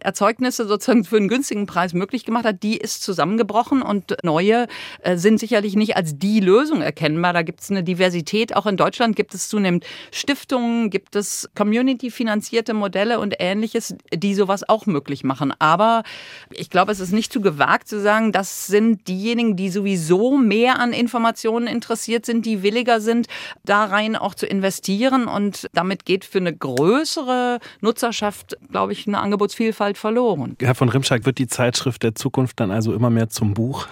Erzeugnisse 0.00 0.66
sozusagen 0.66 1.04
für 1.04 1.16
einen 1.16 1.28
günstigen 1.28 1.66
Preis 1.66 1.94
möglich 1.94 2.24
gemacht 2.24 2.44
hat, 2.44 2.62
die 2.62 2.76
ist 2.76 3.02
zusammengebrochen 3.02 3.82
und 3.82 4.16
neue 4.22 4.66
äh, 5.00 5.16
sind 5.16 5.38
sicherlich 5.40 5.76
nicht 5.76 5.96
als 5.96 6.18
die 6.18 6.40
Lösung 6.40 6.82
erkennbar. 6.82 7.32
Da 7.32 7.42
gibt 7.42 7.60
es 7.60 7.70
eine 7.70 7.82
Diversität. 7.82 8.56
Auch 8.56 8.66
in 8.66 8.76
Deutschland 8.76 9.16
gibt 9.16 9.34
es 9.34 9.48
zunehmend 9.48 9.84
Stiftungen, 10.10 10.90
gibt 10.90 11.16
es 11.16 11.48
community-finanzierte 11.54 12.74
Modelle 12.74 13.20
und 13.20 13.34
ähnliches, 13.38 13.94
die 14.12 14.34
sowas 14.34 14.68
auch 14.68 14.86
möglich 14.86 15.24
machen. 15.24 15.52
Aber 15.58 16.02
ich 16.50 16.70
glaube, 16.70 16.92
es 16.92 17.00
ist 17.00 17.12
nicht 17.12 17.32
zu 17.32 17.40
gewagt 17.40 17.88
zu 17.88 18.00
sagen, 18.00 18.32
das 18.32 18.66
sind 18.66 19.08
diejenigen, 19.08 19.56
die 19.56 19.70
sowieso 19.70 20.36
mehr 20.36 20.78
an 20.78 20.92
Informationen 20.92 21.63
Personen 21.64 21.66
interessiert 21.66 22.26
sind, 22.26 22.46
die 22.46 22.62
williger 22.62 23.00
sind, 23.00 23.26
da 23.64 23.84
rein 23.84 24.16
auch 24.16 24.34
zu 24.34 24.46
investieren. 24.46 25.26
Und 25.26 25.68
damit 25.72 26.04
geht 26.04 26.24
für 26.24 26.38
eine 26.38 26.54
größere 26.54 27.58
Nutzerschaft, 27.80 28.56
glaube 28.70 28.92
ich, 28.92 29.06
eine 29.06 29.18
Angebotsvielfalt 29.18 29.98
verloren. 29.98 30.56
Herr 30.60 30.74
von 30.74 30.88
Rimschak, 30.88 31.26
wird 31.26 31.38
die 31.38 31.46
Zeitschrift 31.46 32.02
der 32.02 32.14
Zukunft 32.14 32.60
dann 32.60 32.70
also 32.70 32.94
immer 32.94 33.10
mehr 33.10 33.28
zum 33.28 33.54
Buch? 33.54 33.86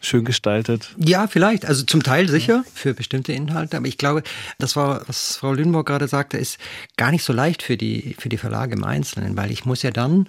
schön 0.00 0.24
gestaltet. 0.24 0.94
Ja, 0.96 1.26
vielleicht. 1.26 1.66
Also 1.66 1.84
zum 1.84 2.04
Teil 2.04 2.28
sicher 2.28 2.62
für 2.72 2.94
bestimmte 2.94 3.32
Inhalte. 3.32 3.76
Aber 3.76 3.88
ich 3.88 3.98
glaube, 3.98 4.22
das 4.56 4.76
war, 4.76 5.02
was 5.08 5.38
Frau 5.38 5.52
Lüneburg 5.52 5.88
gerade 5.88 6.06
sagte, 6.06 6.38
ist 6.38 6.58
gar 6.96 7.10
nicht 7.10 7.24
so 7.24 7.32
leicht 7.32 7.64
für 7.64 7.76
die, 7.76 8.14
für 8.16 8.28
die 8.28 8.36
Verlage 8.36 8.74
im 8.74 8.84
Einzelnen, 8.84 9.36
weil 9.36 9.50
ich 9.50 9.64
muss 9.64 9.82
ja 9.82 9.90
dann 9.90 10.28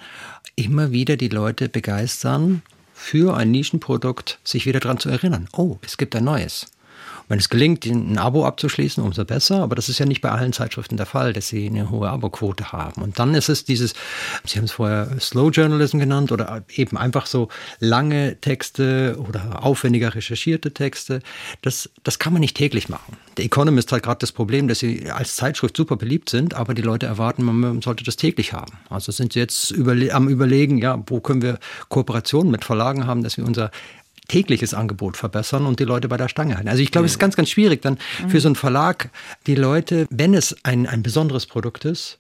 immer 0.55 0.89
wieder 0.89 1.17
die 1.17 1.27
Leute 1.27 1.69
begeistern, 1.69 2.63
für 2.99 3.35
ein 3.35 3.49
Nischenprodukt 3.49 4.39
sich 4.43 4.65
wieder 4.65 4.81
daran 4.81 4.99
zu 4.99 5.09
erinnern. 5.09 5.47
Oh, 5.53 5.77
es 5.81 5.97
gibt 5.97 6.15
ein 6.15 6.25
neues. 6.25 6.67
Wenn 7.29 7.39
es 7.39 7.47
gelingt, 7.49 7.85
ein 7.85 8.17
Abo 8.17 8.45
abzuschließen, 8.45 9.01
umso 9.01 9.23
besser. 9.23 9.61
Aber 9.61 9.75
das 9.75 9.87
ist 9.87 9.99
ja 9.99 10.05
nicht 10.05 10.21
bei 10.21 10.31
allen 10.31 10.51
Zeitschriften 10.51 10.97
der 10.97 11.05
Fall, 11.05 11.31
dass 11.31 11.47
sie 11.47 11.67
eine 11.67 11.89
hohe 11.89 12.09
Aboquote 12.09 12.71
haben. 12.71 13.01
Und 13.01 13.19
dann 13.19 13.35
ist 13.35 13.49
es 13.49 13.63
dieses, 13.63 13.93
Sie 14.45 14.57
haben 14.57 14.65
es 14.65 14.71
vorher 14.71 15.19
Slow 15.19 15.49
Journalism 15.51 15.99
genannt 15.99 16.31
oder 16.31 16.63
eben 16.75 16.97
einfach 16.97 17.27
so 17.27 17.49
lange 17.79 18.37
Texte 18.41 19.17
oder 19.27 19.63
aufwendiger 19.63 20.15
recherchierte 20.15 20.73
Texte. 20.73 21.21
Das, 21.61 21.89
das 22.03 22.19
kann 22.19 22.33
man 22.33 22.39
nicht 22.39 22.57
täglich 22.57 22.89
machen. 22.89 23.17
Der 23.37 23.45
Economist 23.45 23.91
hat 23.91 24.03
gerade 24.03 24.19
das 24.19 24.31
Problem, 24.31 24.67
dass 24.67 24.79
sie 24.79 25.09
als 25.11 25.35
Zeitschrift 25.35 25.77
super 25.77 25.95
beliebt 25.95 26.29
sind, 26.29 26.55
aber 26.55 26.73
die 26.73 26.81
Leute 26.81 27.05
erwarten, 27.05 27.43
man 27.43 27.81
sollte 27.81 28.03
das 28.03 28.15
täglich 28.15 28.53
haben. 28.53 28.73
Also 28.89 29.11
sind 29.11 29.33
sie 29.33 29.39
jetzt 29.39 29.71
überle 29.71 30.13
am 30.13 30.27
Überlegen, 30.27 30.79
ja, 30.79 31.01
wo 31.07 31.19
können 31.19 31.41
wir 31.41 31.59
Kooperationen 31.89 32.51
mit 32.51 32.65
Verlagen 32.65 33.05
haben, 33.05 33.23
dass 33.23 33.37
wir 33.37 33.45
unser 33.45 33.71
tägliches 34.29 34.73
Angebot 34.73 35.17
verbessern 35.17 35.65
und 35.65 35.81
die 35.81 35.83
Leute 35.83 36.07
bei 36.07 36.15
der 36.15 36.29
Stange 36.29 36.55
halten. 36.55 36.69
Also 36.69 36.81
ich 36.81 36.91
glaube, 36.91 37.05
es 37.05 37.13
ist 37.13 37.19
ganz, 37.19 37.35
ganz 37.35 37.49
schwierig 37.49 37.81
dann 37.81 37.97
für 38.29 38.39
so 38.39 38.47
einen 38.47 38.55
Verlag, 38.55 39.09
die 39.47 39.55
Leute, 39.55 40.07
wenn 40.09 40.33
es 40.33 40.55
ein, 40.63 40.87
ein 40.87 41.03
besonderes 41.03 41.45
Produkt 41.45 41.83
ist, 41.83 42.19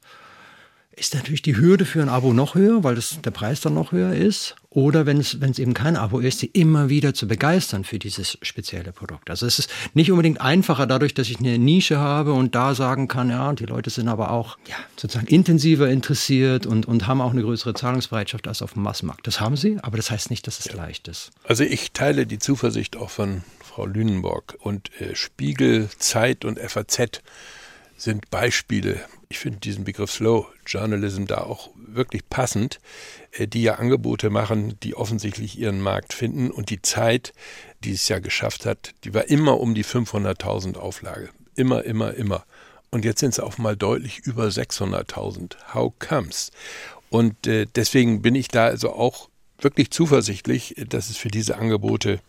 ist 0.99 1.15
natürlich 1.15 1.41
die 1.41 1.55
Hürde 1.55 1.85
für 1.85 2.01
ein 2.01 2.09
Abo 2.09 2.33
noch 2.33 2.55
höher, 2.55 2.83
weil 2.83 2.95
das, 2.95 3.21
der 3.21 3.31
Preis 3.31 3.61
dann 3.61 3.73
noch 3.73 3.91
höher 3.91 4.13
ist. 4.13 4.55
Oder 4.71 5.07
wenn 5.07 5.17
es, 5.17 5.41
wenn 5.41 5.49
es 5.49 5.57
eben 5.57 5.73
kein 5.73 5.95
Abo 5.95 6.19
ist, 6.19 6.39
sie 6.39 6.45
immer 6.47 6.89
wieder 6.89 7.15
zu 7.15 7.27
begeistern 7.27 7.83
für 7.83 7.97
dieses 7.97 8.37
spezielle 8.43 8.91
Produkt. 8.91 9.29
Also 9.31 9.47
es 9.47 9.57
ist 9.57 9.71
nicht 9.95 10.11
unbedingt 10.11 10.41
einfacher 10.41 10.85
dadurch, 10.85 11.15
dass 11.15 11.29
ich 11.29 11.39
eine 11.39 11.57
Nische 11.57 11.97
habe 11.97 12.33
und 12.33 12.53
da 12.53 12.75
sagen 12.75 13.07
kann, 13.07 13.29
ja, 13.29 13.51
die 13.53 13.65
Leute 13.65 13.89
sind 13.89 14.07
aber 14.07 14.31
auch 14.31 14.57
ja, 14.67 14.75
sozusagen 14.95 15.27
intensiver 15.27 15.89
interessiert 15.89 16.67
und, 16.67 16.85
und 16.85 17.07
haben 17.07 17.21
auch 17.21 17.31
eine 17.31 17.41
größere 17.41 17.73
Zahlungsbereitschaft 17.73 18.47
als 18.47 18.61
auf 18.61 18.73
dem 18.73 18.83
Massmarkt. 18.83 19.25
Das 19.25 19.39
haben 19.39 19.57
sie, 19.57 19.77
aber 19.81 19.97
das 19.97 20.11
heißt 20.11 20.29
nicht, 20.29 20.45
dass 20.45 20.59
es 20.59 20.65
ja. 20.65 20.75
leicht 20.75 21.07
ist. 21.07 21.31
Also 21.45 21.63
ich 21.63 21.91
teile 21.91 22.27
die 22.27 22.37
Zuversicht 22.37 22.95
auch 22.95 23.09
von 23.09 23.43
Frau 23.63 23.87
Lünenborg 23.87 24.57
und 24.59 24.91
äh, 25.01 25.15
Spiegel, 25.15 25.89
Zeit 25.97 26.45
und 26.45 26.59
FAZ 26.59 27.21
sind 27.97 28.29
Beispiele. 28.29 28.99
Ich 29.31 29.37
finde 29.37 29.59
diesen 29.59 29.83
Begriff 29.83 30.11
Slow 30.11 30.47
Journalism 30.65 31.25
da 31.25 31.41
auch 31.41 31.69
wirklich 31.75 32.27
passend, 32.29 32.79
äh, 33.31 33.47
die 33.47 33.61
ja 33.61 33.75
Angebote 33.75 34.31
machen, 34.31 34.79
die 34.81 34.95
offensichtlich 34.95 35.59
ihren 35.59 35.81
Markt 35.81 36.13
finden. 36.13 36.49
Und 36.49 36.71
die 36.71 36.81
Zeit, 36.81 37.31
die 37.83 37.91
es 37.91 38.07
ja 38.07 38.17
geschafft 38.17 38.65
hat, 38.65 38.95
die 39.03 39.13
war 39.13 39.29
immer 39.29 39.59
um 39.59 39.75
die 39.75 39.85
500.000 39.85 40.77
Auflage. 40.77 41.29
Immer, 41.53 41.83
immer, 41.83 42.15
immer. 42.15 42.43
Und 42.89 43.05
jetzt 43.05 43.19
sind 43.19 43.29
es 43.29 43.39
auch 43.39 43.59
mal 43.59 43.77
deutlich 43.77 44.17
über 44.17 44.45
600.000. 44.47 45.75
How 45.75 45.93
comes? 45.99 46.49
Und 47.11 47.45
äh, 47.45 47.67
deswegen 47.75 48.23
bin 48.23 48.33
ich 48.33 48.47
da 48.47 48.65
also 48.65 48.93
auch 48.93 49.29
wirklich 49.59 49.91
zuversichtlich, 49.91 50.73
dass 50.89 51.11
es 51.11 51.17
für 51.17 51.29
diese 51.29 51.59
Angebote 51.59 52.19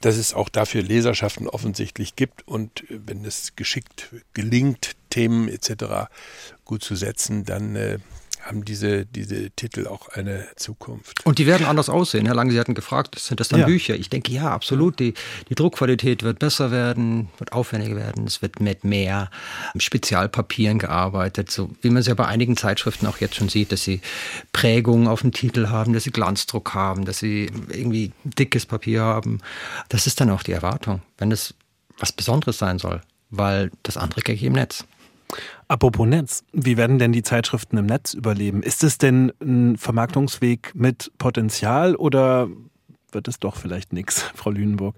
dass 0.00 0.16
es 0.16 0.34
auch 0.34 0.48
dafür 0.48 0.82
Leserschaften 0.82 1.48
offensichtlich 1.48 2.16
gibt 2.16 2.46
und 2.46 2.88
äh, 2.90 3.00
wenn 3.06 3.24
es 3.24 3.56
geschickt 3.56 4.14
gelingt, 4.34 4.96
Themen 5.10 5.48
etc. 5.48 6.10
gut 6.64 6.82
zu 6.82 6.94
setzen, 6.94 7.44
dann 7.44 7.76
äh, 7.76 7.98
haben 8.42 8.64
diese, 8.64 9.04
diese 9.06 9.50
Titel 9.50 9.86
auch 9.86 10.08
eine 10.08 10.46
Zukunft. 10.56 11.24
Und 11.26 11.38
die 11.38 11.46
werden 11.46 11.66
anders 11.66 11.88
aussehen. 11.88 12.26
Herr 12.26 12.34
Lange, 12.34 12.52
Sie 12.52 12.60
hatten 12.60 12.74
gefragt, 12.74 13.18
sind 13.18 13.40
das 13.40 13.48
dann 13.48 13.60
ja. 13.60 13.66
Bücher? 13.66 13.94
Ich 13.94 14.10
denke, 14.10 14.32
ja, 14.32 14.50
absolut. 14.50 14.98
Die, 14.98 15.14
die 15.48 15.54
Druckqualität 15.54 16.22
wird 16.22 16.38
besser 16.38 16.70
werden, 16.70 17.28
wird 17.38 17.52
aufwendiger 17.52 17.96
werden. 17.96 18.26
Es 18.26 18.42
wird 18.42 18.60
mit 18.60 18.84
mehr 18.84 19.30
Spezialpapieren 19.76 20.78
gearbeitet, 20.78 21.50
so 21.50 21.70
wie 21.82 21.90
man 21.90 21.98
es 21.98 22.06
ja 22.06 22.14
bei 22.14 22.26
einigen 22.26 22.56
Zeitschriften 22.56 23.06
auch 23.06 23.18
jetzt 23.18 23.34
schon 23.34 23.48
sieht, 23.48 23.72
dass 23.72 23.84
sie 23.84 24.00
Prägungen 24.52 25.08
auf 25.08 25.20
dem 25.22 25.32
Titel 25.32 25.68
haben, 25.68 25.92
dass 25.92 26.04
sie 26.04 26.10
Glanzdruck 26.10 26.74
haben, 26.74 27.04
dass 27.04 27.18
sie 27.18 27.50
irgendwie 27.68 28.12
dickes 28.24 28.66
Papier 28.66 29.02
haben. 29.02 29.40
Das 29.88 30.06
ist 30.06 30.20
dann 30.20 30.30
auch 30.30 30.42
die 30.42 30.52
Erwartung, 30.52 31.02
wenn 31.18 31.32
es 31.32 31.54
was 31.98 32.12
Besonderes 32.12 32.58
sein 32.58 32.78
soll, 32.78 33.00
weil 33.30 33.70
das 33.82 33.96
andere 33.96 34.22
kriege 34.22 34.36
ich 34.36 34.44
im 34.44 34.52
Netz. 34.52 34.84
Apropos 35.68 36.06
Netz, 36.06 36.44
wie 36.52 36.78
werden 36.78 36.98
denn 36.98 37.12
die 37.12 37.22
Zeitschriften 37.22 37.76
im 37.76 37.84
Netz 37.84 38.14
überleben? 38.14 38.62
Ist 38.62 38.82
es 38.82 38.96
denn 38.96 39.32
ein 39.42 39.76
Vermarktungsweg 39.76 40.72
mit 40.74 41.12
Potenzial 41.18 41.94
oder 41.94 42.48
wird 43.12 43.28
es 43.28 43.38
doch 43.38 43.56
vielleicht 43.56 43.92
nichts, 43.92 44.22
Frau 44.34 44.50
Lünenburg? 44.50 44.96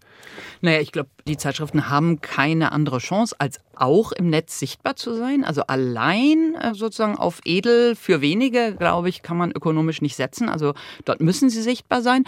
Naja, 0.61 0.81
ich 0.81 0.93
glaube, 0.93 1.11
die 1.27 1.37
Zeitschriften 1.37 1.91
haben 1.91 2.21
keine 2.21 2.71
andere 2.71 2.99
Chance, 2.99 3.35
als 3.39 3.59
auch 3.81 4.13
im 4.13 4.31
Netz 4.31 4.59
sichtbar 4.59 4.97
zu 4.97 5.15
sein. 5.15 5.45
Also 5.45 5.63
allein 5.63 6.55
äh, 6.55 6.75
sozusagen 6.75 7.17
auf 7.17 7.41
edel 7.45 7.97
für 7.97 8.21
wenige, 8.21 8.75
glaube 8.77 9.09
ich, 9.09 9.23
kann 9.23 9.37
man 9.37 9.53
ökonomisch 9.53 10.03
nicht 10.03 10.17
setzen. 10.17 10.49
Also 10.49 10.75
dort 11.05 11.21
müssen 11.21 11.51
sie 11.51 11.63
sichtbar 11.63 12.03
sein. 12.03 12.25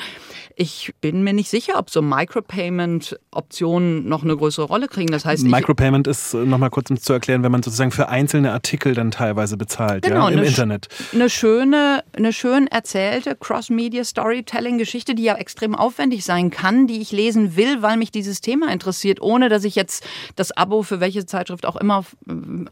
Ich 0.57 0.94
bin 1.00 1.22
mir 1.22 1.32
nicht 1.32 1.50
sicher, 1.50 1.78
ob 1.78 1.90
so 1.90 2.03
Micropayment-Optionen 2.03 4.09
noch 4.09 4.22
eine 4.22 4.36
größere 4.36 4.66
Rolle 4.66 4.88
kriegen. 4.88 5.12
Das 5.12 5.24
heißt, 5.24 5.44
Micropayment 5.44 6.07
ist 6.07 6.34
äh, 6.34 6.38
nochmal 6.38 6.70
kurz 6.70 6.90
um 6.90 6.98
zu 6.98 7.12
erklären, 7.12 7.42
wenn 7.42 7.53
man 7.53 7.62
sozusagen 7.62 7.90
für 7.90 8.09
einzelne 8.09 8.53
Artikel 8.53 8.94
dann 8.94 9.11
teilweise 9.11 9.57
bezahlt, 9.57 10.05
genau, 10.05 10.28
ja, 10.28 10.30
im 10.30 10.38
eine, 10.38 10.48
Internet. 10.48 10.88
Eine 11.12 11.28
schöne, 11.28 12.05
eine 12.16 12.32
schön 12.32 12.66
erzählte 12.66 13.36
Cross-Media-Storytelling-Geschichte, 13.36 15.14
die 15.14 15.24
ja 15.24 15.34
extrem 15.34 15.74
aufwendig 15.74 16.24
sein 16.24 16.50
kann, 16.50 16.86
die 16.86 17.00
ich 17.00 17.12
lesen 17.12 17.57
will, 17.57 17.82
weil 17.82 17.96
mich 17.96 18.11
dieses 18.11 18.40
Thema 18.40 18.72
interessiert, 18.72 19.20
ohne 19.20 19.48
dass 19.48 19.64
ich 19.64 19.74
jetzt 19.74 20.05
das 20.36 20.53
Abo 20.53 20.82
für 20.82 21.00
welche 21.00 21.26
Zeitschrift 21.43 21.66
auch 21.66 21.76
immer 21.76 21.99
auf, 21.99 22.16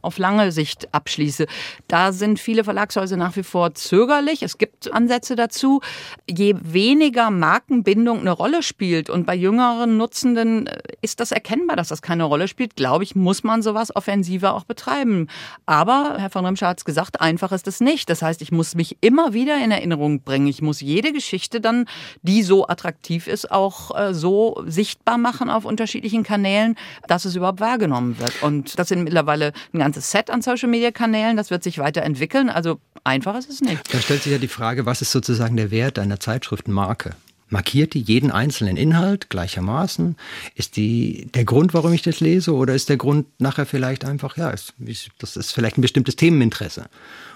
auf 0.03 0.19
lange 0.19 0.53
Sicht 0.53 0.93
abschließe. 0.95 1.47
Da 1.89 2.13
sind 2.13 2.39
viele 2.39 2.63
Verlagshäuser 2.63 3.17
nach 3.17 3.35
wie 3.37 3.43
vor 3.43 3.75
zögerlich. 3.75 4.43
Es 4.43 4.59
gibt 4.59 4.93
Ansätze 4.93 5.35
dazu. 5.35 5.81
Je 6.29 6.55
weniger 6.61 7.31
Markenbindung 7.31 8.21
eine 8.21 8.31
Rolle 8.31 8.63
spielt 8.63 9.11
und 9.11 9.27
bei 9.27 9.35
jüngeren 9.35 9.97
Nutzenden 9.97 10.67
äh, 10.67 10.79
ist 11.03 11.21
das 11.21 11.33
erkennbar, 11.33 11.77
dass 11.77 11.89
das 11.89 12.03
keine 12.03 12.25
Rolle 12.25 12.47
spielt, 12.47 12.77
glaube 12.77 13.05
ich, 13.05 13.17
muss 13.17 13.43
man 13.43 13.63
sowas 13.63 13.95
offensiver 13.95 14.55
auch 14.55 14.65
betreiben. 14.65 15.27
Aber 15.67 16.17
Herr 16.19 16.31
von 16.31 16.45
Remscher 16.45 16.69
hat 16.69 16.79
es 16.79 16.85
gesagt, 16.85 17.21
einfach 17.21 17.53
ist 17.53 17.67
es 17.67 17.81
nicht. 17.81 18.09
Das 18.09 18.23
heißt, 18.23 18.43
ich 18.43 18.53
muss 18.53 18.75
mich 18.75 18.99
immer 19.01 19.33
wieder 19.33 19.63
in 19.63 19.71
Erinnerung 19.71 20.23
bringen. 20.23 20.47
Ich 20.47 20.63
muss 20.63 20.81
jede 20.81 21.13
Geschichte 21.13 21.61
dann, 21.61 21.87
die 22.23 22.43
so 22.43 22.69
attraktiv 22.69 23.27
ist, 23.27 23.51
auch 23.51 23.99
äh, 23.99 24.15
so 24.15 24.63
sichtbar 24.67 25.19
machen 25.19 25.51
auf 25.51 25.65
unterschiedlichen 25.65 26.23
Kanälen, 26.23 26.77
dass 27.09 27.25
es 27.25 27.35
überhaupt 27.35 27.61
wahrgenommen 27.61 28.19
wird. 28.19 28.43
Und 28.43 28.60
das 28.77 28.89
sind 28.89 29.05
mittlerweile 29.05 29.53
ein 29.73 29.79
ganzes 29.79 30.11
Set 30.11 30.31
an 30.31 30.43
Social-Media-Kanälen. 30.43 31.37
Das 31.37 31.51
wird 31.51 31.63
sich 31.63 31.79
weiterentwickeln. 31.79 32.51
Also 32.51 32.81
einfach 33.05 33.37
ist 33.37 33.51
es 33.51 33.61
nicht. 33.61 33.93
Da 33.93 34.01
stellt 34.01 34.23
sich 34.23 34.33
ja 34.33 34.39
die 34.39 34.49
Frage, 34.49 34.87
was 34.87 35.03
ist 35.03 35.13
sozusagen 35.13 35.57
der 35.57 35.71
Wert 35.71 35.99
einer 35.99 36.21
Zeitschriftenmarke? 36.21 37.15
Markiert 37.53 37.95
die 37.95 38.01
jeden 38.01 38.31
einzelnen 38.31 38.77
Inhalt 38.77 39.29
gleichermaßen? 39.29 40.17
Ist 40.55 40.77
die 40.77 41.29
der 41.35 41.45
Grund, 41.45 41.75
warum 41.75 41.93
ich 41.93 42.03
das 42.03 42.21
lese, 42.21 42.55
oder 42.55 42.75
ist 42.75 42.89
der 42.89 42.97
Grund 42.97 43.27
nachher 43.41 43.67
vielleicht 43.67 44.05
einfach, 44.05 44.37
ja, 44.37 44.53
das 44.53 45.37
ist 45.37 45.53
vielleicht 45.53 45.77
ein 45.77 45.83
bestimmtes 45.83 46.15
Themeninteresse? 46.15 46.87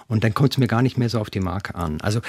Und 0.06 0.22
dann 0.22 0.32
kommt 0.32 0.52
es 0.52 0.58
mir 0.58 0.68
gar 0.68 0.82
nicht 0.82 0.98
mehr 0.98 1.08
so 1.08 1.18
auf 1.18 1.30
die 1.30 1.40
Marke 1.40 1.74
an. 1.74 2.00
Also 2.00 2.20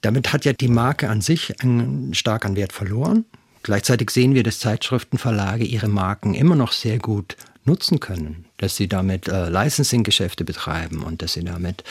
damit 0.00 0.32
hat 0.32 0.44
ja 0.44 0.52
die 0.52 0.68
Marke 0.68 1.08
an 1.08 1.20
sich 1.20 1.62
einen, 1.62 2.14
stark 2.14 2.40
Wert 2.56 2.72
verloren. 2.72 3.24
Gleichzeitig 3.62 4.10
sehen 4.10 4.34
wir, 4.34 4.42
dass 4.42 4.58
Zeitschriftenverlage 4.58 5.64
ihre 5.64 5.88
Marken 5.88 6.34
immer 6.34 6.56
noch 6.56 6.72
sehr 6.72 6.98
gut 6.98 7.36
nutzen 7.64 8.00
können, 8.00 8.46
dass 8.56 8.76
sie 8.76 8.88
damit 8.88 9.28
äh, 9.28 9.48
Licensing-Geschäfte 9.48 10.44
betreiben 10.44 11.02
und 11.02 11.22
dass 11.22 11.34
sie 11.34 11.44
damit 11.44 11.84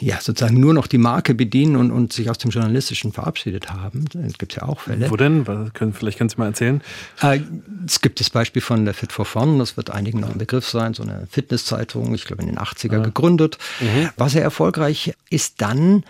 ja 0.00 0.20
sozusagen 0.20 0.60
nur 0.60 0.74
noch 0.74 0.86
die 0.86 0.98
Marke 0.98 1.34
bedienen 1.34 1.76
und, 1.76 1.90
und 1.90 2.12
sich 2.12 2.30
aus 2.30 2.38
dem 2.38 2.50
Journalistischen 2.50 3.12
verabschiedet 3.12 3.72
haben. 3.72 4.04
Es 4.26 4.38
gibt 4.38 4.54
ja 4.54 4.62
auch 4.62 4.80
Fälle. 4.80 5.10
Wo 5.10 5.16
denn? 5.16 5.44
Vielleicht 5.92 6.18
kannst 6.18 6.36
du 6.36 6.40
mal 6.40 6.46
erzählen. 6.46 6.82
Äh, 7.20 7.40
es 7.86 8.00
gibt 8.00 8.20
das 8.20 8.30
Beispiel 8.30 8.62
von 8.62 8.84
der 8.84 8.94
Fit 8.94 9.12
for 9.12 9.24
Fun, 9.24 9.58
das 9.58 9.76
wird 9.76 9.90
einigen 9.90 10.20
noch 10.20 10.30
ein 10.30 10.38
Begriff 10.38 10.68
sein, 10.68 10.94
so 10.94 11.02
eine 11.02 11.26
Fitnesszeitung, 11.30 12.14
ich 12.14 12.24
glaube 12.24 12.42
in 12.42 12.48
den 12.48 12.58
80er 12.58 12.92
ja. 12.92 13.02
gegründet. 13.02 13.58
Mhm. 13.80 14.10
War 14.16 14.28
sehr 14.28 14.42
erfolgreich, 14.42 15.14
ist 15.30 15.60
dann 15.62 16.04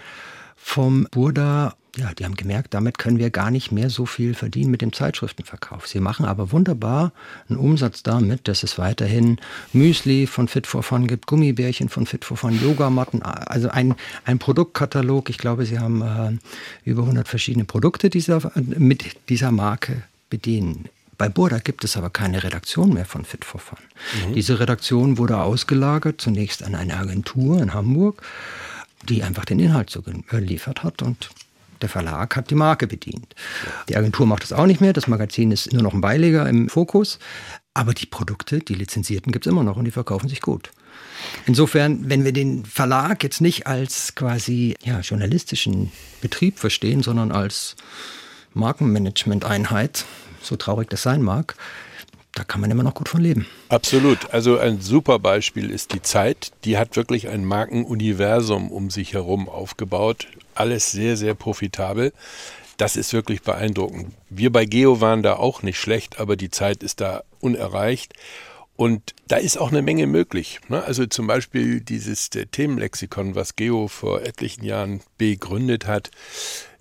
vom 0.63 1.09
Burda 1.11 1.75
ja, 1.97 2.13
die 2.15 2.25
haben 2.25 2.37
gemerkt, 2.37 2.75
damit 2.75 2.99
können 2.99 3.19
wir 3.19 3.31
gar 3.31 3.51
nicht 3.51 3.73
mehr 3.73 3.91
so 3.91 4.07
viel 4.07 4.35
verdienen 4.35 4.71
mit 4.71 4.81
dem 4.81 4.93
Zeitschriftenverkauf. 4.93 5.87
Sie 5.87 6.01
machen 6.01 6.25
aber 6.25 6.53
wunderbar 6.53 7.13
einen 7.49 7.59
Umsatz 7.59 8.03
damit, 8.03 8.47
dass 8.49 8.63
es 8.63 8.79
weiterhin 8.79 9.39
Müsli 9.73 10.27
von 10.27 10.49
Fit 10.49 10.67
for 10.67 10.83
Fun 10.83 11.07
gibt, 11.07 11.27
Gummibärchen 11.27 11.89
von 11.89 12.07
Fit 12.07 12.25
for 12.25 12.37
Fun, 12.37 12.61
Yogamatten, 12.61 13.23
also 13.23 13.69
ein, 13.71 13.95
ein 14.25 14.39
Produktkatalog. 14.39 15.31
Ich 15.31 15.39
glaube, 15.39 15.67
sie 15.67 15.79
haben 15.79 16.03
äh, 16.03 16.89
über 16.89 17.03
100 17.03 17.27
verschiedene 17.27 17.65
Produkte 17.65 18.09
dieser, 18.09 18.53
mit 18.55 19.17
dieser 19.29 19.51
Marke 19.51 20.03
bedienen. 20.29 20.89
Bei 21.19 21.29
Burda 21.29 21.59
gibt 21.59 21.85
es 21.85 21.99
aber 21.99 22.09
keine 22.09 22.43
Redaktion 22.43 22.95
mehr 22.95 23.05
von 23.05 23.25
Fit 23.25 23.45
for 23.45 23.61
Fun. 23.61 23.79
Mhm. 24.29 24.35
Diese 24.35 24.59
Redaktion 24.59 25.19
wurde 25.19 25.39
ausgelagert, 25.39 26.21
zunächst 26.21 26.63
an 26.63 26.75
eine 26.75 26.97
Agentur 26.97 27.61
in 27.61 27.75
Hamburg, 27.75 28.23
die 29.09 29.23
einfach 29.23 29.45
den 29.45 29.59
Inhalt 29.59 29.91
so 29.91 30.03
geliefert 30.03 30.83
hat 30.83 31.03
und 31.03 31.31
der 31.81 31.89
Verlag 31.89 32.37
hat 32.37 32.51
die 32.51 32.55
Marke 32.55 32.87
bedient. 32.87 33.35
Die 33.89 33.97
Agentur 33.97 34.27
macht 34.27 34.43
das 34.43 34.53
auch 34.53 34.67
nicht 34.67 34.81
mehr. 34.81 34.93
Das 34.93 35.07
Magazin 35.07 35.51
ist 35.51 35.73
nur 35.73 35.83
noch 35.83 35.95
ein 35.95 36.03
Beileger 36.03 36.47
im 36.49 36.69
Fokus. 36.69 37.19
Aber 37.73 37.95
die 37.95 38.07
Produkte, 38.07 38.59
die 38.59 38.75
lizenzierten, 38.75 39.33
gibt 39.33 39.47
es 39.47 39.51
immer 39.51 39.65
noch 39.65 39.77
und 39.77 39.87
die 39.87 39.91
verkaufen 39.91 40.29
sich 40.29 40.43
gut. 40.43 40.71
Insofern, 41.47 42.09
wenn 42.09 42.25
wir 42.25 42.33
den 42.33 42.65
Verlag 42.65 43.23
jetzt 43.23 43.41
nicht 43.41 43.67
als 43.67 44.15
quasi 44.15 44.75
ja, 44.83 45.01
journalistischen 45.01 45.93
Betrieb 46.21 46.59
verstehen, 46.59 47.03
sondern 47.03 47.33
als 47.33 47.77
Markenmanagement-Einheit, 48.53 50.05
so 50.43 50.57
traurig 50.57 50.91
das 50.91 51.03
sein 51.03 51.23
mag, 51.23 51.55
da 52.35 52.45
kann 52.45 52.61
man 52.61 52.71
immer 52.71 52.83
noch 52.83 52.95
gut 52.95 53.09
von 53.09 53.21
leben. 53.21 53.47
Absolut. 53.69 54.31
Also 54.33 54.59
ein 54.59 54.81
super 54.81 55.19
Beispiel 55.19 55.71
ist 55.71 55.93
die 55.93 56.03
Zeit. 56.03 56.53
Die 56.65 56.79
hat 56.79 56.97
wirklich 56.97 57.29
ein 57.29 57.45
Markenuniversum 57.45 58.71
um 58.71 58.91
sich 58.91 59.15
herum 59.15 59.49
aufgebaut. 59.49 60.29
Alles 60.55 60.93
sehr, 60.93 61.17
sehr 61.17 61.35
profitabel. 61.35 62.13
Das 62.77 62.97
ist 62.97 63.13
wirklich 63.13 63.43
beeindruckend. 63.43 64.15
Wir 64.31 64.51
bei 64.51 64.65
Geo 64.65 65.01
waren 65.01 65.23
da 65.23 65.35
auch 65.35 65.63
nicht 65.63 65.79
schlecht, 65.79 66.19
aber 66.19 66.37
die 66.37 66.51
Zeit 66.51 66.83
ist 66.83 67.01
da 67.01 67.25
unerreicht. 67.41 68.15
Und 68.81 69.15
da 69.29 69.37
ist 69.37 69.59
auch 69.59 69.73
eine 69.73 69.83
Menge 69.83 70.07
möglich. 70.07 70.59
Ne? 70.71 70.83
Also 70.83 71.05
zum 71.05 71.27
Beispiel 71.27 71.83
dieses 71.83 72.31
Themenlexikon, 72.31 73.35
was 73.35 73.55
Geo 73.55 73.89
vor 73.89 74.23
etlichen 74.23 74.65
Jahren 74.65 75.03
begründet 75.19 75.87
hat 75.87 76.11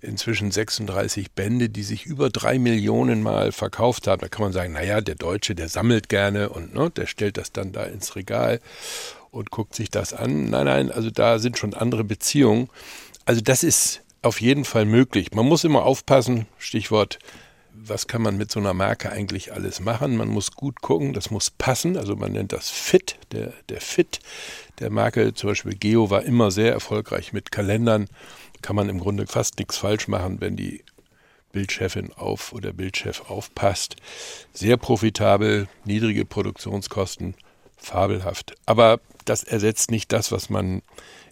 inzwischen 0.00 0.50
36 0.50 1.32
Bände, 1.32 1.68
die 1.68 1.82
sich 1.82 2.06
über 2.06 2.30
drei 2.30 2.58
Millionen 2.58 3.22
Mal 3.22 3.52
verkauft 3.52 4.06
haben. 4.06 4.22
Da 4.22 4.28
kann 4.28 4.40
man 4.40 4.54
sagen, 4.54 4.72
naja, 4.72 5.02
der 5.02 5.16
Deutsche, 5.16 5.54
der 5.54 5.68
sammelt 5.68 6.08
gerne 6.08 6.48
und 6.48 6.72
ne, 6.72 6.88
der 6.88 7.04
stellt 7.04 7.36
das 7.36 7.52
dann 7.52 7.70
da 7.70 7.84
ins 7.84 8.16
Regal 8.16 8.60
und 9.30 9.50
guckt 9.50 9.74
sich 9.74 9.90
das 9.90 10.14
an. 10.14 10.48
Nein, 10.48 10.64
nein, 10.64 10.90
also 10.90 11.10
da 11.10 11.38
sind 11.38 11.58
schon 11.58 11.74
andere 11.74 12.02
Beziehungen. 12.02 12.70
Also 13.26 13.42
das 13.42 13.62
ist 13.62 14.00
auf 14.22 14.40
jeden 14.40 14.64
Fall 14.64 14.86
möglich. 14.86 15.32
Man 15.32 15.44
muss 15.44 15.64
immer 15.64 15.84
aufpassen, 15.84 16.46
Stichwort, 16.56 17.18
was 17.82 18.06
kann 18.06 18.22
man 18.22 18.36
mit 18.36 18.50
so 18.50 18.60
einer 18.60 18.74
Marke 18.74 19.10
eigentlich 19.10 19.52
alles 19.52 19.80
machen? 19.80 20.16
Man 20.16 20.28
muss 20.28 20.52
gut 20.52 20.80
gucken, 20.82 21.12
das 21.12 21.30
muss 21.30 21.50
passen. 21.50 21.96
Also 21.96 22.16
man 22.16 22.32
nennt 22.32 22.52
das 22.52 22.70
Fit, 22.70 23.16
der, 23.32 23.52
der 23.68 23.80
Fit 23.80 24.20
der 24.80 24.90
Marke. 24.90 25.34
Zum 25.34 25.50
Beispiel 25.50 25.74
Geo 25.74 26.10
war 26.10 26.22
immer 26.22 26.50
sehr 26.50 26.72
erfolgreich 26.72 27.32
mit 27.32 27.50
Kalendern 27.50 28.08
kann 28.62 28.76
man 28.76 28.88
im 28.88 29.00
Grunde 29.00 29.26
fast 29.26 29.58
nichts 29.58 29.78
falsch 29.78 30.08
machen, 30.08 30.40
wenn 30.40 30.56
die 30.56 30.84
Bildchefin 31.52 32.12
auf 32.12 32.52
oder 32.52 32.72
Bildchef 32.72 33.28
aufpasst. 33.28 33.96
Sehr 34.52 34.76
profitabel, 34.76 35.68
niedrige 35.84 36.24
Produktionskosten, 36.24 37.34
fabelhaft. 37.76 38.54
Aber 38.66 39.00
das 39.24 39.42
ersetzt 39.42 39.90
nicht 39.90 40.12
das, 40.12 40.30
was 40.30 40.50
man 40.50 40.82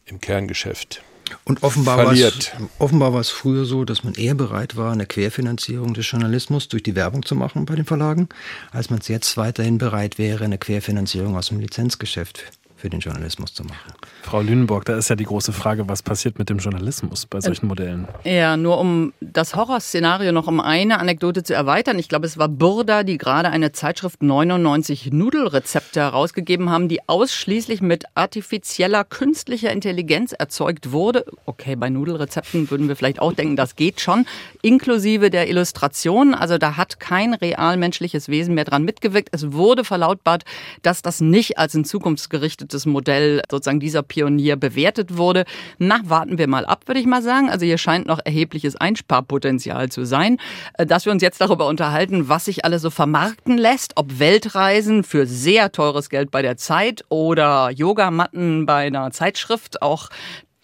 im 0.06 0.20
Kerngeschäft 0.20 1.02
und 1.44 1.62
offenbar. 1.62 1.98
War 1.98 2.12
es, 2.12 2.50
offenbar 2.78 3.12
war 3.12 3.20
es 3.20 3.30
früher 3.30 3.64
so, 3.64 3.84
dass 3.84 4.04
man 4.04 4.14
eher 4.14 4.34
bereit 4.34 4.76
war, 4.76 4.92
eine 4.92 5.06
Querfinanzierung 5.06 5.94
des 5.94 6.10
Journalismus 6.10 6.68
durch 6.68 6.82
die 6.82 6.94
Werbung 6.94 7.24
zu 7.24 7.34
machen 7.34 7.66
bei 7.66 7.74
den 7.74 7.84
Verlagen, 7.84 8.28
als 8.70 8.90
man 8.90 9.00
es 9.00 9.08
jetzt 9.08 9.36
weiterhin 9.36 9.78
bereit 9.78 10.18
wäre, 10.18 10.44
eine 10.44 10.58
Querfinanzierung 10.58 11.36
aus 11.36 11.48
dem 11.48 11.60
Lizenzgeschäft 11.60 12.44
für 12.78 12.88
den 12.88 13.00
Journalismus 13.00 13.52
zu 13.52 13.64
machen. 13.64 13.92
Frau 14.22 14.40
Lünenburg, 14.40 14.84
da 14.84 14.96
ist 14.96 15.10
ja 15.10 15.16
die 15.16 15.24
große 15.24 15.52
Frage, 15.52 15.88
was 15.88 16.02
passiert 16.02 16.38
mit 16.38 16.48
dem 16.48 16.58
Journalismus 16.58 17.26
bei 17.26 17.40
solchen 17.40 17.66
Modellen? 17.66 18.06
Ja, 18.22 18.56
nur 18.56 18.78
um 18.78 19.12
das 19.20 19.56
Horrorszenario 19.56 20.30
noch 20.30 20.46
um 20.46 20.60
eine 20.60 21.00
Anekdote 21.00 21.42
zu 21.42 21.54
erweitern. 21.54 21.98
Ich 21.98 22.08
glaube, 22.08 22.26
es 22.26 22.38
war 22.38 22.48
Burda, 22.48 23.02
die 23.02 23.18
gerade 23.18 23.48
eine 23.48 23.72
Zeitschrift 23.72 24.22
99 24.22 25.10
Nudelrezepte 25.12 26.00
herausgegeben 26.00 26.70
haben, 26.70 26.88
die 26.88 27.00
ausschließlich 27.08 27.80
mit 27.80 28.04
artifizieller 28.14 29.02
künstlicher 29.02 29.72
Intelligenz 29.72 30.32
erzeugt 30.32 30.92
wurde. 30.92 31.24
Okay, 31.46 31.74
bei 31.74 31.90
Nudelrezepten 31.90 32.70
würden 32.70 32.86
wir 32.86 32.94
vielleicht 32.94 33.20
auch 33.20 33.32
denken, 33.32 33.56
das 33.56 33.74
geht 33.74 34.00
schon, 34.00 34.24
inklusive 34.62 35.30
der 35.30 35.48
Illustration. 35.48 36.32
Also 36.32 36.58
da 36.58 36.76
hat 36.76 37.00
kein 37.00 37.34
real 37.34 37.76
menschliches 37.76 38.28
Wesen 38.28 38.54
mehr 38.54 38.64
dran 38.64 38.84
mitgewirkt. 38.84 39.30
Es 39.32 39.52
wurde 39.52 39.82
verlautbart, 39.82 40.44
dass 40.82 41.02
das 41.02 41.20
nicht 41.20 41.58
als 41.58 41.74
ein 41.74 41.84
zukunftsgerichtetes 41.84 42.67
Modell 42.86 43.42
sozusagen 43.50 43.80
dieser 43.80 44.02
Pionier 44.02 44.56
bewertet 44.56 45.16
wurde. 45.16 45.44
Na, 45.78 46.00
warten 46.04 46.38
wir 46.38 46.48
mal 46.48 46.66
ab, 46.66 46.82
würde 46.86 47.00
ich 47.00 47.06
mal 47.06 47.22
sagen. 47.22 47.50
Also 47.50 47.66
hier 47.66 47.78
scheint 47.78 48.06
noch 48.06 48.20
erhebliches 48.24 48.76
Einsparpotenzial 48.76 49.88
zu 49.88 50.04
sein. 50.04 50.38
Äh, 50.74 50.86
dass 50.86 51.04
wir 51.04 51.12
uns 51.12 51.22
jetzt 51.22 51.40
darüber 51.40 51.66
unterhalten, 51.66 52.28
was 52.28 52.46
sich 52.46 52.64
alles 52.64 52.82
so 52.82 52.90
vermarkten 52.90 53.58
lässt, 53.58 53.92
ob 53.96 54.18
Weltreisen 54.18 55.04
für 55.04 55.26
sehr 55.26 55.72
teures 55.72 56.10
Geld 56.10 56.30
bei 56.30 56.42
der 56.42 56.56
Zeit 56.56 57.04
oder 57.08 57.70
Yogamatten 57.70 58.66
bei 58.66 58.86
einer 58.86 59.10
Zeitschrift, 59.10 59.82
auch 59.82 60.08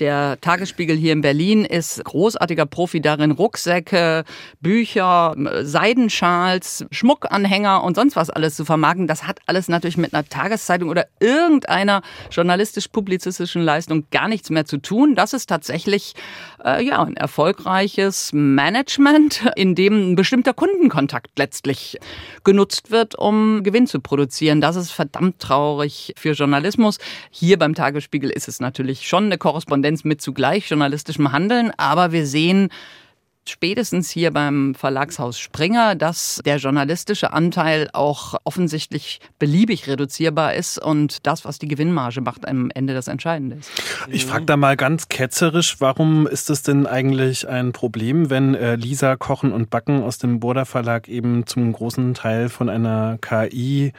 Der 0.01 0.41
Tagesspiegel 0.41 0.97
hier 0.97 1.13
in 1.13 1.21
Berlin 1.21 1.65
ist 1.65 2.05
großartiger 2.05 2.67
Profi 2.67 3.01
darin, 3.01 3.31
Rucksäcke, 3.31 4.25
Bücher, 4.61 5.37
Seidenschals, 5.63 6.85
Schmuckanhänger 6.91 7.85
und 7.85 7.95
sonst 7.95 8.17
was 8.17 8.29
alles 8.29 8.57
zu 8.57 8.65
vermarkten. 8.65 9.07
Das 9.07 9.29
hat 9.29 9.39
alles 9.47 9.69
natürlich 9.69 9.97
mit 9.97 10.13
einer 10.13 10.29
Tageszeitung 10.29 10.89
oder 10.89 11.07
irgendeiner 11.21 12.03
journalistisch-publizistischen 12.33 13.63
Leistung 13.63 14.07
gar 14.11 14.27
nichts 14.27 14.51
mehr 14.51 14.65
zu 14.65 14.79
tun. 14.79 15.15
Das 15.15 15.33
ist 15.33 15.47
tatsächlich 15.47 16.15
äh, 16.65 16.85
ja 16.85 17.03
ein 17.03 17.17
erfolgreiches 17.17 18.31
Management, 18.33 19.45
in 19.57 19.75
dem 19.75 20.13
ein 20.13 20.17
bestimmter 20.17 20.55
Kundenkontakt 20.55 21.39
letztlich 21.39 21.99
genutzt 22.43 22.91
wird, 22.91 23.17
um 23.17 23.63
Gewinn 23.63 23.87
zu 23.87 24.01
produzieren. 24.01 24.61
Das 24.61 24.77
ist 24.77 24.91
verdammt 24.91 25.39
traurig 25.39 26.15
für 26.17 26.33
Journalismus. 26.33 26.99
Hier 27.31 27.59
beim 27.59 27.75
Tagesspiegel 27.75 28.31
ist 28.31 28.49
es 28.49 28.61
natürlich 28.61 29.07
schon 29.07 29.27
eine 29.27 29.39
Korrespondenz 29.39 30.05
mit 30.05 30.21
zugleich 30.21 30.69
journalistischem 30.69 31.33
Handeln, 31.33 31.73
aber 31.77 32.13
wir 32.13 32.27
sehen, 32.27 32.71
spätestens 33.49 34.11
hier 34.11 34.31
beim 34.31 34.75
Verlagshaus 34.75 35.39
Springer, 35.39 35.95
dass 35.95 36.41
der 36.45 36.57
journalistische 36.57 37.33
Anteil 37.33 37.89
auch 37.93 38.35
offensichtlich 38.45 39.21
beliebig 39.39 39.87
reduzierbar 39.87 40.55
ist 40.55 40.79
und 40.79 41.27
das, 41.27 41.45
was 41.45 41.59
die 41.59 41.69
Gewinnmarge 41.69 42.21
macht, 42.21 42.47
am 42.47 42.71
Ende 42.71 42.95
das 42.95 43.09
Entscheidende 43.09 43.57
ist. 43.57 43.71
Ich 44.09 44.27
frage 44.27 44.45
da 44.45 44.57
mal 44.57 44.77
ganz 44.77 45.09
ketzerisch, 45.09 45.81
warum 45.81 46.27
ist 46.27 46.51
es 46.51 46.63
denn 46.63 46.87
eigentlich 46.87 47.49
ein 47.49 47.73
Problem, 47.73 48.31
wenn 48.31 48.55
äh, 48.55 48.77
Lisa 48.77 49.17
Kochen 49.17 49.53
und 49.53 49.71
Backen 49.71 50.03
aus 50.03 50.19
dem 50.19 50.41
Burda 50.41 50.65
Verlag 50.65 51.09
eben 51.09 51.47
zum 51.47 51.73
großen 51.73 52.15
Teil 52.15 52.49
von 52.49 52.69
einer 52.69 53.19
KI 53.21 53.93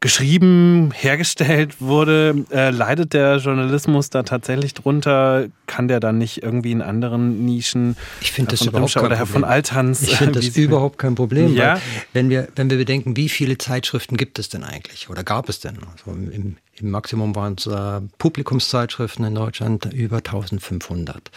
geschrieben, 0.00 0.92
hergestellt 0.94 1.80
wurde, 1.80 2.44
äh, 2.50 2.70
leidet 2.70 3.14
der 3.14 3.38
Journalismus 3.38 4.10
da 4.10 4.22
tatsächlich 4.22 4.74
drunter? 4.74 5.46
Kann 5.66 5.88
der 5.88 6.00
dann 6.00 6.18
nicht 6.18 6.42
irgendwie 6.42 6.72
in 6.72 6.82
anderen 6.82 7.44
Nischen? 7.44 7.96
Ich 8.20 8.32
finde 8.32 8.52
das 8.52 8.62
überhaupt 8.62 8.94
kein 8.94 9.04
oder 9.04 9.16
Herr 9.16 9.26
Problem. 9.26 9.42
von 9.42 9.50
Althanns. 9.50 10.02
Ich 10.02 10.16
finde 10.16 10.40
das 10.40 10.56
überhaupt 10.56 10.98
kein 10.98 11.14
Problem. 11.14 11.54
Ja? 11.54 11.80
wenn 12.12 12.30
wir, 12.30 12.48
wenn 12.54 12.70
wir 12.70 12.78
bedenken, 12.78 13.16
wie 13.16 13.28
viele 13.28 13.58
Zeitschriften 13.58 14.16
gibt 14.16 14.38
es 14.38 14.48
denn 14.48 14.64
eigentlich 14.64 15.10
oder 15.10 15.24
gab 15.24 15.48
es 15.48 15.60
denn? 15.60 15.78
Also 15.92 16.12
im, 16.12 16.56
im 16.80 16.90
Maximum 16.90 17.34
waren 17.34 17.56
es 17.58 17.66
äh, 17.66 18.00
Publikumszeitschriften 18.18 19.24
in 19.24 19.34
Deutschland 19.34 19.86
über 19.92 20.18
1500. 20.18 21.30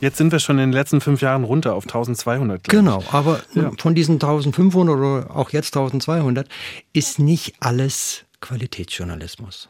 Jetzt 0.00 0.18
sind 0.18 0.32
wir 0.32 0.38
schon 0.38 0.58
in 0.58 0.70
den 0.70 0.72
letzten 0.72 1.00
fünf 1.00 1.20
Jahren 1.20 1.44
runter 1.44 1.74
auf 1.74 1.84
1200. 1.84 2.64
Genau, 2.68 3.02
aber 3.10 3.40
ja. 3.54 3.70
von 3.78 3.94
diesen 3.94 4.14
1500 4.14 4.96
oder 4.96 5.36
auch 5.36 5.50
jetzt 5.50 5.76
1200 5.76 6.48
ist 6.92 7.18
nicht 7.18 7.54
alles 7.60 8.24
Qualitätsjournalismus, 8.40 9.68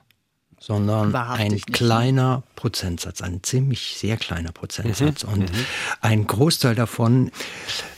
sondern 0.58 1.14
ein 1.14 1.52
nicht. 1.52 1.72
kleiner 1.72 2.42
Prozentsatz, 2.56 3.22
ein 3.22 3.42
ziemlich 3.42 3.96
sehr 3.96 4.16
kleiner 4.16 4.52
Prozentsatz. 4.52 5.24
Mhm. 5.24 5.32
Und 5.32 5.40
mhm. 5.52 5.66
ein 6.00 6.26
Großteil 6.26 6.74
davon, 6.74 7.30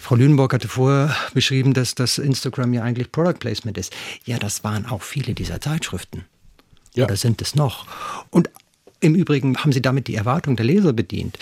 Frau 0.01 0.15
Lüneburg 0.15 0.53
hatte 0.53 0.69
vorher 0.69 1.15
beschrieben, 1.35 1.75
dass 1.75 1.95
das 1.95 2.19
Instagram 2.19 2.73
ja 2.75 2.83
eigentlich 2.83 3.11
Product 3.11 3.39
Placement 3.41 3.79
ist. 3.79 3.93
Ja, 4.25 4.39
das 4.39 4.63
waren 4.63 4.87
auch 4.87 5.03
viele 5.03 5.35
dieser 5.35 5.61
Zeitschriften. 5.61 6.25
Ja. 6.95 7.05
Oder 7.05 7.17
sind 7.17 7.41
es 7.43 7.55
noch? 7.55 7.87
Und 8.31 8.51
im 9.01 9.15
Übrigen 9.15 9.57
haben 9.57 9.73
sie 9.73 9.81
damit 9.81 10.09
die 10.09 10.15
Erwartung 10.15 10.57
der 10.57 10.67
Leser 10.67 10.93
bedient. 10.93 11.39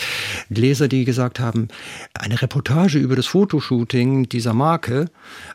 Leser, 0.49 0.87
die 0.87 1.05
gesagt 1.05 1.41
haben, 1.41 1.69
eine 2.15 2.41
Reportage 2.41 2.99
über 2.99 3.17
das 3.17 3.27
Fotoshooting 3.27 4.29
dieser 4.29 4.55
Marke, 4.55 5.07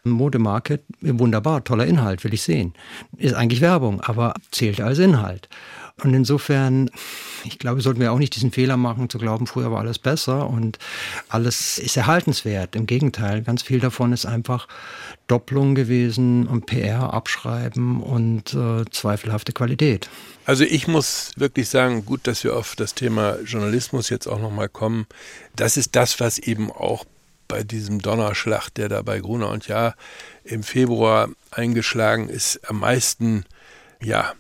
Modemarke, 0.03 0.81
wunderbar, 0.99 1.63
toller 1.63 1.85
Inhalt, 1.85 2.23
will 2.25 2.33
ich 2.33 2.41
sehen. 2.41 2.73
Ist 3.17 3.35
eigentlich 3.35 3.61
Werbung, 3.61 4.01
aber 4.01 4.33
zählt 4.51 4.81
als 4.81 4.99
Inhalt. 4.99 5.47
Und 6.01 6.13
insofern, 6.15 6.89
ich 7.43 7.59
glaube, 7.59 7.81
sollten 7.81 7.99
wir 7.99 8.11
auch 8.11 8.17
nicht 8.17 8.35
diesen 8.35 8.51
Fehler 8.51 8.77
machen, 8.77 9.09
zu 9.09 9.19
glauben, 9.19 9.45
früher 9.45 9.71
war 9.71 9.79
alles 9.79 9.99
besser 9.99 10.49
und 10.49 10.79
alles 11.29 11.77
ist 11.77 11.95
erhaltenswert. 11.95 12.75
Im 12.75 12.87
Gegenteil, 12.87 13.43
ganz 13.43 13.61
viel 13.61 13.79
davon 13.79 14.11
ist 14.11 14.25
einfach 14.25 14.67
Doppelung 15.27 15.75
gewesen 15.75 16.47
und 16.47 16.65
PR 16.65 17.13
abschreiben 17.13 18.01
und 18.01 18.55
äh, 18.55 18.85
zweifelhafte 18.89 19.53
Qualität. 19.53 20.09
Also 20.45 20.63
ich 20.63 20.87
muss 20.87 21.31
wirklich 21.35 21.69
sagen, 21.69 22.05
gut, 22.05 22.21
dass 22.25 22.43
wir 22.43 22.57
auf 22.57 22.75
das 22.75 22.95
Thema 22.95 23.37
Journalismus 23.45 24.09
jetzt 24.09 24.25
auch 24.25 24.39
nochmal 24.39 24.69
kommen. 24.69 25.05
Das 25.55 25.77
ist 25.77 25.95
das, 25.95 26.19
was 26.19 26.39
eben 26.39 26.71
auch 26.71 27.05
bei 27.47 27.63
diesem 27.63 27.99
Donnerschlag, 27.99 28.69
der 28.71 28.89
da 28.89 29.03
bei 29.03 29.19
Gruner 29.19 29.49
und 29.49 29.67
Jahr 29.67 29.95
im 30.43 30.63
Februar 30.63 31.29
eingeschlagen 31.51 32.29
ist, 32.29 32.67
am 32.67 32.79
meisten, 32.79 33.45
ja, 34.01 34.33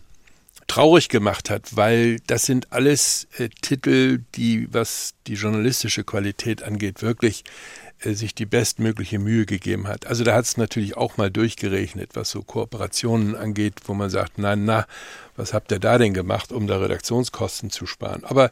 traurig 0.73 1.07
gemacht 1.07 1.51
hat, 1.51 1.75
weil 1.75 2.19
das 2.25 2.47
sind 2.47 2.73
alles 2.73 3.27
äh, 3.37 3.47
Titel, 3.61 4.21
die, 4.33 4.67
was 4.73 5.13
die 5.27 5.35
journalistische 5.35 6.03
Qualität 6.03 6.63
angeht, 6.63 7.03
wirklich 7.03 7.43
äh, 7.99 8.13
sich 8.13 8.33
die 8.33 8.47
bestmögliche 8.47 9.19
Mühe 9.19 9.45
gegeben 9.45 9.87
hat. 9.87 10.07
Also 10.07 10.23
da 10.23 10.33
hat 10.33 10.45
es 10.45 10.57
natürlich 10.57 10.97
auch 10.97 11.15
mal 11.17 11.29
durchgerechnet, 11.29 12.15
was 12.15 12.31
so 12.31 12.41
Kooperationen 12.41 13.35
angeht, 13.35 13.75
wo 13.85 13.93
man 13.93 14.09
sagt, 14.09 14.39
na, 14.39 14.55
na, 14.55 14.87
was 15.35 15.53
habt 15.53 15.71
ihr 15.71 15.77
da 15.77 15.99
denn 15.99 16.15
gemacht, 16.15 16.51
um 16.51 16.65
da 16.65 16.79
Redaktionskosten 16.79 17.69
zu 17.69 17.85
sparen? 17.85 18.23
Aber 18.23 18.49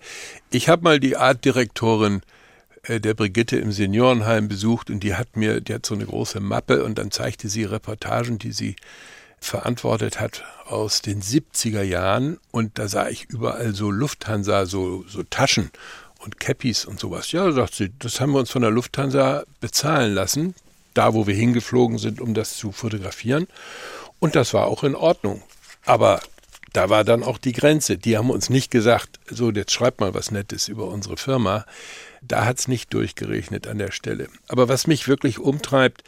ich 0.52 0.70
habe 0.70 0.84
mal 0.84 1.00
die 1.00 1.18
Artdirektorin 1.18 2.22
äh, 2.84 3.00
der 3.00 3.16
Brigitte 3.16 3.58
im 3.58 3.72
Seniorenheim 3.72 4.48
besucht 4.48 4.92
und 4.92 5.00
die 5.00 5.16
hat 5.16 5.38
mir, 5.38 5.60
die 5.60 5.74
hat 5.74 5.88
so 5.88 5.96
eine 5.96 6.06
große 6.06 6.40
Mappe 6.40 6.84
und 6.84 7.00
dann 7.00 7.10
zeigte 7.10 7.50
sie 7.50 7.64
Reportagen, 7.64 8.38
die 8.38 8.52
sie 8.52 8.76
verantwortet 9.42 10.20
hat 10.20 10.44
aus 10.66 11.02
den 11.02 11.22
70er 11.22 11.82
Jahren 11.82 12.40
und 12.52 12.78
da 12.80 12.88
sah 12.88 13.10
ich 13.10 13.26
überall 13.26 13.74
so 13.74 13.92
Lufthansa, 13.92 14.66
so, 14.66 15.04
so 15.08 15.24
Taschen 15.24 15.72
und 16.20 16.40
Cappies 16.40 16.86
und 16.86 17.00
sowas. 17.00 17.32
Ja, 17.32 17.52
sagt 17.52 17.74
sie, 17.76 17.92
das 18.00 18.22
haben 18.22 18.32
wir 18.32 18.40
uns 18.40 18.52
von 18.52 18.62
der 18.62 18.72
Lufthansa 18.72 19.44
bezahlen 19.60 20.14
lassen, 20.14 20.56
da 20.94 21.14
wo 21.14 21.28
wir 21.28 21.36
hingeflogen 21.36 21.98
sind, 21.98 22.22
um 22.22 22.34
das 22.34 22.56
zu 22.56 22.72
fotografieren. 22.72 23.48
Und 24.20 24.36
das 24.36 24.54
war 24.54 24.68
auch 24.68 24.84
in 24.84 24.96
Ordnung. 24.96 25.42
Aber 25.86 26.22
da 26.74 26.90
war 26.90 27.04
dann 27.04 27.24
auch 27.24 27.40
die 27.40 27.54
Grenze. 27.54 27.98
Die 27.98 28.18
haben 28.18 28.30
uns 28.30 28.50
nicht 28.50 28.72
gesagt, 28.72 29.20
so, 29.30 29.52
jetzt 29.52 29.74
schreibt 29.74 30.00
mal 30.00 30.14
was 30.14 30.32
Nettes 30.32 30.68
über 30.68 30.86
unsere 30.88 31.18
Firma. 31.18 31.66
Da 32.22 32.46
hat 32.46 32.60
es 32.60 32.68
nicht 32.68 32.94
durchgerechnet 32.94 33.68
an 33.68 33.80
der 33.80 33.92
Stelle. 33.92 34.28
Aber 34.48 34.70
was 34.70 34.86
mich 34.86 35.08
wirklich 35.08 35.40
umtreibt, 35.40 36.04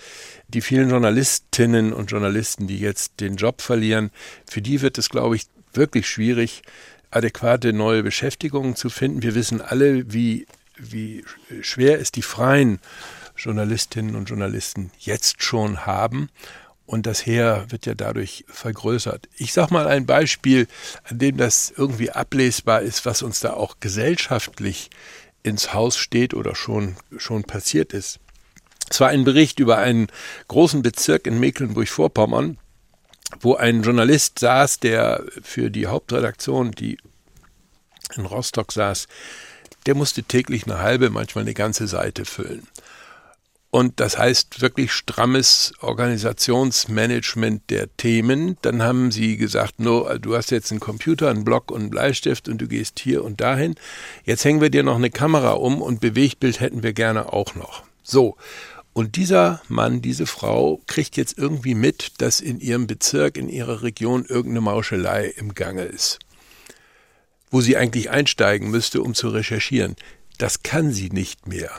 die 0.47 0.61
vielen 0.61 0.89
Journalistinnen 0.89 1.91
und 1.91 2.11
Journalisten, 2.11 2.67
die 2.67 2.77
jetzt 2.79 3.19
den 3.19 3.35
Job 3.35 3.61
verlieren, 3.61 4.11
für 4.49 4.61
die 4.61 4.81
wird 4.81 4.97
es, 4.97 5.09
glaube 5.09 5.35
ich, 5.35 5.47
wirklich 5.73 6.07
schwierig, 6.07 6.61
adäquate 7.09 7.73
neue 7.73 8.03
Beschäftigungen 8.03 8.75
zu 8.75 8.89
finden. 8.89 9.23
Wir 9.23 9.35
wissen 9.35 9.61
alle, 9.61 10.11
wie, 10.11 10.45
wie 10.77 11.23
schwer 11.61 11.99
es 11.99 12.11
die 12.11 12.21
freien 12.21 12.79
Journalistinnen 13.35 14.15
und 14.15 14.29
Journalisten 14.29 14.91
jetzt 14.99 15.43
schon 15.43 15.85
haben. 15.85 16.29
Und 16.85 17.05
das 17.05 17.25
Heer 17.25 17.65
wird 17.69 17.85
ja 17.85 17.95
dadurch 17.95 18.45
vergrößert. 18.47 19.29
Ich 19.37 19.53
sage 19.53 19.73
mal 19.73 19.87
ein 19.87 20.05
Beispiel, 20.05 20.67
an 21.05 21.17
dem 21.17 21.37
das 21.37 21.73
irgendwie 21.75 22.11
ablesbar 22.11 22.81
ist, 22.81 23.05
was 23.05 23.21
uns 23.21 23.39
da 23.39 23.53
auch 23.53 23.77
gesellschaftlich 23.79 24.89
ins 25.43 25.73
Haus 25.73 25.97
steht 25.97 26.33
oder 26.33 26.55
schon, 26.55 26.95
schon 27.17 27.43
passiert 27.43 27.93
ist. 27.93 28.19
Es 28.89 28.99
war 28.99 29.09
ein 29.09 29.23
Bericht 29.23 29.59
über 29.59 29.77
einen 29.77 30.07
großen 30.47 30.81
Bezirk 30.81 31.27
in 31.27 31.39
Mecklenburg-Vorpommern, 31.39 32.57
wo 33.39 33.55
ein 33.55 33.83
Journalist 33.83 34.39
saß, 34.39 34.79
der 34.79 35.23
für 35.41 35.69
die 35.69 35.87
Hauptredaktion, 35.87 36.71
die 36.71 36.97
in 38.15 38.25
Rostock 38.25 38.71
saß, 38.71 39.07
der 39.85 39.95
musste 39.95 40.23
täglich 40.23 40.65
eine 40.65 40.79
halbe, 40.79 41.09
manchmal 41.09 41.43
eine 41.43 41.53
ganze 41.53 41.87
Seite 41.87 42.25
füllen. 42.25 42.67
Und 43.73 43.99
das 43.99 44.19
heißt 44.19 44.61
wirklich 44.61 44.91
strammes 44.91 45.73
Organisationsmanagement 45.81 47.71
der 47.71 47.87
Themen. 47.97 48.55
Dann 48.61 48.83
haben 48.83 49.09
sie 49.09 49.35
gesagt, 49.35 49.79
no, 49.79 50.15
du 50.19 50.35
hast 50.35 50.51
jetzt 50.51 50.69
einen 50.69 50.79
Computer, 50.79 51.31
einen 51.31 51.43
Block 51.43 51.71
und 51.71 51.81
einen 51.81 51.89
Bleistift 51.89 52.47
und 52.47 52.61
du 52.61 52.67
gehst 52.67 52.99
hier 52.99 53.23
und 53.23 53.41
dahin. 53.41 53.73
Jetzt 54.25 54.45
hängen 54.45 54.61
wir 54.61 54.69
dir 54.69 54.83
noch 54.83 54.97
eine 54.97 55.09
Kamera 55.09 55.53
um 55.53 55.81
und 55.81 56.01
Bewegtbild 56.01 56.59
hätten 56.59 56.83
wir 56.83 56.93
gerne 56.93 57.33
auch 57.33 57.55
noch. 57.55 57.81
So. 58.03 58.37
Und 58.93 59.15
dieser 59.15 59.59
Mann, 59.69 60.03
diese 60.03 60.27
Frau 60.27 60.79
kriegt 60.85 61.17
jetzt 61.17 61.39
irgendwie 61.39 61.73
mit, 61.73 62.21
dass 62.21 62.41
in 62.41 62.59
ihrem 62.59 62.85
Bezirk, 62.85 63.37
in 63.37 63.49
ihrer 63.49 63.81
Region 63.81 64.23
irgendeine 64.23 64.61
Mauschelei 64.61 65.33
im 65.35 65.55
Gange 65.55 65.85
ist. 65.85 66.19
Wo 67.49 67.59
sie 67.59 67.75
eigentlich 67.75 68.11
einsteigen 68.11 68.69
müsste, 68.69 69.01
um 69.01 69.15
zu 69.15 69.29
recherchieren. 69.29 69.95
Das 70.37 70.61
kann 70.61 70.91
sie 70.91 71.09
nicht 71.09 71.47
mehr. 71.47 71.71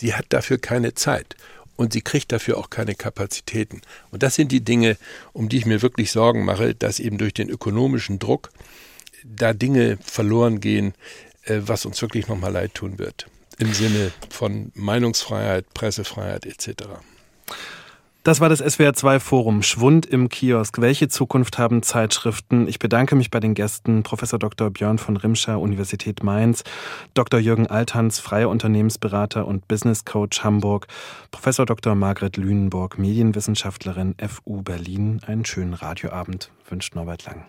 Sie 0.00 0.14
hat 0.14 0.26
dafür 0.30 0.58
keine 0.58 0.94
Zeit 0.94 1.36
und 1.76 1.92
sie 1.92 2.00
kriegt 2.00 2.32
dafür 2.32 2.56
auch 2.56 2.70
keine 2.70 2.94
Kapazitäten. 2.94 3.82
Und 4.10 4.22
das 4.22 4.34
sind 4.34 4.50
die 4.50 4.64
Dinge, 4.64 4.96
um 5.34 5.50
die 5.50 5.58
ich 5.58 5.66
mir 5.66 5.82
wirklich 5.82 6.10
Sorgen 6.10 6.44
mache, 6.44 6.74
dass 6.74 7.00
eben 7.00 7.18
durch 7.18 7.34
den 7.34 7.50
ökonomischen 7.50 8.18
Druck 8.18 8.50
da 9.24 9.52
Dinge 9.52 9.98
verloren 10.02 10.60
gehen, 10.60 10.94
äh, 11.44 11.60
was 11.60 11.84
uns 11.84 12.00
wirklich 12.00 12.28
nochmal 12.28 12.52
leid 12.52 12.74
tun 12.74 12.98
wird 12.98 13.26
im 13.58 13.74
Sinne 13.74 14.10
von 14.30 14.72
Meinungsfreiheit, 14.74 15.74
Pressefreiheit 15.74 16.46
etc. 16.46 16.84
Das 18.22 18.38
war 18.38 18.50
das 18.50 18.62
SWR2 18.62 19.18
Forum 19.18 19.62
Schwund 19.62 20.04
im 20.04 20.28
Kiosk. 20.28 20.78
Welche 20.82 21.08
Zukunft 21.08 21.56
haben 21.56 21.82
Zeitschriften? 21.82 22.68
Ich 22.68 22.78
bedanke 22.78 23.16
mich 23.16 23.30
bei 23.30 23.40
den 23.40 23.54
Gästen 23.54 24.02
Professor 24.02 24.38
Dr. 24.38 24.68
Björn 24.68 24.98
von 24.98 25.16
Rimscher, 25.16 25.58
Universität 25.58 26.22
Mainz, 26.22 26.62
Dr. 27.14 27.40
Jürgen 27.40 27.66
Althans, 27.68 28.20
freier 28.20 28.50
Unternehmensberater 28.50 29.46
und 29.46 29.68
Business 29.68 30.04
Coach 30.04 30.44
Hamburg, 30.44 30.86
Professor 31.30 31.64
Dr. 31.64 31.94
Margret 31.94 32.36
Lünenburg, 32.36 32.98
Medienwissenschaftlerin 32.98 34.14
FU 34.18 34.60
Berlin. 34.60 35.22
Einen 35.26 35.46
schönen 35.46 35.72
Radioabend 35.72 36.50
wünscht 36.68 36.94
Norbert 36.94 37.24
Lang. 37.24 37.46